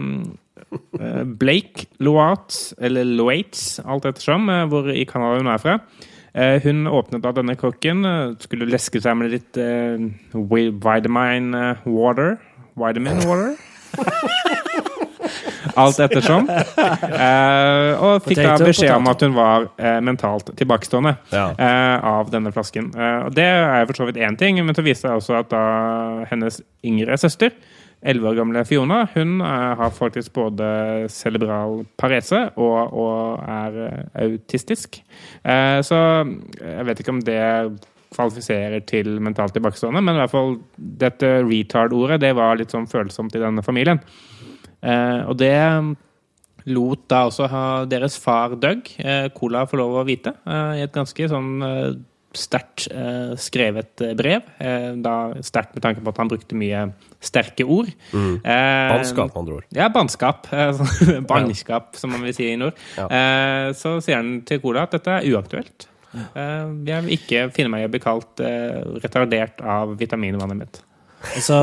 Blake 1.40 1.86
Loat, 2.00 2.72
eller 2.80 3.04
Loates, 3.04 3.80
alt 3.84 4.04
ettersom, 4.10 4.48
eh, 4.52 4.64
hvor 4.70 4.90
i 4.92 5.04
Canada 5.08 5.38
hun 5.40 5.46
er 5.52 5.58
fra. 5.62 5.78
Eh, 6.34 6.60
hun 6.62 6.84
åpnet 6.86 7.24
av 7.26 7.34
denne 7.34 7.56
korken, 7.58 8.04
eh, 8.06 8.34
skulle 8.44 8.68
leske 8.70 9.00
seg 9.02 9.16
med 9.18 9.32
litt 9.34 9.56
uh, 9.58 9.98
vitamin 10.84 11.54
eh, 11.54 11.76
water. 11.86 12.36
Vitamin 12.78 13.18
water? 13.26 13.56
Alt 15.76 16.00
ettersom. 16.02 16.48
Uh, 16.48 17.92
og 18.02 18.24
fikk 18.24 18.40
da 18.42 18.54
beskjed 18.60 18.92
om 18.94 19.06
at 19.10 19.22
hun 19.24 19.34
var 19.36 19.66
uh, 19.78 19.98
mentalt 20.04 20.50
tilbakestående 20.58 21.12
Ja. 21.32 21.44
eh, 21.54 22.06
av 22.10 22.30
denne 22.32 22.50
flasken. 22.54 22.90
Eh, 22.96 23.26
og 23.28 23.34
det 23.36 23.44
er 23.46 23.86
for 23.86 24.00
så 24.00 24.08
vidt 24.08 24.18
én 24.20 24.36
ting, 24.40 24.58
men 24.66 24.74
så 24.74 24.82
viste 24.84 25.08
det 25.08 25.16
også 25.20 25.38
at 25.40 25.50
da 25.52 25.62
hennes 26.30 26.60
yngre 26.86 27.16
søster, 27.20 27.54
11 28.00 28.28
år 28.30 28.36
gamle 28.38 28.64
Fiona, 28.64 29.02
hun 29.14 29.40
eh, 29.44 29.72
har 29.76 29.92
faktisk 29.92 30.32
både 30.38 30.66
cerebral 31.12 31.82
parese 32.00 32.46
og, 32.56 32.94
og 32.96 33.42
er 33.44 33.80
eh, 33.86 34.24
autistisk. 34.24 35.02
Eh, 35.44 35.78
så 35.84 35.98
jeg 36.24 36.86
vet 36.88 37.02
ikke 37.02 37.14
om 37.14 37.22
det 37.26 37.40
kvalifiserer 38.10 38.82
til 38.88 39.20
mentalt 39.22 39.54
tilbakestående, 39.54 40.02
men 40.02 40.16
i 40.16 40.22
hvert 40.22 40.32
fall 40.32 40.56
dette 40.76 41.28
retard-ordet, 41.46 42.18
det 42.24 42.32
var 42.38 42.56
litt 42.58 42.72
sånn 42.74 42.88
følsomt 42.90 43.36
i 43.38 43.42
denne 43.42 43.62
familien. 43.62 44.00
Og 44.80 45.36
det 45.38 45.54
lot 46.72 47.04
da 47.12 47.20
også 47.28 47.46
ha 47.52 47.62
deres 47.86 48.16
far 48.18 48.56
Doug, 48.58 48.88
Cola, 49.36 49.62
få 49.68 49.78
lov 49.78 50.00
å 50.00 50.04
vite, 50.08 50.32
i 50.42 50.82
et 50.82 50.96
ganske 50.96 51.28
sånn 51.30 51.62
sterkt 52.36 52.86
eh, 52.94 53.32
skrevet 53.40 54.00
eh, 54.06 54.12
brev. 54.18 54.42
Eh, 54.62 54.90
da 55.02 55.14
sterkt 55.42 55.74
med 55.74 55.82
tanke 55.82 56.02
på 56.04 56.12
at 56.12 56.20
han 56.22 56.28
brukte 56.30 56.54
mye 56.58 56.84
sterke 57.20 57.64
ord. 57.66 57.90
Eh, 58.14 58.40
Bannskap, 58.44 59.32
med 59.34 59.40
andre 59.42 59.54
ord. 59.60 59.64
ja, 59.74 59.88
bannskap. 59.94 60.46
eh, 60.54 60.70
sånn- 60.78 61.26
Bannskap, 61.26 61.96
som 61.98 62.10
man 62.14 62.22
vil 62.22 62.34
si 62.36 62.50
i 62.52 62.56
nord. 62.60 62.78
Ja. 62.96 63.06
Eh, 63.10 63.72
Så 63.78 63.96
sier 64.04 64.20
han 64.22 64.40
til 64.46 64.60
Cola 64.62 64.84
at 64.86 64.94
dette 64.98 65.18
er 65.20 65.26
uaktuelt. 65.32 65.88
Eh, 66.14 66.70
Jeg 66.90 67.02
vil 67.06 67.16
ikke 67.18 67.42
finne 67.54 67.70
meg 67.74 67.82
i 67.84 67.88
å 67.88 67.92
bli 67.96 68.00
kalt 68.02 68.40
retardert 69.02 69.60
av 69.62 69.96
vitaminvannet 70.00 70.58
mitt. 70.64 70.80
Altså, 71.20 71.56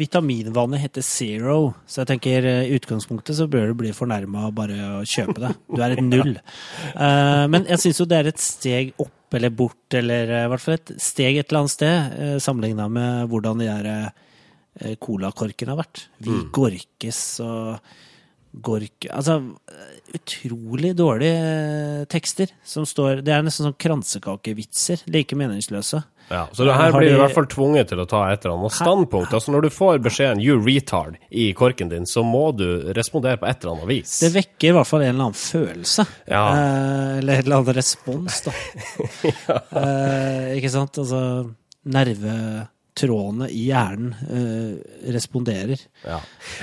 vitaminvannet 0.00 0.80
heter 0.80 1.04
Zero, 1.04 1.58
så 1.86 2.02
jeg 2.02 2.10
tenker 2.14 2.46
eh, 2.48 2.70
i 2.70 2.78
utgangspunktet 2.78 3.36
så 3.36 3.48
bør 3.50 3.70
du 3.70 3.78
bli 3.82 3.92
fornærma 3.96 4.48
bare 4.56 4.78
å 4.98 5.02
kjøpe 5.08 5.42
det. 5.44 5.52
Du 5.68 5.82
er 5.84 5.96
et 5.96 6.04
null. 6.12 6.34
Eh, 6.38 7.44
men 7.52 7.68
jeg 7.68 7.82
syns 7.84 8.00
jo 8.00 8.08
det 8.08 8.22
er 8.22 8.30
et 8.32 8.42
steg 8.42 8.94
opp 8.96 9.36
eller 9.36 9.52
bort, 9.52 9.92
eller 9.92 10.32
i 10.38 10.48
hvert 10.48 10.64
fall 10.64 10.78
et 10.78 10.94
steg 11.04 11.36
et 11.36 11.50
eller 11.50 11.60
annet 11.60 11.74
sted, 11.74 12.18
sammenligna 12.40 12.86
med 12.88 13.28
hvordan 13.28 13.60
de 13.60 13.66
der 13.68 14.96
colakorkene 15.04 15.74
har 15.74 15.82
vært. 15.82 16.06
Vi 16.24 16.38
gorkes 16.54 17.20
og 17.44 17.76
Gork 18.64 19.06
Altså, 19.12 19.38
utrolig 20.14 20.94
dårlige 20.96 21.38
eh, 21.38 22.04
tekster 22.10 22.52
som 22.66 22.86
står 22.88 23.22
Det 23.26 23.34
er 23.34 23.44
nesten 23.44 23.68
sånn 23.68 23.76
kransekakevitser. 23.80 25.04
Like 25.12 25.36
meningsløse. 25.38 26.02
Ja, 26.28 26.42
så 26.52 26.66
det 26.68 26.74
her 26.76 26.92
blir 26.92 27.08
du 27.08 27.14
i 27.16 27.20
hvert 27.22 27.32
fall 27.36 27.48
tvunget 27.48 27.88
til 27.88 28.02
å 28.02 28.06
ta 28.08 28.26
et 28.28 28.42
eller 28.44 28.58
annet 28.58 28.74
standpunkt. 28.76 29.32
Altså 29.32 29.52
Når 29.54 29.64
du 29.64 29.70
får 29.72 30.00
beskjeden 30.04 30.42
'you 30.44 30.58
retard' 30.60 31.16
i 31.30 31.52
korken 31.56 31.88
din, 31.88 32.04
så 32.04 32.20
må 32.24 32.50
du 32.56 32.92
respondere 32.92 33.40
på 33.40 33.48
et 33.48 33.64
eller 33.64 33.78
annet 33.78 33.88
vis. 33.88 34.18
Det 34.20 34.34
vekker 34.34 34.68
i 34.68 34.74
hvert 34.76 34.90
fall 34.90 35.06
en 35.06 35.14
eller 35.14 35.30
annen 35.30 35.40
følelse. 35.40 36.04
Ja. 36.28 36.44
Eh, 36.52 37.18
eller 37.22 37.40
en 37.40 37.46
eller 37.46 37.56
annen 37.62 37.78
respons, 37.80 38.42
da. 38.44 38.52
eh, 39.80 40.58
ikke 40.60 40.72
sant? 40.74 41.00
Altså 41.00 41.22
Nervetrådene 42.98 43.48
i 43.50 43.68
hjernen 43.68 44.14
eh, 44.28 45.12
responderer. 45.12 45.78
Ja. 46.04 46.18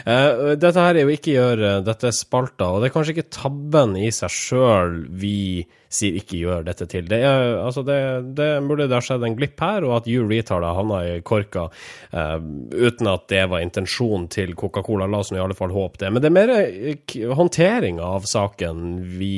Eh, 0.05 0.55
dette 0.59 0.83
her 0.83 0.95
er 0.95 1.05
jo 1.05 1.13
ikke 1.13 1.35
gjør 1.35 1.63
dette 1.85 2.11
spalta, 2.15 2.73
og 2.73 2.81
det 2.81 2.89
er 2.89 2.95
kanskje 2.95 3.15
ikke 3.15 3.31
tabben 3.33 3.95
i 3.99 4.11
seg 4.13 4.33
sjøl 4.33 5.05
vi 5.15 5.65
sier 5.95 6.17
ikke 6.19 6.39
gjør 6.41 6.65
dette 6.67 6.87
til. 6.91 7.07
Det 7.07 7.21
er, 7.23 7.55
altså 7.61 7.85
det, 7.85 7.97
det 8.35 8.49
burde 8.67 8.89
det 8.89 8.97
har 8.97 9.05
skjedd 9.05 9.23
en 9.23 9.37
glipp 9.37 9.61
her, 9.63 9.85
og 9.87 9.99
at 10.01 10.09
Hugh 10.09 10.27
retard 10.27 10.65
havna 10.65 11.01
i 11.07 11.15
korka 11.25 11.69
eh, 12.11 12.37
uten 12.75 13.11
at 13.11 13.27
det 13.31 13.45
var 13.51 13.63
intensjonen 13.63 14.27
til 14.33 14.55
Coca-Cola. 14.59 15.07
La 15.07 15.23
oss 15.23 15.31
nå 15.31 15.39
i 15.39 15.45
alle 15.45 15.57
fall 15.57 15.73
håpe 15.75 16.01
det. 16.03 16.11
Men 16.11 16.23
det 16.23 16.31
er 16.31 16.37
mer 16.39 16.55
eh, 16.57 17.17
håndteringa 17.39 18.13
av 18.17 18.27
saken 18.29 18.85
vi 19.15 19.35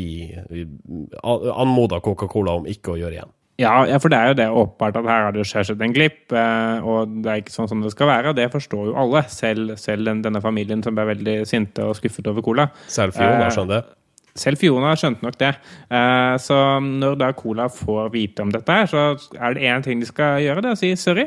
anmoda 1.22 2.02
Coca-Cola 2.04 2.58
om 2.62 2.70
ikke 2.70 2.96
å 2.96 3.02
gjøre 3.02 3.20
igjen. 3.20 3.37
Ja, 3.58 3.72
for 3.98 4.14
det 4.14 4.18
er 4.20 4.28
jo 4.30 4.36
det 4.38 4.46
åpenbart 4.54 4.98
at 5.00 5.08
her 5.10 5.24
har 5.26 5.32
det 5.34 5.44
skjedd 5.50 5.80
en 5.82 5.94
glipp, 5.96 6.30
eh, 6.30 6.86
og 6.86 7.16
det 7.24 7.32
er 7.32 7.40
ikke 7.42 7.56
sånn 7.56 7.70
som 7.72 7.80
det 7.82 7.90
skal 7.96 8.06
være. 8.12 8.30
og 8.30 8.36
Det 8.38 8.52
forstår 8.54 8.92
jo 8.92 8.98
alle, 9.02 9.24
selv, 9.34 9.72
selv 9.82 10.06
den, 10.06 10.22
denne 10.22 10.42
familien 10.44 10.84
som 10.86 10.94
ble 10.94 11.08
veldig 11.10 11.40
sinte 11.50 11.82
og 11.88 11.96
skuffet 11.98 12.30
over 12.30 12.46
Cola. 12.46 12.68
Selv 12.88 13.18
Fiona 13.18 13.48
skjønte 13.50 13.80
det. 13.80 13.96
Selv 14.38 14.62
Fiona 14.62 14.92
skjønte 14.94 15.26
nok 15.26 15.40
det. 15.42 15.50
Eh, 15.90 16.36
Så 16.38 16.60
når 16.86 17.18
da 17.18 17.32
Cola 17.34 17.66
får 17.74 18.12
vite 18.14 18.46
om 18.46 18.52
dette, 18.54 18.70
her, 18.70 18.86
så 18.86 19.08
er 19.42 19.54
det 19.58 19.64
én 19.66 19.82
ting 19.84 20.00
de 20.00 20.06
skal 20.06 20.38
gjøre, 20.46 20.62
det 20.62 20.70
er 20.70 20.78
å 20.78 20.82
si 20.84 20.94
sorry. 20.96 21.26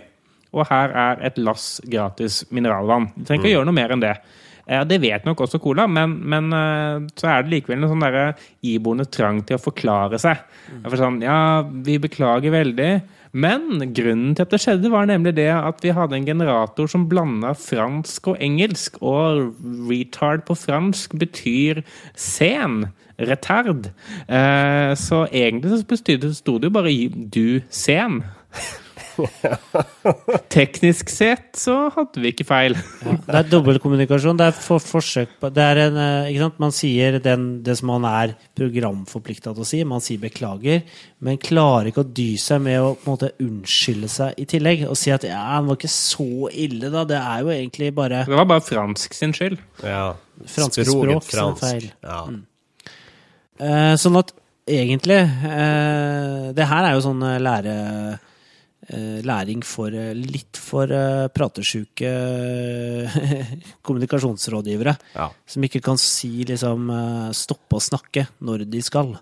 Og 0.54 0.66
her 0.70 0.94
er 0.94 1.26
et 1.26 1.36
lass 1.38 1.80
gratis 1.90 2.44
mineralvann. 2.54 3.11
De 3.16 3.24
trenger 3.26 3.42
ikke 3.42 3.50
å 3.50 3.57
gjøre 3.59 3.66
noe 3.72 3.74
mer 3.74 3.90
enn 3.94 4.00
det. 4.07 4.14
Eh, 4.70 4.84
Det 4.86 5.00
vet 5.02 5.26
nok 5.26 5.42
også 5.44 5.60
Cola, 5.62 5.86
men, 5.90 6.16
men 6.30 6.52
eh, 6.54 7.06
så 7.18 7.32
er 7.32 7.42
det 7.42 7.56
likevel 7.56 7.82
en 7.82 7.90
sånn 7.90 8.06
der 8.06 8.20
iboende 8.62 9.08
trang 9.10 9.42
til 9.46 9.58
å 9.58 9.62
forklare 9.62 10.20
seg. 10.22 10.44
For 10.86 11.00
sånn, 11.00 11.18
ja, 11.24 11.40
vi 11.66 11.98
beklager 12.02 12.54
veldig. 12.54 12.92
Men 13.30 13.92
grunnen 13.94 14.34
til 14.34 14.42
at 14.42 14.50
det 14.50 14.58
skjedde, 14.62 14.90
var 14.90 15.06
nemlig 15.06 15.36
det 15.36 15.50
at 15.54 15.84
vi 15.84 15.92
hadde 15.94 16.16
en 16.18 16.26
generator 16.26 16.88
som 16.90 17.06
blanda 17.10 17.52
fransk 17.54 18.32
og 18.32 18.40
engelsk. 18.42 18.98
Og 19.02 19.54
retard 19.90 20.42
på 20.48 20.58
fransk 20.58 21.14
betyr 21.18 21.84
sen. 22.18 22.88
Retard. 23.20 23.90
Eh, 24.26 24.92
så 24.98 25.26
egentlig 25.28 25.82
så 25.82 26.34
sto 26.34 26.58
det 26.58 26.70
jo 26.70 26.76
bare 26.78 26.90
'du 26.90 27.60
sen'. 27.70 28.22
Teknisk 30.54 31.10
sett 31.12 31.58
så 31.58 31.76
hadde 31.94 32.22
vi 32.22 32.32
ikke 32.32 32.46
feil. 32.48 32.76
Ja, 33.04 33.14
det 33.26 33.36
er 33.40 33.50
dobbeltkommunikasjon. 33.52 34.38
Det 34.40 34.48
er 34.50 34.56
for 34.56 34.82
forsøk 34.82 35.36
på 35.42 35.50
Det 35.54 35.64
er 35.64 35.82
en 35.86 35.98
eh, 36.00 36.30
Ikke 36.30 36.44
sant? 36.44 36.58
Man 36.62 36.74
sier 36.74 37.18
den, 37.22 37.46
det 37.66 37.76
som 37.80 37.92
man 37.92 38.06
er 38.08 38.34
programforplikta 38.58 39.54
til 39.54 39.64
å 39.64 39.68
si. 39.68 39.82
Man 39.88 40.04
sier 40.04 40.22
beklager, 40.22 40.82
men 41.24 41.40
klarer 41.42 41.90
ikke 41.90 42.04
å 42.04 42.10
dy 42.20 42.30
seg 42.40 42.62
med 42.64 42.80
å 42.80 42.94
på 42.96 43.06
en 43.06 43.14
måte 43.14 43.32
unnskylde 43.42 44.10
seg 44.12 44.40
i 44.40 44.48
tillegg. 44.50 44.86
Og 44.90 44.98
si 44.98 45.12
at 45.14 45.26
ja, 45.28 45.42
det 45.60 45.70
var 45.70 45.80
ikke 45.80 45.92
så 45.94 46.50
ille, 46.50 46.92
da. 46.92 47.06
Det 47.08 47.20
er 47.20 47.44
jo 47.44 47.54
egentlig 47.54 47.92
bare 47.96 48.24
Det 48.28 48.40
var 48.42 48.50
bare 48.50 48.66
fransk 48.66 49.16
sin 49.16 49.36
skyld. 49.36 49.60
Ja. 49.84 50.12
Franske 50.48 50.86
Sproget 50.88 51.26
språk 51.26 51.34
som 51.34 51.56
er 51.56 51.60
feil. 51.60 51.90
Ja. 52.04 52.22
Eh, 53.60 53.94
sånn 54.00 54.16
at 54.16 54.32
egentlig 54.70 55.18
eh, 55.20 56.44
Det 56.56 56.66
her 56.70 56.86
er 56.86 56.94
jo 56.96 57.02
sånn 57.04 57.24
lære 57.44 57.74
eh, 57.76 58.28
læring 59.22 59.62
for 59.66 59.95
eh, 59.95 60.12
litt 60.16 60.59
for 60.59 60.91
eh, 60.91 61.28
pratesjuke 61.30 62.11
eh, 62.11 63.20
kommunikasjonsrådgivere. 63.86 64.95
Ja. 65.14 65.28
Som 65.47 65.66
ikke 65.66 65.82
kan 65.84 66.01
si 66.01 66.32
liksom 66.49 66.91
eh, 66.95 67.30
stoppe 67.36 67.78
å 67.78 67.84
snakke 67.84 68.26
når 68.47 68.66
de 68.70 68.82
skal. 68.84 69.14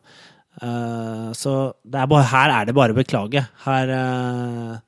Eh, 0.63 1.29
så 1.37 1.55
det 1.85 2.01
er 2.03 2.11
bare, 2.11 2.31
her 2.33 2.55
er 2.57 2.69
det 2.69 2.77
bare 2.79 2.97
å 2.97 2.99
beklage. 2.99 3.45
Her 3.67 3.93
eh, 3.99 4.79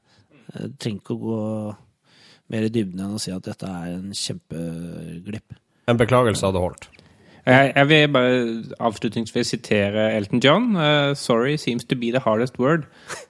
trenger 0.80 1.02
ikke 1.02 1.16
å 1.18 1.24
gå 1.26 1.42
mer 2.50 2.66
i 2.66 2.72
dybden 2.72 3.04
enn 3.04 3.18
å 3.18 3.20
si 3.22 3.34
at 3.34 3.44
dette 3.46 3.68
er 3.68 3.98
en 3.98 4.14
kjempeglipp. 4.16 5.60
En 5.90 6.00
beklagelse 6.00 6.48
hadde 6.48 6.62
holdt. 6.62 6.88
Jeg, 7.50 7.86
vil 7.88 8.10
bare 8.12 8.32
avslutningsvis 8.84 9.54
sitere 9.54 10.10
Elton 10.14 10.42
John. 10.44 10.72
Eh, 10.76 11.14
'Sorry 11.14 11.56
seems 11.56 11.84
to 11.84 11.96
be 11.96 12.10
the 12.10 12.20
hardest 12.20 12.58
word'. 12.58 12.84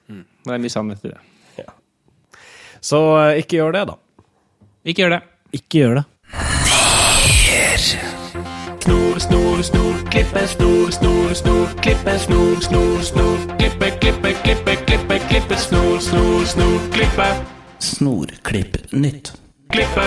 Det 0.07 0.53
er 0.53 0.57
mye 0.57 0.73
sannhet 0.73 1.05
i 1.05 1.13
det. 1.13 1.21
Så 2.81 2.99
eh, 3.21 3.41
ikke 3.43 3.59
gjør 3.59 3.75
det, 3.77 3.83
da. 3.91 3.97
Ikke 4.85 5.03
gjør 5.05 5.15
det. 5.17 5.21
Ikke 5.53 5.83
gjør 5.83 5.99
det. 6.01 6.05
Snor, 8.81 9.19
snor, 9.19 9.61
snor, 9.63 9.95
klippe, 10.11 10.43
snor, 10.47 10.91
snor, 10.95 11.33
snor, 11.37 11.67
klippe, 11.81 12.17
snor, 12.25 12.61
snor, 12.65 13.01
snor, 13.05 13.37
klippe, 13.59 13.91
klippe, 14.01 14.33
klippe, 14.43 14.75
klippe, 14.87 15.19
klippe, 15.29 15.57
snor, 15.57 15.97
snor, 16.01 16.45
snor, 16.45 16.77
klippe, 16.95 17.29
Snorklipp 17.81 18.77
nytt. 18.91 19.33
klippe. 19.73 20.05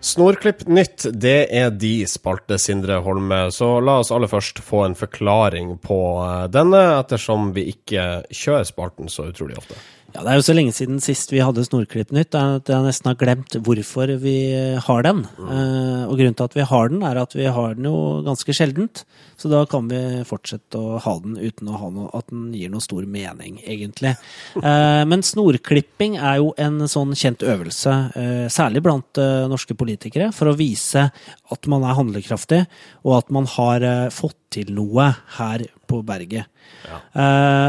Snorklipp 0.00 0.64
nytt, 0.66 1.04
det 1.12 1.46
er 1.52 1.70
de 1.70 2.06
spalte, 2.08 2.56
Sindre 2.58 2.98
Holme. 3.04 3.50
Så 3.52 3.68
la 3.84 3.98
oss 4.00 4.10
aller 4.12 4.28
først 4.32 4.62
få 4.64 4.86
en 4.86 4.96
forklaring 4.96 5.74
på 5.84 6.00
eh, 6.24 6.46
denne, 6.52 6.80
ettersom 7.02 7.52
vi 7.56 7.66
ikke 7.74 8.06
kjører 8.32 8.68
spalten 8.68 9.12
så 9.12 9.28
utrolig 9.28 9.58
ofte. 9.60 9.76
Ja, 10.10 10.24
Det 10.24 10.30
er 10.32 10.38
jo 10.40 10.44
så 10.44 10.54
lenge 10.56 10.72
siden 10.74 10.98
sist 11.02 11.30
vi 11.30 11.42
hadde 11.42 11.62
Snorklippnytt 11.62 12.34
at 12.34 12.70
jeg 12.70 12.82
nesten 12.82 13.10
har 13.12 13.18
glemt 13.20 13.54
hvorfor 13.62 14.10
vi 14.18 14.34
har 14.82 15.04
den. 15.06 15.22
Eh, 15.38 16.02
og 16.08 16.16
grunnen 16.18 16.36
til 16.38 16.48
at 16.48 16.56
vi 16.58 16.66
har 16.66 16.90
den, 16.90 17.04
er 17.06 17.20
at 17.20 17.36
vi 17.36 17.46
har 17.46 17.76
den 17.78 17.86
jo 17.86 18.00
ganske 18.26 18.54
sjeldent. 18.56 19.04
Så 19.38 19.50
da 19.52 19.62
kan 19.70 19.86
vi 19.90 20.00
fortsette 20.26 20.80
å 20.80 20.98
ha 21.04 21.14
den 21.22 21.38
uten 21.38 21.70
ha 21.70 21.92
noe, 21.94 22.10
at 22.16 22.26
den 22.32 22.50
gir 22.56 22.72
noe 22.72 22.82
stor 22.84 23.06
mening, 23.06 23.60
egentlig. 23.62 24.16
Eh, 24.58 25.04
men 25.06 25.24
snorklipping 25.26 26.18
er 26.18 26.40
jo 26.42 26.50
en 26.58 26.82
sånn 26.90 27.14
kjent 27.14 27.46
øvelse, 27.46 27.96
eh, 28.18 28.44
særlig 28.50 28.82
blant 28.84 29.22
norske 29.50 29.78
politikere, 29.78 30.32
for 30.34 30.50
å 30.50 30.58
vise 30.58 31.06
at 31.54 31.70
man 31.70 31.86
er 31.86 31.96
handlekraftig, 31.98 32.64
og 33.06 33.18
at 33.22 33.30
man 33.30 33.46
har 33.54 33.86
fått 34.10 34.36
til 34.50 34.74
noe 34.74 35.12
her 35.38 35.64
på 35.86 36.02
berget. 36.06 36.50
Ja. 36.84 37.02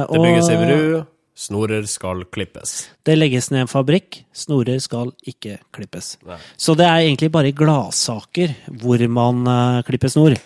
Det 0.10 0.22
bygges 0.22 0.50
ei 0.50 0.60
bru, 0.62 0.82
snorer 1.42 1.88
skal 1.90 2.26
klippes. 2.30 2.90
det 3.08 3.18
legges 3.18 3.50
ned 3.52 3.66
en 3.66 3.72
fabrikk, 3.72 4.22
snorer 4.34 4.80
skal 4.84 5.14
ikke 5.28 5.58
klippes. 5.74 6.16
Nei. 6.28 6.38
Så 6.58 6.76
det 6.78 6.86
er 6.86 7.06
egentlig 7.08 7.32
bare 7.34 7.50
i 7.50 7.56
gladsaker 7.58 8.54
hvor 8.82 9.02
man 9.10 9.48
uh, 9.50 9.82
klipper 9.88 10.12
snor. 10.14 10.38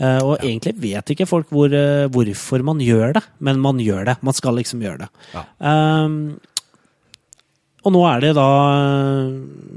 Uh, 0.00 0.20
og 0.24 0.38
egentlig 0.40 0.74
vet 0.80 1.12
ikke 1.14 1.28
folk 1.28 1.50
hvor, 1.52 1.72
uh, 1.72 2.08
hvorfor 2.12 2.64
man 2.64 2.80
gjør 2.82 3.18
det, 3.18 3.24
men 3.40 3.60
man 3.62 3.80
gjør 3.82 4.08
det. 4.10 4.16
Man 4.24 4.36
skal 4.36 4.58
liksom 4.60 4.84
gjøre 4.84 5.04
det. 5.04 5.10
Ja. 5.34 5.44
Ehm, 5.72 6.16
og 7.84 7.92
nå 7.94 8.00
er 8.06 8.20
det 8.22 8.30
da 8.36 8.46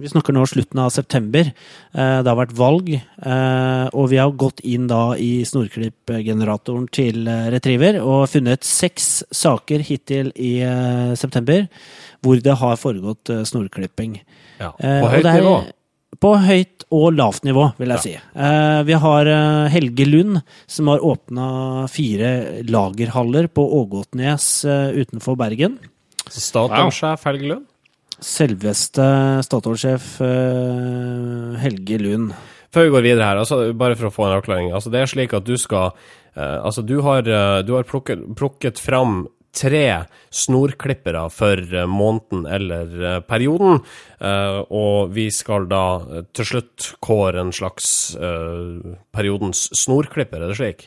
Vi 0.01 0.09
snakker 0.11 0.35
nå 0.35 0.43
slutten 0.49 0.79
av 0.83 0.91
september. 0.93 1.47
Eh, 1.93 2.17
Det 2.21 2.27
har 2.29 2.37
vært 2.37 2.53
valg, 2.57 2.89
eh, 2.93 3.85
og 3.93 4.09
vi 4.11 4.17
har 4.21 4.31
gått 4.31 4.59
inn 4.63 4.87
da 4.87 5.13
i 5.17 5.43
snorklippgeneratoren 5.47 6.87
til 6.93 7.27
eh, 7.27 7.47
Retriever 7.55 7.97
og 8.03 8.27
funnet 8.29 8.63
seks 8.67 9.23
saker 9.33 9.79
hittil 9.87 10.31
i 10.35 10.59
september 11.17 11.67
hvor 12.25 12.39
det 12.41 12.55
har 12.57 12.75
foregått 12.81 13.29
snorklipping. 13.45 14.19
Ja. 14.59 14.71
På 14.77 15.09
høyt 15.11 15.25
er- 15.25 15.41
nivå. 15.41 15.55
På 16.21 16.31
høyt 16.39 16.85
og 16.95 17.11
lavt 17.13 17.43
nivå, 17.43 17.73
vil 17.77 17.89
jeg 17.91 17.99
si. 18.01 18.13
Eh, 18.15 18.83
vi 18.87 18.93
har 18.93 19.25
Helge 19.69 20.05
Lund, 20.07 20.41
som 20.65 20.87
har 20.87 20.99
åpna 21.03 21.89
fire 21.91 22.63
lagerhaller 22.63 23.47
på 23.51 23.65
Ågotnes 23.81 24.63
utenfor 24.65 25.35
Bergen. 25.37 25.77
Så 26.29 26.41
Statoil-sjef 26.51 27.23
Helge 27.27 27.47
Lund. 27.51 27.65
Selveste 28.23 29.05
Statoil-sjef 29.43 30.19
eh, 30.23 31.55
Helge 31.59 31.99
Lund. 31.99 32.35
Før 32.71 32.87
vi 32.87 32.93
går 32.93 33.05
videre 33.05 33.29
her, 33.29 33.39
altså, 33.41 33.73
bare 33.75 33.97
for 33.99 34.09
å 34.09 34.13
få 34.13 34.27
en 34.27 34.35
avklaring. 34.37 34.69
Altså, 34.75 34.91
det 34.93 35.01
er 35.01 35.11
slik 35.11 35.35
at 35.35 35.47
du 35.47 35.55
skal 35.59 35.91
eh, 36.35 36.59
Altså, 36.61 36.83
du 36.83 36.99
har, 37.03 37.27
eh, 37.27 37.59
du 37.67 37.73
har 37.75 37.87
plukket, 37.87 38.23
plukket 38.39 38.79
fram 38.79 39.25
tre 39.55 40.03
snorklippere 40.35 41.25
for 41.31 41.61
måneden 41.87 42.41
eller 42.43 43.21
perioden, 43.23 43.77
og 44.19 45.13
vi 45.15 45.29
skal 45.31 45.69
da 45.71 45.85
til 46.35 46.49
slutt 46.49 46.89
kåre 46.99 47.39
en 47.39 47.53
slags 47.55 48.17
periodens 49.15 49.69
snorklipper, 49.79 50.43
er 50.43 50.51
det 50.51 50.59
slik? 50.59 50.83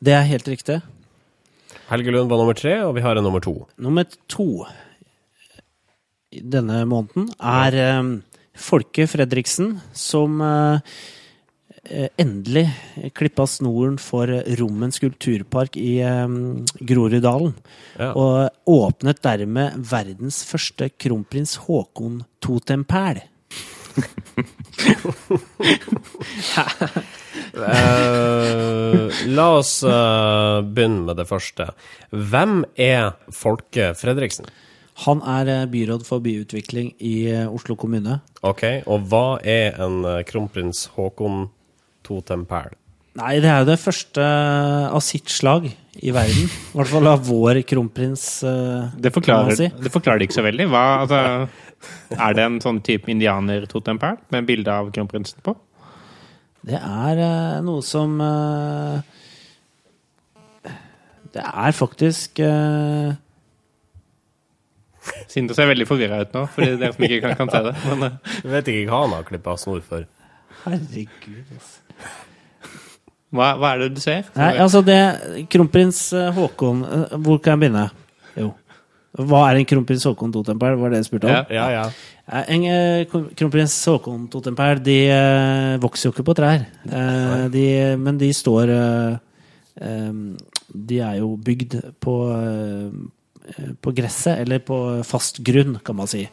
Det 0.00 0.16
er 0.16 0.24
helt 0.24 0.48
riktig. 0.48 0.78
Helge 1.92 2.16
Lund 2.16 2.32
var 2.32 2.40
nummer 2.40 2.56
tre, 2.56 2.78
og 2.86 2.96
vi 2.96 3.04
har 3.04 3.20
en 3.20 3.28
nummer 3.28 3.44
to. 3.44 3.58
Nummer 3.76 4.08
to 4.32 4.64
denne 6.32 6.82
måneden 6.88 7.28
er 7.38 7.76
eh, 7.78 8.02
Folke 8.58 9.06
Fredriksen, 9.08 9.80
som 9.96 10.40
eh, 10.44 10.80
eh, 11.88 12.08
endelig 12.20 12.66
klippa 13.16 13.46
snoren 13.48 13.98
for 14.02 14.26
Rommens 14.60 15.00
kulturpark 15.00 15.76
i 15.80 16.02
Groruddalen. 16.80 17.54
Ja. 17.96 18.12
Og 18.12 18.50
åpnet 18.68 19.22
dermed 19.24 19.80
verdens 19.88 20.44
første 20.48 20.90
kronprins 20.98 21.56
Haakon-totempæl. 21.64 23.24
uh, 23.98 24.04
la 29.26 29.46
oss 29.56 29.82
uh, 29.82 30.62
begynne 30.62 31.02
med 31.08 31.16
det 31.18 31.26
første. 31.26 31.66
Hvem 32.12 32.62
er 32.78 33.16
Folke 33.34 33.90
Fredriksen? 33.98 34.46
Han 35.04 35.20
er 35.22 35.46
eh, 35.52 35.68
byråd 35.70 36.02
for 36.06 36.22
byutvikling 36.24 36.90
i 37.04 37.14
eh, 37.30 37.46
Oslo 37.46 37.76
kommune. 37.78 38.18
Ok, 38.46 38.64
og 38.90 39.06
hva 39.10 39.38
er 39.46 39.78
en 39.84 40.02
eh, 40.02 40.24
kronprins 40.26 40.88
Haakon 40.96 41.46
Totempæl? 42.06 42.74
Nei, 43.18 43.36
det 43.42 43.50
er 43.50 43.62
jo 43.62 43.68
det 43.70 43.78
første 43.82 44.22
av 44.22 45.02
sitt 45.02 45.30
slag 45.32 45.66
i 45.66 46.12
verden. 46.14 46.46
I 46.46 46.78
hvert 46.78 46.90
fall 46.92 47.10
av 47.10 47.24
vår 47.26 47.62
kronprins. 47.66 48.26
Det 48.94 49.10
forklarer, 49.10 49.56
si. 49.58 49.66
det 49.74 49.90
forklarer 49.90 50.22
det 50.22 50.28
ikke 50.28 50.36
så 50.36 50.44
veldig. 50.46 50.68
Hva, 50.70 50.82
altså, 51.02 51.18
er 52.14 52.36
det 52.38 52.44
en 52.44 52.60
sånn 52.62 52.78
type 52.86 53.10
indianer-totempæl 53.10 54.20
med 54.34 54.46
bilde 54.46 54.70
av 54.70 54.92
kronprinsen 54.94 55.42
på? 55.42 55.56
Det 56.68 56.78
er 56.78 57.62
noe 57.66 57.82
som 57.86 58.14
Det 61.34 61.42
er 61.42 61.74
faktisk 61.74 62.38
eh, 65.14 65.24
Sindre 65.32 65.56
ser 65.56 65.68
veldig 65.70 65.86
forvirra 65.88 66.20
ut 66.24 66.36
nå, 66.36 66.44
for 66.54 66.64
dere 66.64 66.92
som 66.94 67.04
ikke 67.08 67.20
kan, 67.24 67.36
kan 67.40 67.52
se 67.52 67.64
det. 67.68 67.74
Men, 67.88 68.06
uh. 68.06 68.38
Vet 68.54 68.70
ikke 68.72 68.86
hva 68.92 69.02
han 69.04 69.16
har 69.16 69.26
klippa 69.28 69.56
snor 69.60 69.82
for. 69.86 70.06
Herregud, 70.64 71.52
altså. 71.54 72.08
hva, 73.34 73.50
hva 73.60 73.72
er 73.74 73.84
det 73.84 73.90
du 73.96 74.00
ser? 74.02 74.28
Nei, 74.36 74.52
altså 74.60 74.80
det 74.86 74.98
Kronprins 75.52 76.00
eh, 76.16 76.30
Haakon 76.34 76.80
eh, 76.86 77.18
Hvor 77.22 77.38
kan 77.44 77.54
jeg 77.54 77.62
begynne? 77.66 77.84
Jo. 78.38 78.52
Hva 79.18 79.40
er 79.48 79.58
en 79.58 79.66
kronprins 79.66 80.04
Haakon 80.06 80.32
totempæl? 80.34 80.76
Var 80.78 80.92
det 80.92 81.00
jeg 81.00 81.08
spurte 81.08 81.28
om? 81.30 81.32
Ja. 81.34 81.44
Ja, 81.50 81.66
ja. 81.74 81.84
Eh, 82.28 82.50
En 82.54 82.66
eh, 82.68 83.16
kronprins 83.38 83.74
Haakon 83.88 84.26
totempæl, 84.32 84.82
de 84.84 84.98
eh, 85.14 85.78
vokser 85.82 86.08
jo 86.08 86.14
ikke 86.14 86.26
på 86.28 86.36
trær. 86.38 86.66
Eh, 86.86 87.46
de, 87.54 87.64
men 87.98 88.18
de 88.20 88.28
står 88.36 88.74
eh, 88.74 89.16
eh, 89.82 90.12
De 90.90 91.00
er 91.00 91.16
jo 91.22 91.32
bygd 91.44 91.78
på, 92.04 92.16
eh, 92.36 92.90
på 93.82 93.92
gresset, 93.96 94.38
eller 94.44 94.58
på 94.64 94.78
fast 95.04 95.40
grunn, 95.46 95.78
kan 95.84 95.96
man 95.96 96.06
si. 96.10 96.24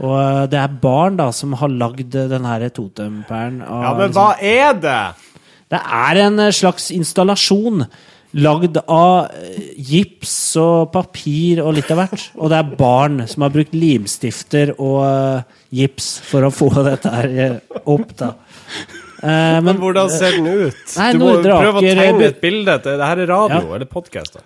Og 0.00 0.16
eh, 0.20 0.42
det 0.52 0.58
er 0.60 0.74
barn 0.82 1.16
da 1.16 1.30
som 1.32 1.54
har 1.60 1.68
lagd 1.72 2.10
den 2.12 2.44
her 2.44 2.66
totempælen. 2.68 3.62
Ja, 3.64 3.94
men 3.94 4.08
liksom- 4.10 4.20
hva 4.20 4.34
er 4.42 4.74
det? 4.74 4.98
det 5.72 5.80
er 5.82 6.20
en 6.26 6.38
eh, 6.38 6.52
slags 6.54 6.90
installasjon 6.94 7.86
lagd 8.36 8.76
av 8.92 9.30
eh, 9.32 9.70
gips 9.78 10.34
og 10.60 10.90
papir 10.92 11.62
og 11.64 11.74
litt 11.78 11.90
av 11.90 12.02
hvert. 12.02 12.26
Og 12.36 12.50
det 12.52 12.58
er 12.58 12.74
barn 12.76 13.22
som 13.30 13.42
har 13.46 13.54
brukt 13.54 13.72
limstifter 13.74 14.74
og 14.76 15.00
eh, 15.06 15.56
gips 15.80 16.18
for 16.28 16.44
å 16.44 16.52
få 16.52 16.68
dette 16.84 17.08
her 17.16 17.32
eh, 17.46 17.56
opp, 17.86 18.12
da. 18.20 18.34
men, 19.22 19.64
Men 19.64 19.78
hvordan 19.80 20.10
ser 20.12 20.36
den 20.36 20.46
ut? 20.66 20.82
Nei, 20.98 21.08
du 21.16 21.22
må 21.24 21.32
prøve 21.40 21.80
å 21.80 21.80
tegne 21.80 22.28
et 22.28 22.40
bilde. 22.42 22.76
til- 22.84 22.98
Det 23.00 23.06
her 23.08 23.22
er 23.24 23.26
radio, 23.32 23.62
Ja. 23.64 23.74
eller 23.78 23.86
podkast. 23.88 24.36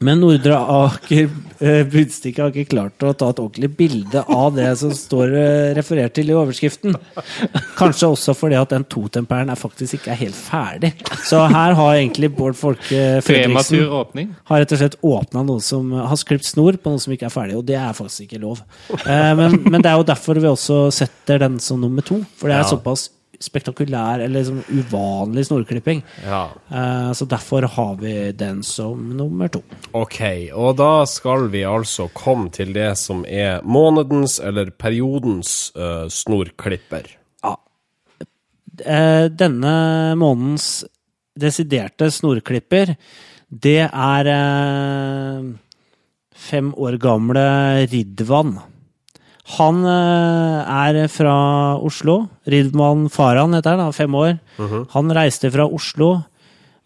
Men 0.00 0.20
Nordre 0.22 0.56
Aker 0.56 1.26
eh, 1.60 1.82
Budstikke 1.92 2.40
har 2.46 2.54
ikke 2.54 2.70
klart 2.72 3.04
å 3.04 3.10
ta 3.20 3.26
et 3.34 3.40
ordentlig 3.42 3.68
bilde 3.76 4.22
av 4.32 4.54
det 4.56 4.70
som 4.80 4.94
står 4.96 5.34
eh, 5.36 5.72
referert 5.76 6.14
til 6.16 6.30
i 6.32 6.36
overskriften. 6.40 6.96
Kanskje 7.76 8.08
også 8.08 8.32
fordi 8.38 8.56
at 8.56 8.72
den 8.72 8.86
totemperen 8.88 9.52
er 9.52 9.60
faktisk 9.60 9.98
ikke 9.98 10.14
er 10.14 10.20
helt 10.22 10.38
ferdig. 10.40 10.92
Så 11.28 11.42
her 11.52 11.76
har 11.76 11.98
egentlig 11.98 12.32
Bård 12.38 12.56
Folke 12.56 13.20
Fredriksen 13.26 14.32
har 14.48 14.64
rett 14.64 14.72
og 14.72 14.80
slett 14.80 14.98
åpna 15.04 15.44
noe 15.50 15.60
som 15.64 15.92
har 16.00 16.16
sklipt 16.20 16.48
snor 16.48 16.80
på 16.80 16.94
noe 16.94 17.02
som 17.04 17.12
ikke 17.12 17.28
er 17.28 17.36
ferdig, 17.36 17.60
og 17.60 17.68
det 17.68 17.76
er 17.80 17.92
faktisk 18.00 18.24
ikke 18.24 18.40
lov. 18.48 18.64
Eh, 19.04 19.30
men, 19.36 19.60
men 19.68 19.84
det 19.84 19.92
er 19.92 20.00
jo 20.00 20.08
derfor 20.14 20.40
vi 20.40 20.48
også 20.48 20.86
setter 20.96 21.44
den 21.44 21.60
som 21.60 21.80
nummer 21.84 22.00
to, 22.08 22.22
for 22.40 22.48
det 22.48 22.56
er 22.56 22.64
Ja. 22.64 22.70
såpass 22.72 23.10
spektakulær 23.40 24.20
eller 24.20 24.42
liksom 24.42 24.60
uvanlig 24.68 25.46
snorklipping. 25.46 26.02
Ja. 26.24 26.50
Eh, 26.68 27.12
så 27.12 27.24
derfor 27.24 27.62
har 27.62 27.94
vi 28.00 28.32
den 28.32 28.62
som 28.62 29.16
nummer 29.16 29.48
to. 29.48 29.62
Ok, 29.96 30.20
og 30.52 30.76
da 30.80 31.06
skal 31.08 31.48
vi 31.52 31.64
altså 31.64 32.10
komme 32.12 32.50
til 32.52 32.74
det 32.76 32.92
som 33.00 33.24
er 33.24 33.64
månedens 33.64 34.38
eller 34.44 34.70
periodens 34.70 35.72
uh, 35.76 36.06
snorklipper. 36.12 37.08
Ja. 37.42 37.56
Eh, 38.84 39.26
denne 39.32 39.74
månedens 40.20 40.84
desiderte 41.40 42.10
snorklipper, 42.12 42.94
det 43.48 43.88
er 43.88 44.28
fem 46.36 46.74
år 46.76 46.98
gamle 47.00 47.46
Ridvan. 47.90 48.58
Han 49.58 49.82
eh, 49.88 50.70
er 50.70 51.08
fra 51.10 51.34
Oslo. 51.82 52.28
Ridman 52.50 53.08
Farhan 53.12 53.54
heter 53.56 53.74
han, 53.76 53.86
han 53.88 53.96
fem 53.96 54.14
år. 54.14 54.36
Han 54.94 55.14
reiste 55.16 55.50
fra 55.50 55.66
Oslo 55.66 56.10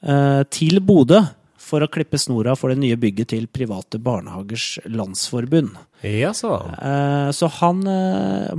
eh, 0.04 0.42
til 0.54 0.80
Bodø 0.84 1.20
for 1.64 1.80
å 1.80 1.88
klippe 1.88 2.18
snora 2.20 2.52
for 2.60 2.70
det 2.70 2.78
nye 2.82 2.96
bygget 3.00 3.30
til 3.32 3.46
Private 3.48 3.98
Barnehagers 4.04 4.78
Landsforbund. 4.92 5.74
Jaså. 6.04 6.54
Eh, 6.76 7.30
Så 7.32 7.48
han 7.60 7.80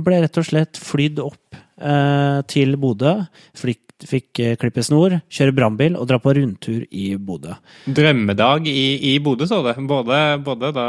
ble 0.02 0.22
rett 0.24 0.38
og 0.42 0.46
slett 0.48 0.78
flydd 0.82 1.22
opp 1.22 1.54
eh, 1.80 2.40
til 2.50 2.74
Bodø. 2.82 3.14
Fikk, 3.56 3.84
fikk 4.10 4.42
klippe 4.60 4.82
snor, 4.84 5.20
kjøre 5.32 5.54
brannbil 5.56 5.96
og 5.96 6.10
dra 6.10 6.18
på 6.20 6.34
rundtur 6.36 6.82
i 6.90 7.14
Bodø. 7.16 7.54
Drømmedag 7.86 8.66
i, 8.68 9.14
i 9.14 9.16
Bodø, 9.22 9.46
så 9.48 9.62
det. 9.64 9.76
Både, 9.86 10.20
både 10.44 10.74
da 10.76 10.88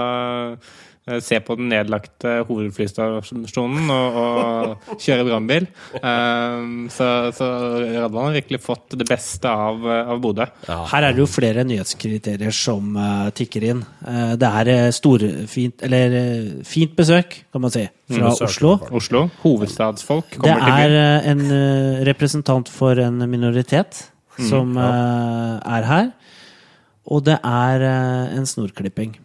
se 1.23 1.39
på 1.43 1.55
den 1.59 1.69
nedlagte 1.71 2.41
hovedflystasjonen 2.47 3.91
og, 3.93 4.17
og 4.21 4.97
kjøre 5.01 5.25
brannbil. 5.27 5.67
Um, 6.01 6.87
så, 6.91 7.07
så 7.35 7.47
Radvan 7.95 8.29
har 8.29 8.35
virkelig 8.41 8.59
fått 8.63 8.97
det 8.99 9.07
beste 9.07 9.47
av, 9.47 9.85
av 9.85 10.19
Bodø. 10.23 10.47
Her 10.67 11.07
er 11.07 11.15
det 11.15 11.23
jo 11.23 11.29
flere 11.31 11.63
nyhetskriterier 11.67 12.51
som 12.55 12.97
uh, 12.99 13.29
tikker 13.37 13.69
inn. 13.69 13.85
Uh, 14.03 14.35
det 14.39 14.51
er 14.61 14.73
eh, 14.73 14.89
storfint, 14.95 15.81
eller 15.87 16.17
eh, 16.19 16.51
fint 16.67 16.93
besøk, 16.97 17.39
kan 17.53 17.63
man 17.63 17.73
si, 17.73 17.85
fra 18.11 18.33
besøk, 18.33 18.47
Oslo. 18.49 18.75
Oslo. 18.99 19.23
Hovedstadsfolk 19.43 20.37
Det 20.37 20.43
kommer 20.43 20.67
til 20.67 20.75
er 20.75 20.93
byen. 20.93 20.99
eh, 21.01 21.31
en 21.31 21.41
uh, 21.47 22.05
representant 22.07 22.69
for 22.71 22.99
en 23.01 23.23
minoritet 23.29 24.03
som 24.37 24.75
eh, 24.77 25.71
er 25.77 25.87
her. 25.89 26.09
Og 27.07 27.23
det 27.25 27.37
er 27.39 27.85
eh, 27.87 28.35
en 28.37 28.45
snorklipping. 28.45 29.15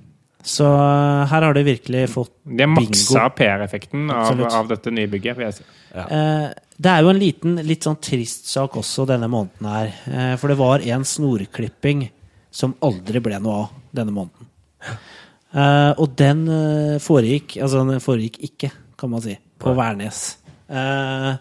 Så 0.42 0.66
eh, 0.66 1.26
her 1.30 1.44
har 1.46 1.54
de 1.54 1.62
virkelig 1.66 2.08
fått 2.10 2.32
De 2.44 2.64
har 2.64 2.70
maksa. 2.72 3.28
PR-effekten 3.38 4.10
av, 4.10 4.40
av 4.52 4.68
dette 4.72 4.90
nybygget. 4.90 5.36
vil 5.38 5.46
jeg 5.46 5.54
si. 5.60 5.66
Ja. 5.94 6.06
Det 6.82 6.90
er 6.90 7.02
jo 7.04 7.10
en 7.12 7.20
liten, 7.20 7.56
litt 7.62 7.84
sånn 7.86 7.98
trist 8.02 8.48
sak 8.50 8.74
også 8.80 9.04
denne 9.06 9.28
måneden 9.30 9.68
her. 9.70 9.90
Eh, 10.10 10.32
For 10.40 10.50
det 10.50 10.58
var 10.58 10.82
en 10.82 11.04
snorklipping 11.06 12.08
som 12.50 12.74
aldri 12.82 13.20
ble 13.22 13.38
noe 13.40 13.60
av 13.62 13.76
denne 13.94 14.14
måneden. 14.16 14.48
Eh, 15.54 15.92
Og 16.00 16.16
den 16.18 16.46
eh, 16.48 16.96
foregikk 17.02 17.58
Altså, 17.62 17.84
den 17.86 18.00
foregikk 18.02 18.40
ikke, 18.48 18.72
kan 18.98 19.12
man 19.12 19.22
si, 19.22 19.36
på 19.62 19.74
Værnes. 19.78 20.24
Eh, 20.72 21.36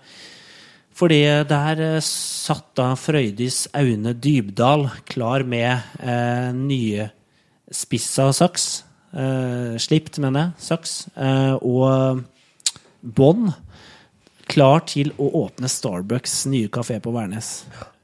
Fordi 1.02 1.20
der 1.49 1.82
eh, 1.95 1.99
satt 2.06 2.76
da 2.78 2.91
Frøydis 2.99 3.64
Aune 3.74 4.14
Dybdal 4.14 4.89
klar 5.10 5.41
med 5.47 5.80
eh, 6.04 6.52
nye 6.54 7.10
spissa 7.72 8.30
saks. 8.36 8.84
Eh, 9.12 9.76
slipt, 9.82 10.20
mener 10.24 10.45
jeg. 10.45 10.66
Saks. 10.70 10.95
Uh, 11.18 11.55
og 11.59 12.24
bånd 13.01 13.51
klar 14.51 14.84
til 14.88 15.12
å 15.20 15.30
åpne 15.45 15.70
Starbucks 15.72 16.45
nye 16.51 16.72
kafé 16.72 16.99
på 17.03 17.14
Værnes. 17.16 17.62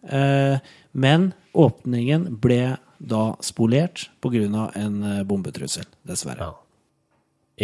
Uh, 0.08 0.60
men 0.92 1.32
åpningen 1.58 2.30
ble 2.42 2.78
da 2.98 3.24
spolert 3.46 4.08
pga. 4.24 4.72
en 4.76 5.26
bombetrussel, 5.28 5.86
dessverre. 6.08 6.50
Ja. 6.50 6.54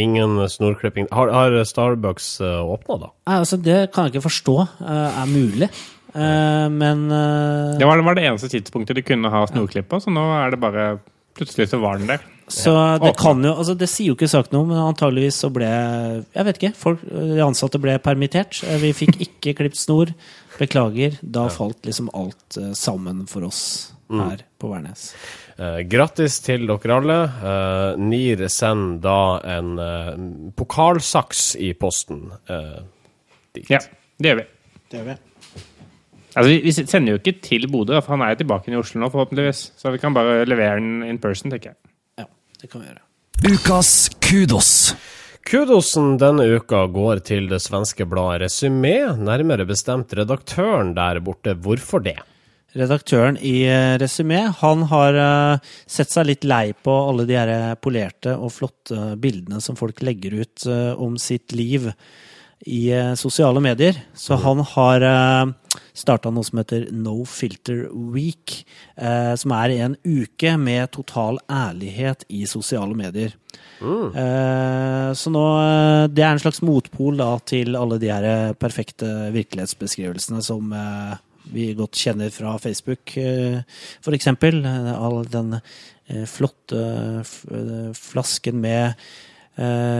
Ingen 0.03 0.37
snorklipping. 0.49 1.07
Har, 1.11 1.29
har 1.29 1.63
Starbucks 1.63 2.39
uh, 2.41 2.61
åpna, 2.61 2.97
da? 2.97 3.09
Altså, 3.25 3.57
det 3.57 3.91
kan 3.93 4.07
jeg 4.07 4.15
ikke 4.15 4.29
forstå 4.29 4.57
er 4.81 5.27
mulig. 5.29 5.69
Eh, 6.13 6.69
men 6.69 7.09
Det 7.09 7.85
var, 7.85 8.01
var 8.05 8.15
det 8.15 8.27
eneste 8.27 8.49
tidspunktet 8.49 8.95
de 8.95 9.01
kunne 9.01 9.31
ha 9.33 9.47
snorklipp 9.49 9.89
på, 9.89 9.97
så 9.97 10.13
nå 10.13 10.27
er 10.37 10.53
det 10.53 10.61
bare 10.61 10.99
Plutselig 11.33 11.71
så 11.71 11.79
var 11.81 11.97
den 11.97 12.11
der. 12.11 12.21
Så 12.51 12.73
det 12.99 13.13
kan 13.17 13.39
jo 13.45 13.53
altså 13.53 13.73
Det 13.79 13.87
sier 13.87 14.09
jo 14.11 14.15
ikke 14.17 14.27
saken 14.27 14.57
noe, 14.57 14.67
men 14.67 14.79
antageligvis 14.81 15.37
så 15.45 15.49
ble 15.53 15.67
Jeg 15.69 16.45
vet 16.49 16.59
ikke. 16.59 16.73
Folk, 16.75 17.03
de 17.07 17.39
ansatte 17.45 17.79
ble 17.81 17.95
permittert. 18.03 18.59
Eh, 18.67 18.77
Vi 18.83 18.91
fikk 18.97 19.21
ikke 19.23 19.53
klipt 19.61 19.79
snor. 19.79 20.11
Beklager. 20.59 21.15
Da 21.23 21.47
falt 21.49 21.85
liksom 21.87 22.11
alt 22.13 22.57
eh, 22.61 22.73
sammen 22.77 23.23
for 23.31 23.47
oss 23.47 23.63
her 24.13 24.43
på 24.61 24.69
Værnes. 24.69 25.07
Eh, 25.57 25.79
grattis 25.89 26.35
til 26.45 26.67
dere 26.69 26.97
alle. 26.99 27.19
Eh, 27.23 28.01
NIR 28.03 28.43
sender 28.53 28.99
da 29.01 29.17
en 29.57 29.71
eh, 29.81 30.51
pokalsaks 30.59 31.53
i 31.63 31.71
posten 31.73 32.27
eh, 32.51 32.81
dit. 33.55 33.71
Ja, 33.71 33.79
det 34.19 34.29
gjør 34.33 34.41
vi. 34.43 34.45
Det 34.91 34.99
gjør 34.99 35.07
vi. 35.13 35.17
Altså, 36.33 36.47
vi, 36.49 36.59
vi 36.65 36.71
sender 36.73 37.13
jo 37.15 37.19
ikke 37.21 37.35
til 37.45 37.65
Bodø, 37.69 37.97
for 38.01 38.15
han 38.15 38.23
er 38.25 38.37
tilbake 38.37 38.69
i 38.71 38.77
Oslo 38.77 39.01
nå, 39.01 39.09
forhåpentligvis. 39.13 39.63
Så 39.77 39.91
vi 39.93 39.99
kan 40.01 40.13
bare 40.15 40.43
levere 40.49 40.77
den 40.81 41.03
in 41.05 41.19
person, 41.21 41.53
tenker 41.53 41.71
jeg. 41.73 41.79
Det 42.63 42.69
kan 42.71 42.79
vi 42.79 42.87
gjøre. 42.87 43.01
Ukas 43.43 43.89
kudos. 44.23 44.69
Kudosen 45.43 46.13
denne 46.15 46.45
uka 46.55 46.85
går 46.87 47.19
til 47.27 47.49
det 47.51 47.59
svenske 47.59 48.05
bladet 48.07 48.45
Resymé, 48.45 48.95
nærmere 49.19 49.65
bestemt 49.67 50.13
redaktøren 50.15 50.93
der 50.95 51.19
borte. 51.19 51.57
Hvorfor 51.59 51.99
det? 52.05 52.15
Redaktøren 52.73 53.35
i 53.35 53.67
Resumé, 53.67 53.99
Resymé 53.99 54.39
han 54.61 54.87
har 54.93 55.19
eh, 55.25 55.73
sett 55.91 56.15
seg 56.15 56.29
litt 56.29 56.47
lei 56.47 56.71
på 56.71 56.95
alle 57.09 57.27
de 57.27 57.35
her 57.35 57.75
polerte 57.83 58.37
og 58.39 58.55
flotte 58.55 59.11
bildene 59.19 59.59
som 59.61 59.75
folk 59.75 59.99
legger 60.01 60.39
ut 60.39 60.63
eh, 60.63 60.93
om 60.95 61.19
sitt 61.19 61.51
liv 61.51 61.91
i 62.65 62.87
eh, 62.95 63.13
sosiale 63.19 63.61
medier. 63.63 63.97
Så 64.15 64.37
han 64.39 64.61
har 64.73 65.03
uh, 65.03 65.79
starta 65.93 66.31
noe 66.33 66.45
som 66.47 66.61
heter 66.61 66.87
No 66.95 67.23
Filter 67.29 67.85
Week, 68.13 68.63
eh, 68.95 69.33
som 69.39 69.53
er 69.57 69.75
en 69.77 69.97
uke 70.03 70.55
med 70.57 70.91
total 70.95 71.39
ærlighet 71.51 72.25
i 72.33 72.45
sosiale 72.49 72.95
medier. 72.97 73.37
Mm. 73.83 74.13
så 75.17 75.29
nå 75.33 75.41
eh, 75.59 76.05
Det 76.07 76.23
er 76.23 76.31
en 76.31 76.39
slags 76.39 76.61
motpol 76.63 77.17
da, 77.19 77.33
til 77.45 77.75
alle 77.75 77.97
de 77.99 78.09
her 78.09 78.25
eh, 78.25 78.53
perfekte 78.55 79.09
virkelighetsbeskrivelsene 79.35 80.39
som 80.45 80.71
eh, 80.77 81.17
vi 81.51 81.73
godt 81.77 81.99
kjenner 81.99 82.31
fra 82.33 82.55
Facebook, 82.61 83.17
eh, 83.17 83.59
for 84.01 84.15
eksempel. 84.15 84.63
Eh, 84.65 84.93
All 84.93 85.25
den 85.29 85.57
eh, 85.59 86.23
flotte 86.29 86.79
eh, 87.19 87.91
flasken 87.97 88.61
med 88.63 88.93
eh, 88.93 88.95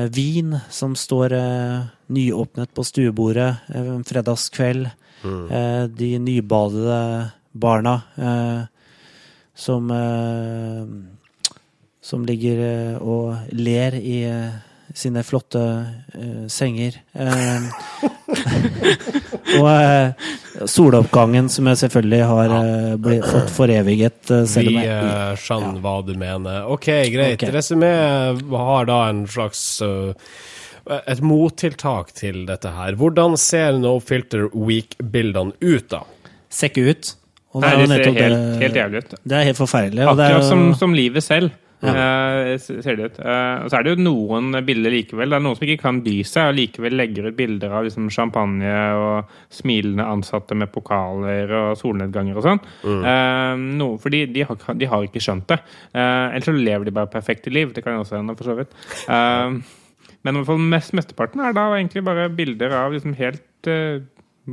vin 0.09 0.57
som 0.73 0.95
står 0.97 1.33
eh, 1.37 1.81
nyåpnet 2.09 2.73
på 2.73 2.83
stuebordet 2.83 3.55
eh, 3.69 3.99
fredagskveld. 4.09 4.89
Eh, 5.23 5.83
de 5.87 6.19
nybadede 6.19 7.31
barna 7.51 8.01
eh, 8.17 8.61
som 9.55 9.91
eh, 9.91 10.87
som 12.03 12.25
ligger 12.25 12.59
eh, 12.59 12.95
og 12.99 13.37
ler 13.55 13.95
i 13.95 14.23
eh, 14.27 14.57
sine 14.93 15.23
flotte 15.23 15.61
eh, 16.13 16.47
senger. 16.51 16.99
Eh, 17.13 17.69
og 19.59 19.67
eh, 19.69 20.31
soloppgangen, 20.69 21.49
som 21.51 21.67
jeg 21.71 21.81
selvfølgelig 21.83 22.21
har 22.29 22.53
eh, 22.57 22.95
blitt, 23.01 23.25
fått 23.27 23.51
foreviget. 23.53 24.19
eh, 24.31 24.43
selv 24.49 24.71
Vi 24.71 24.77
jeg, 24.79 24.89
eh, 24.89 25.35
skjønner 25.43 25.79
hva 25.83 25.95
du 26.07 26.13
mener. 26.19 26.65
Ok, 26.73 26.89
greit. 27.13 27.37
Ok. 27.41 27.49
Resumé 27.53 27.91
har 28.53 28.85
da 28.89 28.99
en 29.09 29.25
slags 29.27 29.63
eh, 29.85 30.13
et 31.07 31.21
mottiltak 31.23 32.11
til 32.17 32.45
dette 32.49 32.71
her. 32.75 32.95
Hvordan 32.99 33.37
ser 33.39 33.77
No 33.79 33.97
Filter 34.03 34.49
Week-bildene 34.53 35.55
ut, 35.61 35.89
da? 35.91 36.03
ser 36.53 36.69
ikke 36.69 36.89
ut. 36.91 37.13
Og 37.53 37.61
Nei, 37.63 37.69
er 37.69 37.77
det 37.77 37.85
ser 37.87 37.93
nettopp 37.97 38.17
helt, 38.21 38.61
helt 38.61 38.75
jævlig 38.77 38.99
ut. 39.03 39.13
Det 39.23 39.35
er 39.37 39.43
helt 39.47 39.57
forferdelig. 39.59 40.03
Og 40.09 40.17
det 40.17 40.25
er 40.25 40.33
Akkurat 40.35 40.43
jo, 40.43 40.49
som, 40.49 40.63
som 40.77 40.93
livet 40.97 41.23
selv. 41.25 41.51
Eh, 41.91 42.53
ser 42.59 42.97
det 42.99 43.09
ut. 43.11 43.19
Eh, 43.19 43.63
og 43.63 43.69
så 43.71 43.79
er 43.79 43.85
det 43.85 43.93
jo 43.93 44.05
noen 44.05 44.57
bilder 44.65 44.93
likevel. 44.93 45.33
Det 45.33 45.39
er 45.39 45.45
noen 45.45 45.59
som 45.59 45.67
ikke 45.67 45.83
kan 45.83 46.01
by 46.05 46.15
seg, 46.27 46.49
og 46.51 46.57
likevel 46.59 46.97
legger 46.99 47.29
ut 47.29 47.37
bilder 47.37 47.75
av 47.75 47.87
liksom, 47.87 48.09
champagne 48.13 48.73
og 48.99 49.35
smilende 49.53 50.07
ansatte 50.07 50.57
med 50.57 50.71
pokaler 50.73 51.51
og 51.59 51.77
solnedganger 51.81 52.39
og 52.39 52.47
sånn. 52.47 52.63
Mm. 52.83 53.69
no, 53.79 53.93
fordi 54.01 54.25
de 54.33 54.43
har, 54.47 54.59
de 54.79 54.89
har 54.89 55.05
ikke 55.05 55.21
skjønt 55.23 55.47
det. 55.51 55.59
Eh, 55.93 56.25
ellers 56.33 56.49
så 56.49 56.55
lever 56.55 56.87
de 56.87 56.95
bare 56.95 57.11
perfekte 57.11 57.53
liv. 57.53 57.73
Det 57.73 57.83
kan 57.85 57.97
jo 57.97 58.03
også 58.05 58.19
hende, 58.19 58.35
for 58.39 58.49
så 58.49 58.57
vidt. 58.57 58.75
Eh, 59.07 59.59
men 60.23 60.35
i 60.35 60.39
hvert 60.39 60.49
fall 60.49 60.65
mest, 60.71 60.95
mesteparten 60.95 61.43
er 61.43 61.55
da 61.55 61.67
egentlig 61.75 62.03
bare 62.07 62.31
bilder 62.31 62.75
av 62.77 62.95
liksom 62.95 63.15
helt 63.19 63.69
eh, 63.69 64.03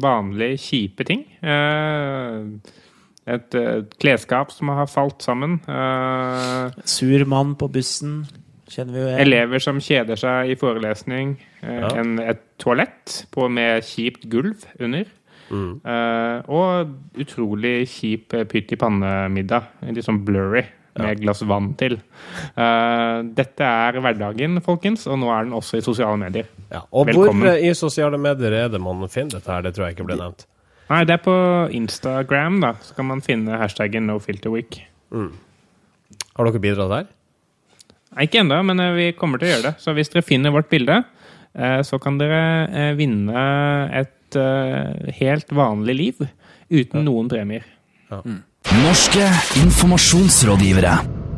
vanlige, 0.02 0.58
kjipe 0.64 1.06
ting. 1.06 1.24
Eh, 1.42 2.74
et 3.34 3.54
eh, 3.58 3.82
klesskap 4.02 4.52
som 4.54 4.72
har 4.74 4.88
falt 4.90 5.22
sammen. 5.26 5.58
Uh, 5.68 6.70
sur 6.88 7.24
mann 7.30 7.54
på 7.60 7.68
bussen, 7.72 8.24
kjenner 8.70 8.92
vi 8.94 9.00
jo 9.02 9.06
igjen. 9.08 9.22
elever 9.26 9.62
som 9.64 9.80
kjeder 9.82 10.18
seg 10.20 10.50
i 10.52 10.58
forelesning. 10.60 11.36
Uh, 11.62 11.70
Ja. 11.80 11.94
en, 12.02 12.18
et 12.22 12.42
toalett 12.62 13.24
på, 13.34 13.48
med 13.50 13.82
kjipt 13.86 14.28
gulv 14.32 14.66
under. 14.80 15.08
Eh, 15.50 16.42
og 16.46 16.92
utrolig 17.18 17.88
kjip 17.90 18.36
pytt 18.52 18.70
i 18.70 18.76
panne-middag. 18.78 19.64
Litt 19.90 20.06
sånn 20.06 20.20
blurry. 20.22 20.62
Med 21.00 21.14
et 21.16 21.20
glass 21.22 21.40
vann 21.46 21.72
til. 21.80 21.94
Uh, 22.58 23.22
dette 23.34 23.64
er 23.66 23.98
hverdagen, 24.02 24.58
folkens, 24.62 25.06
og 25.08 25.20
nå 25.22 25.30
er 25.32 25.46
den 25.46 25.54
også 25.56 25.78
i 25.78 25.84
sosiale 25.86 26.18
medier. 26.20 26.46
Ja. 26.70 26.82
Og 26.92 27.06
Velkommen. 27.08 27.46
hvor 27.46 27.62
i 27.66 27.70
sosiale 27.78 28.18
medier 28.20 28.52
er 28.64 28.68
det 28.74 28.80
man 28.82 29.02
finner 29.08 29.38
dette 29.38 29.50
her? 29.54 29.62
Det 29.64 29.72
tror 29.76 29.86
jeg 29.88 29.96
ikke 29.96 30.06
ble 30.10 30.18
nevnt. 30.20 30.46
Nei, 30.90 31.04
det 31.06 31.14
er 31.14 31.22
på 31.22 31.36
Instagram, 31.76 32.58
da. 32.64 32.74
Så 32.82 32.96
kan 32.96 33.06
man 33.06 33.22
finne 33.22 33.60
hashtaggen 33.60 34.08
nofilterweek. 34.10 34.80
Har 36.34 36.48
dere 36.48 36.62
bidratt 36.62 36.90
der? 36.90 37.08
Nei, 38.10 38.26
ikke 38.26 38.42
ennå, 38.42 38.58
men 38.66 38.82
eh, 38.82 38.96
vi 38.96 39.08
kommer 39.18 39.38
til 39.38 39.46
å 39.48 39.52
gjøre 39.52 39.66
det. 39.68 39.74
Så 39.82 39.94
hvis 39.94 40.10
dere 40.10 40.26
finner 40.26 40.54
vårt 40.54 40.70
bilde, 40.72 41.02
eh, 41.54 41.78
så 41.86 42.00
kan 42.02 42.18
dere 42.18 42.42
eh, 42.66 42.92
vinne 42.98 43.44
et 44.02 44.16
helt 44.30 45.50
vanlig 45.50 45.94
liv 45.98 46.20
uten 46.70 47.02
noen 47.02 47.26
premier. 47.32 47.64
Norske 48.14 49.26
informasjonsrådgivere. 49.58 50.94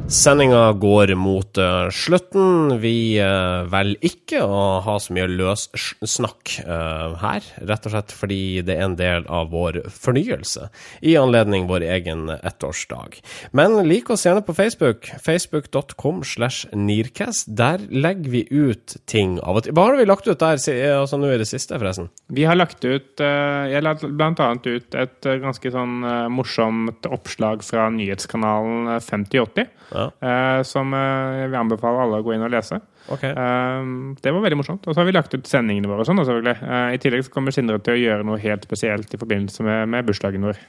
Sendinga 0.08 0.72
går 0.72 1.14
mot 1.14 1.58
uh, 1.58 1.88
slutten. 1.94 2.76
Vi 2.82 3.20
uh, 3.22 3.62
velger 3.70 4.08
ikke 4.08 4.42
å 4.44 4.80
ha 4.84 4.96
så 5.00 5.14
mye 5.14 5.28
løs 5.30 5.68
uh, 5.72 6.26
eh, 6.62 7.14
her, 7.22 7.46
rett 7.68 7.86
og 7.86 7.94
slett 7.94 8.12
fordi 8.16 8.40
det 8.66 8.76
er 8.76 8.86
en 8.86 8.96
del 8.98 9.26
av 9.30 9.50
vår 9.52 9.82
fornyelse 9.92 10.68
i 11.06 11.14
anledning 11.20 11.68
vår 11.70 11.86
egen 11.96 12.28
ettårsdag. 12.34 13.20
Men 13.56 13.78
lik 13.86 14.10
oss 14.10 14.26
gjerne 14.26 14.44
på 14.44 14.56
Facebook. 14.56 15.08
Facebook.com 15.22 16.22
slash 16.26 16.66
Nearcast. 16.74 17.48
Der 17.48 17.84
legger 17.88 18.34
vi 18.34 18.44
ut 18.50 18.96
ting 19.06 19.38
av 19.40 19.60
og 19.60 19.66
til. 19.66 19.76
Hva 19.76 19.88
har 19.90 20.00
vi 20.00 20.08
lagt 20.08 20.28
ut 20.28 20.40
der 20.42 20.58
altså 20.98 21.20
nå 21.20 21.32
i 21.32 21.40
det 21.40 21.48
siste, 21.50 21.78
forresten? 21.78 22.10
Vi 22.32 22.46
har 22.48 22.58
lagt 22.58 22.84
ut 22.84 23.20
Jeg 23.22 23.84
la 23.84 23.94
blant 24.02 24.66
ut 24.66 24.96
et 24.98 25.30
ganske 25.42 25.72
sånn 25.72 26.02
morsomt 26.32 27.06
oppslag 27.12 27.62
fra 27.66 27.88
nyhetskanalen 27.92 28.96
eh, 28.96 29.00
5080, 29.00 29.68
Ja. 29.92 30.06
eh, 30.24 30.62
som 30.66 30.94
eh, 30.96 31.42
jeg 31.42 31.52
vil 31.52 31.60
anbefale 31.60 32.02
alle 32.04 32.20
å 32.22 32.24
gå 32.26 32.34
inn 32.34 32.44
og 32.46 32.52
lese. 32.54 32.80
Ok. 33.12 33.24
Eh, 33.28 33.86
det 34.24 34.34
var 34.34 34.44
veldig 34.46 34.60
morsomt. 34.62 34.86
Og 34.86 34.94
så 34.94 35.02
har 35.02 35.08
vi 35.08 35.14
lagt 35.16 35.36
ut 35.36 35.48
sendingene 35.48 35.90
våre 35.90 36.06
sånn, 36.08 36.20
selvfølgelig. 36.22 36.72
I 36.96 37.00
tillegg 37.02 37.26
så 37.26 37.34
kommer 37.34 37.54
Sindre 37.54 37.78
til 37.84 37.96
å 37.96 38.02
gjøre 38.02 38.26
noe 38.26 38.40
helt 38.42 38.66
spesielt 38.68 39.12
i 39.12 39.20
forbindelse 39.20 39.66
med, 39.66 39.92
med 39.92 40.08
bursdagen 40.08 40.48
vår. 40.48 40.60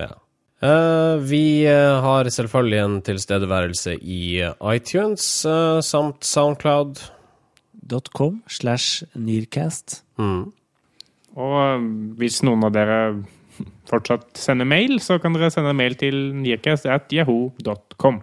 Ja. 0.00 0.10
Eh, 0.64 1.16
vi 1.22 1.44
har 1.66 2.30
selvfølgelig 2.32 2.80
en 2.82 3.00
tilstedeværelse 3.06 3.98
i 4.00 4.22
iTunes 4.74 5.28
samt 5.86 6.26
Soundcloud. 6.26 7.04
.com 8.14 8.42
slash 8.48 9.04
nearcast. 9.12 10.02
Mm. 10.16 10.52
Og 11.36 11.88
hvis 12.16 12.38
noen 12.46 12.64
av 12.64 12.72
dere 12.72 12.98
fortsatt 13.90 14.38
sender 14.40 14.68
mail, 14.68 14.98
så 15.02 15.18
kan 15.22 15.34
dere 15.36 15.50
sende 15.52 15.74
mail 15.76 15.96
til 15.98 16.16
nearcast.yahoo.com. 16.40 18.22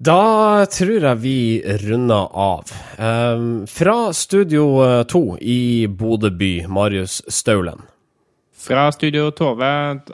Da 0.00 0.64
tror 0.72 1.04
jeg 1.04 1.18
vi 1.20 1.36
runder 1.84 2.30
av. 2.32 2.70
Um, 2.96 3.66
fra 3.68 4.12
Studio 4.16 4.64
eh, 4.86 5.02
2 5.04 5.20
i 5.44 5.60
Bodø 5.92 6.30
by, 6.32 6.52
Marius 6.72 7.18
Staulen. 7.28 7.82
Fra 8.60 8.86
Studio 8.96 9.28
Tove 9.36 9.68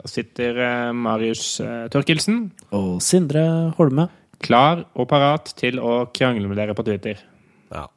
sitter 0.07 0.59
eh, 0.59 0.91
Marius 0.91 1.59
eh, 1.63 1.87
Torkelsen, 1.91 2.49
Og 2.75 2.99
Sindre 3.03 3.45
Holme. 3.79 4.09
klar 4.43 4.83
og 4.93 5.07
parat 5.09 5.53
til 5.57 5.79
å 5.79 6.03
krangle 6.13 6.47
med 6.51 6.59
dere 6.59 6.75
på 6.75 6.83
Twitter. 6.87 7.23
Ja. 7.71 7.87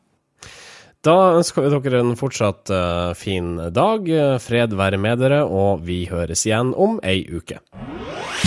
Da 1.02 1.16
ønsker 1.40 1.66
vi 1.66 1.74
dere 1.74 2.04
en 2.06 2.14
fortsatt 2.16 2.70
eh, 2.70 3.12
fin 3.18 3.56
dag. 3.74 4.06
Eh, 4.08 4.38
Fred 4.38 4.78
være 4.78 4.98
med 4.98 5.18
dere, 5.26 5.42
og 5.42 5.82
vi 5.90 6.04
høres 6.06 6.46
igjen 6.46 6.70
om 6.74 7.00
ei 7.02 7.24
uke. 7.26 7.58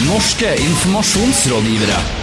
Norske 0.07 0.55
informasjonsrådgivere. 0.63 2.22